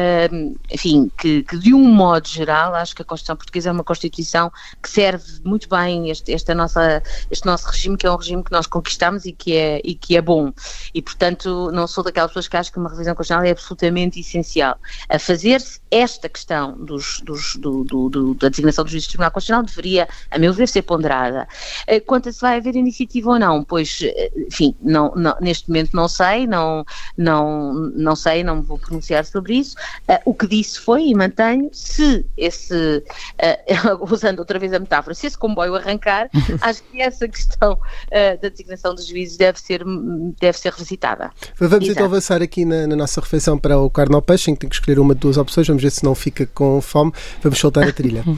enfim, 0.71 1.11
que, 1.19 1.43
que, 1.43 1.59
de 1.59 1.75
um 1.75 1.85
modo 1.85 2.29
geral, 2.29 2.75
acho 2.75 2.95
que 2.95 3.03
a 3.03 3.05
Constituição 3.05 3.37
Portuguesa 3.37 3.71
é 3.71 3.73
uma 3.73 3.85
Constituição 3.85 4.53
que 4.83 4.89
serve 4.89 5.41
muito 5.45 5.69
bem 5.69 6.11
este, 6.11 6.33
esta 6.33 6.55
nossa, 6.55 7.03
este 7.31 7.45
nosso 7.47 7.67
regime, 7.69 7.97
que 7.97 8.07
é 8.07 8.11
um 8.11 8.17
regime 8.17 8.45
que 8.45 8.53
nós 8.53 8.67
conquistamos 8.67 9.25
e 9.25 9.33
que 9.33 9.57
é, 9.57 9.81
e 9.85 9.95
que 9.95 10.17
é 10.17 10.23
bom. 10.23 10.53
E, 10.95 11.03
portanto, 11.03 11.71
não 11.73 11.87
sou 11.87 12.05
daquelas 12.05 12.31
pessoas 12.31 12.49
que 12.49 12.57
acham 12.57 12.73
que 12.73 12.79
uma 12.79 12.91
revisão 12.91 13.15
constitucional 13.15 13.48
é 13.48 13.48
absolutamente 13.51 14.21
essencial. 14.21 14.79
A 15.09 15.19
fazer-se 15.19 15.81
esta 15.91 16.29
questão 16.29 16.73
dos, 16.77 17.21
dos, 17.23 17.57
do, 17.57 17.85
do, 17.85 18.09
do, 18.09 18.35
da 18.35 18.49
designação 18.49 18.85
do 18.85 18.91
juiz 18.91 19.05
do 19.05 19.09
Tribunal 19.09 19.31
Constitucional 19.31 19.65
deveria, 19.65 20.09
a 20.31 20.39
meu 20.39 20.53
ver, 20.53 20.69
ser 20.69 20.83
ponderada. 20.83 21.49
Eh, 21.87 22.01
quanto 22.01 22.29
a 22.29 22.33
se 22.33 22.41
vai 22.41 22.59
haver 22.59 22.77
iniciativa 22.77 23.31
ou 23.31 23.39
não, 23.39 23.65
pois, 23.65 24.01
eh, 24.03 24.31
enfim, 24.47 24.75
não, 24.83 25.13
não, 25.15 25.37
neste 25.41 25.69
momento 25.69 25.91
não 25.95 26.09
sei, 26.09 26.47
não, 26.47 26.85
não, 27.17 27.73
não 27.73 28.15
sei, 28.15 28.45
não 28.45 28.63
vou 28.63 28.79
pronunciar 28.79 29.25
sobre 29.25 29.55
isso. 29.55 29.77
Uh, 30.09 30.19
o 30.25 30.35
que 30.35 30.47
disse 30.47 30.79
foi, 30.81 31.09
e 31.09 31.15
mantenho, 31.15 31.71
se 31.73 32.25
esse, 32.37 33.03
usando 34.11 34.41
outra 34.41 34.59
vez 34.59 34.73
a 34.73 34.79
metáfora, 34.79 35.15
se 35.15 35.27
esse 35.27 35.39
comboio 35.39 35.75
arrancar, 35.75 36.29
acho 36.61 36.83
que 36.85 37.01
essa 37.01 37.27
questão 37.29 37.79
da 38.43 38.49
designação 38.49 38.95
dos 38.95 39.07
juízes 39.07 39.37
deve 39.37 39.59
ser, 39.61 39.83
deve 40.41 40.59
ser 40.59 40.73
revisitada. 40.73 41.31
Vamos 41.59 41.75
então 41.75 41.79
Exato. 41.79 41.91
então 41.93 42.07
avançar 42.07 42.43
aqui 42.43 42.65
na, 42.65 42.87
na 42.87 42.97
nossa 42.97 43.21
refeição 43.39 43.57
para 43.57 43.79
o 43.79 43.89
carne 43.89 44.15
ao 44.15 44.21
peixe, 44.23 44.51
em 44.51 44.55
que 44.55 44.61
tem 44.61 44.69
que 44.69 44.75
escolher 44.77 44.99
uma 44.99 45.15
de 45.15 45.21
duas 45.21 45.37
opções. 45.37 45.67
Vamos 45.67 45.83
ver 45.83 45.91
se 45.91 46.05
não 46.05 46.15
fica 46.15 46.45
com 46.47 46.81
fome. 46.81 47.13
Vamos 47.43 47.59
soltar 47.59 47.89
a 47.89 47.93
trilha. 47.93 48.25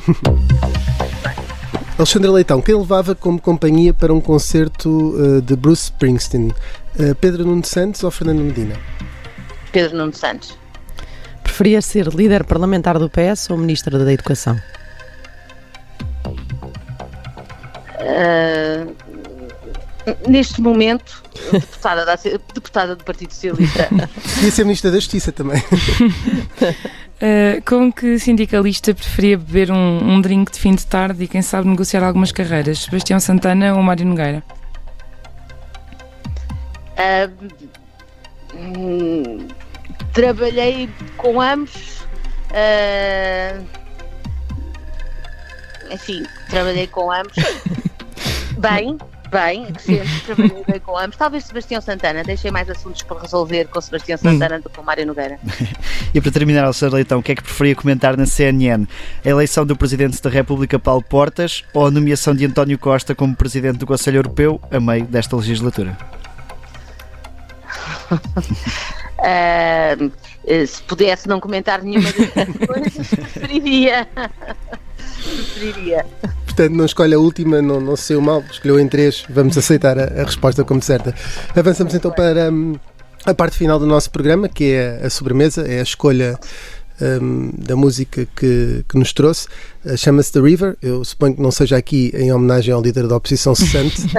Alexandre 1.98 2.30
Leitão, 2.30 2.62
quem 2.62 2.74
levava 2.74 3.14
como 3.14 3.40
companhia 3.40 3.92
para 3.92 4.12
um 4.12 4.20
concerto 4.20 4.88
uh, 4.88 5.42
de 5.42 5.54
Bruce 5.56 5.84
Springsteen? 5.84 6.48
Uh, 6.98 7.14
Pedro 7.20 7.44
Nuno 7.44 7.64
Santos 7.64 8.02
ou 8.04 8.10
Fernando 8.10 8.40
Medina? 8.40 8.74
Pedro 9.70 9.96
Nuno 9.96 10.14
Santos. 10.14 10.56
Preferia 11.42 11.82
ser 11.82 12.08
líder 12.08 12.44
parlamentar 12.44 12.98
do 12.98 13.10
PS 13.10 13.50
ou 13.50 13.58
ministra 13.58 13.98
da 14.02 14.10
Educação? 14.12 14.58
Uh, 18.00 18.94
neste 20.26 20.60
momento, 20.60 21.22
deputada, 21.52 22.04
da, 22.04 22.16
deputada 22.54 22.96
do 22.96 23.04
Partido 23.04 23.32
Socialista. 23.32 23.88
Podia 24.34 24.50
ser 24.50 24.64
Ministra 24.64 24.90
da 24.90 24.98
Justiça 24.98 25.32
também. 25.32 25.62
Uh, 27.20 27.60
com 27.66 27.92
que 27.92 28.18
sindicalista 28.18 28.94
preferia 28.94 29.36
beber 29.36 29.70
um, 29.70 30.14
um, 30.14 30.22
drink 30.22 30.50
de 30.50 30.58
fim 30.58 30.74
de 30.74 30.86
tarde 30.86 31.24
e 31.24 31.28
quem 31.28 31.42
sabe 31.42 31.68
negociar 31.68 32.02
algumas 32.02 32.32
carreiras? 32.32 32.78
Sebastião 32.78 33.20
Santana 33.20 33.74
ou 33.74 33.82
Mário 33.82 34.06
Nogueira? 34.06 34.42
Uh, 36.96 37.30
hum, 38.56 39.48
trabalhei 40.14 40.88
com 41.18 41.42
ambos. 41.42 42.00
Uh, 42.50 43.66
enfim, 45.90 46.24
trabalhei 46.48 46.86
com 46.86 47.12
ambos. 47.12 47.34
bem, 48.56 48.96
bem, 49.30 49.66
trabalhei 50.26 50.64
bem 50.66 50.80
com 50.80 50.98
ambos. 50.98 51.16
Talvez 51.16 51.44
Sebastião 51.44 51.80
Santana, 51.80 52.22
deixei 52.22 52.50
mais 52.50 52.68
assuntos 52.68 53.02
para 53.02 53.20
resolver 53.20 53.66
com 53.68 53.80
Sebastião 53.80 54.18
Santana 54.18 54.56
hum. 54.56 54.60
do 54.60 54.70
que 54.70 54.76
com 54.76 54.82
Mário 54.82 55.06
Nogueira. 55.06 55.38
e 56.12 56.20
para 56.20 56.30
terminar, 56.30 56.68
o 56.68 56.72
Sr. 56.72 56.92
Leitão, 56.92 57.20
o 57.20 57.22
que 57.22 57.32
é 57.32 57.34
que 57.34 57.42
preferia 57.42 57.74
comentar 57.74 58.16
na 58.16 58.26
CNN? 58.26 58.86
A 59.24 59.28
eleição 59.28 59.64
do 59.64 59.76
Presidente 59.76 60.20
da 60.20 60.30
República 60.30 60.78
Paulo 60.78 61.02
Portas 61.02 61.64
ou 61.72 61.86
a 61.86 61.90
nomeação 61.90 62.34
de 62.34 62.44
António 62.44 62.78
Costa 62.78 63.14
como 63.14 63.34
Presidente 63.34 63.78
do 63.78 63.86
Conselho 63.86 64.18
Europeu 64.18 64.60
a 64.70 64.80
meio 64.80 65.04
desta 65.04 65.36
legislatura? 65.36 65.96
uh, 69.20 70.12
se 70.66 70.82
pudesse 70.82 71.28
não 71.28 71.38
comentar 71.40 71.82
nenhuma 71.82 72.10
das 72.12 72.66
coisas, 72.66 73.08
preferiria. 73.08 74.08
Preferiria. 75.30 76.06
Portanto, 76.44 76.72
não 76.72 76.84
escolhe 76.84 77.14
a 77.14 77.18
última, 77.18 77.62
não, 77.62 77.80
não 77.80 77.94
o 77.94 78.22
mal, 78.22 78.42
escolheu 78.50 78.78
em 78.78 78.88
três, 78.88 79.24
vamos 79.30 79.56
aceitar 79.56 79.98
a, 79.98 80.04
a 80.04 80.24
resposta 80.24 80.64
como 80.64 80.82
certa. 80.82 81.14
Avançamos 81.56 81.94
então 81.94 82.10
para 82.10 82.50
um, 82.50 82.74
a 83.24 83.34
parte 83.34 83.56
final 83.56 83.78
do 83.78 83.86
nosso 83.86 84.10
programa, 84.10 84.48
que 84.48 84.72
é 84.72 85.00
a 85.04 85.10
sobremesa, 85.10 85.62
é 85.62 85.80
a 85.80 85.82
escolha 85.82 86.38
um, 87.00 87.50
da 87.56 87.76
música 87.76 88.26
que, 88.36 88.84
que 88.88 88.98
nos 88.98 89.12
trouxe. 89.12 89.46
Uh, 89.84 89.96
Chama-se 89.96 90.32
The 90.32 90.40
River. 90.40 90.76
Eu 90.82 91.04
suponho 91.04 91.34
que 91.34 91.42
não 91.42 91.50
seja 91.50 91.76
aqui 91.76 92.12
em 92.14 92.32
homenagem 92.32 92.72
ao 92.72 92.82
líder 92.82 93.06
da 93.06 93.16
oposição 93.16 93.54
cessante. 93.54 94.02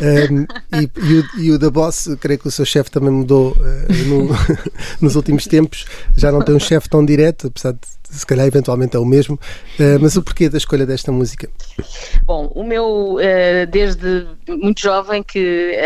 um, 0.00 0.42
e, 0.78 0.90
e, 0.96 1.18
o, 1.18 1.40
e 1.40 1.50
o 1.52 1.58
da 1.58 1.70
Boss, 1.70 2.08
creio 2.20 2.38
que 2.38 2.48
o 2.48 2.50
seu 2.50 2.64
chefe 2.64 2.90
também 2.90 3.10
mudou 3.10 3.52
uh, 3.52 4.08
no, 4.08 4.28
nos 5.00 5.16
últimos 5.16 5.46
tempos. 5.46 5.84
Já 6.16 6.30
não 6.30 6.42
tem 6.42 6.54
um 6.54 6.60
chefe 6.60 6.88
tão 6.88 7.04
direto, 7.04 7.48
apesar 7.48 7.72
de 7.72 7.80
se 8.10 8.26
calhar 8.26 8.46
eventualmente 8.46 8.96
é 8.96 8.98
o 8.98 9.04
mesmo. 9.04 9.38
Uh, 9.78 9.98
mas 10.00 10.16
o 10.16 10.22
porquê 10.22 10.48
da 10.48 10.58
escolha 10.58 10.86
desta 10.86 11.12
música? 11.12 11.48
Bom, 12.24 12.50
o 12.54 12.64
meu, 12.64 13.16
desde 13.70 14.26
muito 14.48 14.80
jovem 14.80 15.22
que 15.22 15.76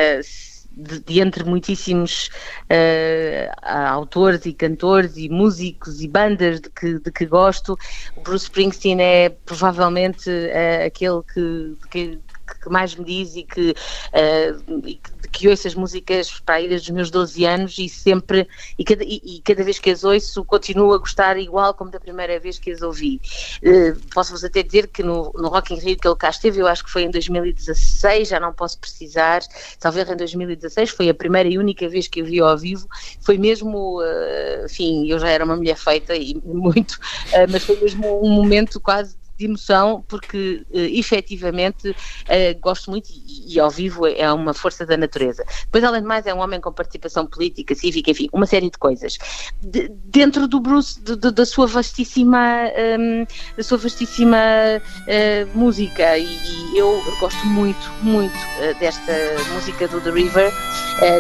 de, 0.77 1.01
de, 1.01 1.21
entre 1.21 1.45
muitíssimos 1.45 2.29
uh, 2.65 3.67
autores 3.67 4.45
e 4.47 4.53
cantores 4.53 5.17
e 5.17 5.29
músicos 5.29 6.01
e 6.01 6.09
bandas 6.09 6.61
de 6.61 6.71
que, 6.71 6.99
de 6.99 7.11
que 7.11 7.27
gosto, 7.27 7.79
Bruce 8.23 8.45
Springsteen 8.45 9.01
é 9.01 9.29
provavelmente 9.29 10.29
uh, 10.29 10.87
aquele 10.87 11.23
que, 11.33 11.77
que, 11.91 12.19
que, 12.63 12.69
mais 12.69 12.95
me 12.95 13.05
diz 13.05 13.37
e 13.37 13.43
que, 13.45 13.71
uh, 13.71 14.87
e 14.87 14.95
que 14.97 15.24
que 15.35 15.49
ouço 15.49 15.67
as 15.67 15.75
músicas 15.75 16.31
para 16.41 16.55
aí 16.55 16.69
desde 16.69 16.91
os 16.91 16.95
meus 16.95 17.11
12 17.11 17.45
anos 17.45 17.77
e 17.77 17.89
sempre, 17.89 18.49
e 18.79 18.85
cada, 18.85 19.03
e, 19.03 19.21
e 19.25 19.43
cada 19.43 19.65
vez 19.65 19.81
que 19.81 19.91
as 19.91 20.05
ouço, 20.05 20.45
continuo 20.45 20.95
a 20.95 20.99
gostar 20.99 21.37
igual 21.37 21.75
como 21.75 21.91
da 21.91 21.99
primeira 21.99 22.39
vez 22.39 22.59
que 22.59 22.71
as 22.71 22.83
ouvi. 22.83 23.21
Uh, 23.63 23.99
Posso-vos 24.15 24.45
até 24.45 24.63
dizer 24.63 24.87
que 24.87 25.03
no, 25.03 25.33
no 25.35 25.49
Rock 25.49 25.75
in 25.75 25.79
Rio 25.79 25.97
que 25.97 26.07
ele 26.07 26.17
cá 26.17 26.31
esteve, 26.31 26.61
eu 26.61 26.69
acho 26.69 26.85
que 26.85 26.91
foi 26.91 27.03
em 27.03 27.11
2016, 27.11 28.29
já 28.29 28.39
não 28.39 28.53
posso 28.53 28.79
precisar, 28.79 29.43
talvez 29.81 30.09
em 30.09 30.17
2016, 30.17 30.91
foi 30.91 31.09
a 31.09 31.15
primeira 31.15 31.49
e 31.49 31.59
única 31.59 31.89
vez 31.89 32.07
que 32.07 32.21
eu 32.21 32.25
vi 32.25 32.41
ao 32.41 32.57
vivo, 32.57 32.87
foi 33.21 33.37
mesmo, 33.37 34.01
uh, 34.01 34.67
enfim, 34.67 35.11
eu 35.11 35.19
já 35.19 35.29
era 35.29 35.45
uma 35.45 35.57
mulher 35.57 35.77
feita 35.77 36.15
e 36.15 36.35
muito, 36.47 36.93
uh, 36.93 37.51
mas 37.51 37.65
foi 37.65 37.77
mesmo 37.81 38.25
um 38.25 38.31
momento 38.31 38.79
quase 38.81 39.17
de 39.37 39.47
emoção, 39.47 40.05
porque 40.09 40.65
uh, 40.71 40.79
efetivamente 40.79 41.91
uh, 41.91 42.61
gosto 42.61 42.91
muito 42.91 43.11
e, 43.11 43.55
e, 43.55 43.61
ao 43.61 43.71
vivo 43.71 44.07
é 44.07 44.31
uma 44.33 44.55
força 44.55 44.87
da 44.87 44.97
natureza. 44.97 45.45
Depois, 45.65 45.83
além 45.85 46.03
de 46.03 46.09
mais, 46.09 46.27
é 46.27 46.35
um 46.35 46.39
homem 46.39 46.61
com 46.61 46.73
participação 46.73 47.27
política, 47.27 47.75
cívica, 47.75 48.11
enfim, 48.11 48.29
uma 48.33 48.47
série 48.47 48.71
de 48.71 48.79
coisas. 48.79 49.19
De, 49.63 49.89
dentro 50.05 50.47
do 50.47 50.61
Bruce, 50.61 51.01
de, 51.01 51.17
de, 51.17 51.31
da 51.31 51.45
sua 51.45 51.67
vastíssima, 51.67 52.71
um, 52.99 53.27
da 53.57 53.63
sua 53.63 53.79
vastíssima 53.79 54.37
uh, 54.39 55.59
música, 55.59 56.17
e, 56.17 56.25
e, 56.25 56.79
eu 56.79 57.03
gosto 57.19 57.45
muito, 57.47 57.93
muito 58.03 58.35
uh, 58.35 58.79
desta 58.79 59.13
música 59.53 59.89
do 59.89 60.01
The 60.01 60.11
River, 60.11 60.53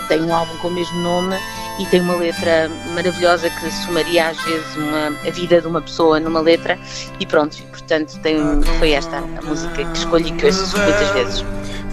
tem 0.08 0.22
um 0.22 0.32
álbum 0.32 0.56
com 0.58 0.68
o 0.68 0.70
mesmo 0.70 0.98
nome 1.00 1.36
e 1.78 1.86
tem 1.86 2.00
uma 2.00 2.14
letra 2.14 2.68
maravilhosa 2.94 3.50
que 3.50 3.70
somaria 3.84 4.28
às 4.28 4.40
vezes 4.42 4.76
uma, 4.76 5.08
a 5.08 5.30
vida 5.30 5.60
de 5.60 5.66
uma 5.66 5.82
pessoa 5.82 6.20
numa 6.20 6.40
letra 6.40 6.78
e 7.18 7.26
pronto, 7.26 7.60
portanto 7.64 8.03
tem, 8.20 8.38
foi 8.78 8.92
esta 8.92 9.18
a 9.18 9.42
música 9.46 9.84
que 9.84 9.98
escolhi 9.98 10.30
que 10.32 10.46
ouço 10.46 10.76
muitas 10.78 11.10
vezes. 11.10 11.44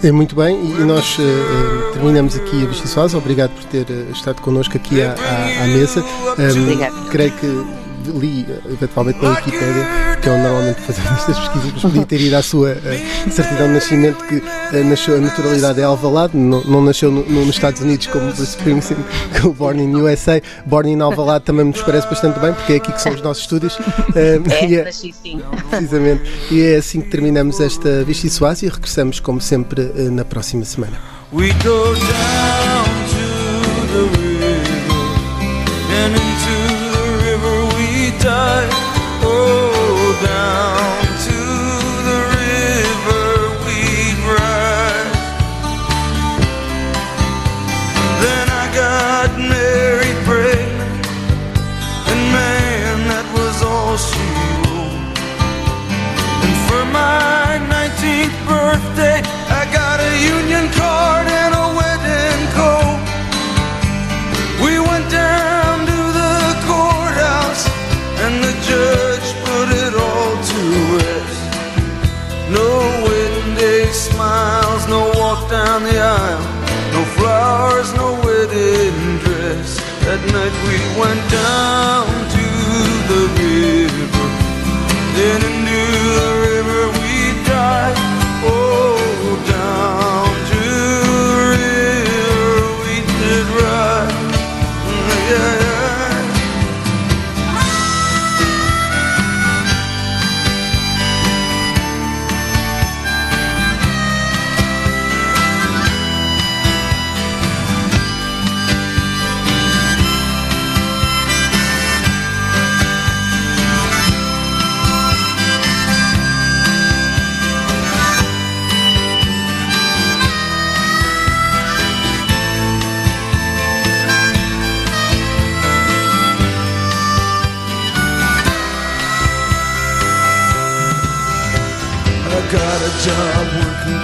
É, 0.02 0.10
muito 0.10 0.34
bem, 0.34 0.56
e 0.56 0.84
nós 0.84 1.16
uh, 1.18 1.92
terminamos 1.92 2.34
aqui 2.34 2.64
a 2.64 2.66
Vistiçosa. 2.66 3.16
Obrigado 3.16 3.50
por 3.50 3.64
ter 3.64 3.86
uh, 3.88 4.10
estado 4.10 4.40
connosco 4.42 4.76
aqui 4.76 5.00
à, 5.00 5.12
à, 5.12 5.64
à 5.64 5.66
mesa. 5.68 6.02
Um, 6.02 6.62
Obrigado. 6.62 7.08
Creio 7.08 7.30
que 7.32 7.81
li 8.10 8.46
eventualmente 8.70 9.22
na 9.22 9.30
Wikipédia, 9.30 10.18
que 10.20 10.28
é 10.28 10.32
onde 10.32 10.42
normalmente 10.42 10.80
fazemos 10.80 11.10
estas 11.20 11.38
pesquisas, 11.38 11.72
mas 11.74 11.82
podia 11.82 12.06
ter 12.06 12.20
ido 12.20 12.36
à 12.36 12.42
sua 12.42 12.72
uh, 12.72 13.30
certidão 13.30 13.66
de 13.68 13.74
nascimento, 13.74 14.24
que 14.24 14.36
uh, 14.36 14.84
nasceu, 14.84 15.16
a 15.16 15.20
naturalidade 15.20 15.80
é 15.80 15.84
Alvalade, 15.84 16.36
não, 16.36 16.62
não 16.64 16.82
nasceu 16.82 17.10
no, 17.10 17.24
no, 17.24 17.46
nos 17.46 17.56
Estados 17.56 17.80
Unidos 17.80 18.06
como 18.06 18.26
Bruce 18.26 18.42
Springsteen, 18.42 19.04
que 19.34 19.46
o 19.46 19.52
Born 19.52 19.82
in 19.82 19.94
USA. 19.94 20.40
Born 20.66 20.90
in 20.90 21.00
Alvalade 21.00 21.44
também 21.44 21.66
nos 21.66 21.82
parece 21.82 22.08
bastante 22.08 22.38
bem, 22.38 22.52
porque 22.52 22.74
é 22.74 22.76
aqui 22.76 22.92
que 22.92 23.00
são 23.00 23.12
os 23.12 23.22
nossos 23.22 23.42
estúdios. 23.42 23.76
Uh, 23.76 24.42
é, 24.50 24.74
é, 24.74 24.84
nasci 24.84 25.12
sim. 25.12 25.40
Precisamente. 25.70 26.22
E 26.50 26.62
é 26.62 26.76
assim 26.76 27.00
que 27.00 27.10
terminamos 27.10 27.60
esta 27.60 28.04
Vichy 28.04 28.30
Soase 28.30 28.66
e 28.66 28.68
regressamos, 28.68 29.20
como 29.20 29.40
sempre, 29.40 29.82
na 30.10 30.24
próxima 30.24 30.64
semana. 30.64 30.98
We 31.32 31.50
go 31.64 31.94
down 31.94 32.61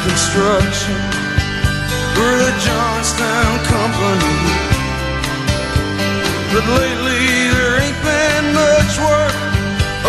construction. 0.08 0.96
We're 2.16 2.38
the 2.40 2.54
Johnstown 2.64 3.54
Company. 3.68 4.40
But 6.52 6.64
lately 6.80 7.24
there 7.52 7.74
ain't 7.84 8.00
been 8.00 8.46
much 8.56 8.92
work 9.04 9.36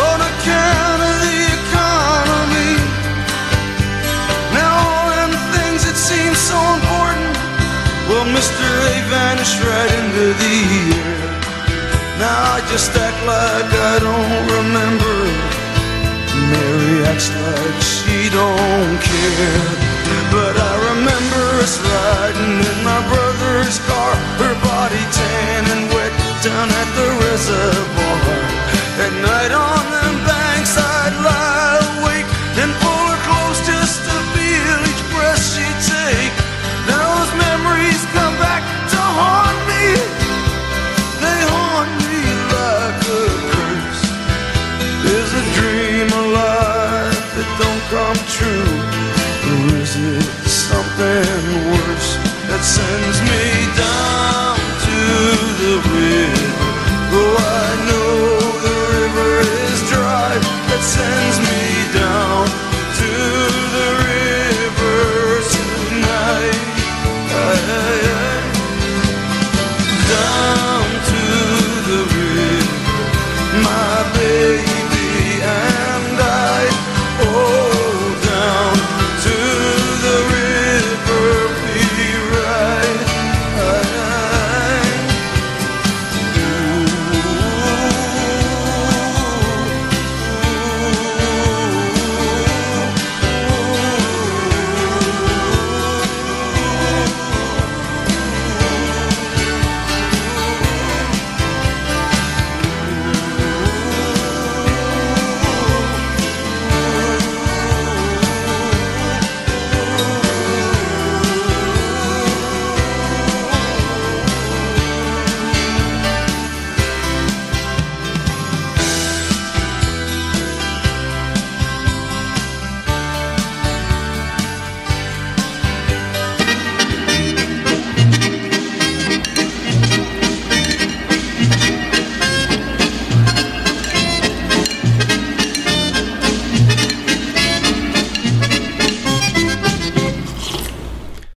on 0.07 0.17
account 0.31 0.99
of 1.03 1.15
the 1.27 1.39
economy. 1.59 2.75
Now 4.55 4.71
all 4.87 5.07
them 5.19 5.33
things 5.55 5.83
that 5.83 5.97
seem 5.99 6.31
so 6.31 6.59
important, 6.79 7.35
well, 8.07 8.27
mister, 8.31 8.69
A 8.91 8.95
vanished 9.11 9.59
right 9.67 9.91
into 9.99 10.25
the 10.41 10.57
air. 10.95 11.27
Now 12.23 12.55
I 12.55 12.59
just 12.71 12.95
act 12.95 13.19
like 13.27 13.71
I 13.91 13.95
don't 14.07 14.43
remember. 14.57 15.17
Mary 16.51 17.03
acts 17.11 17.29
like 17.35 17.79
she 17.83 18.29
don't 18.31 18.95
care. 19.03 19.88
But 20.31 20.55
I 20.57 20.73
remember 20.91 21.43
us 21.63 21.75
riding 21.79 22.55
in 22.69 22.77
my 22.83 22.99
brother's 23.11 23.77
car 23.89 24.13
Her 24.41 24.55
body 24.61 25.03
tan 25.13 25.61
and 25.73 25.83
wet 25.93 26.13
down 26.43 26.67
at 26.81 26.89
the 26.97 27.07
reservoir. 27.23 28.37
At 29.05 29.13
night 29.23 29.53
on 29.53 29.83
the 29.95 30.08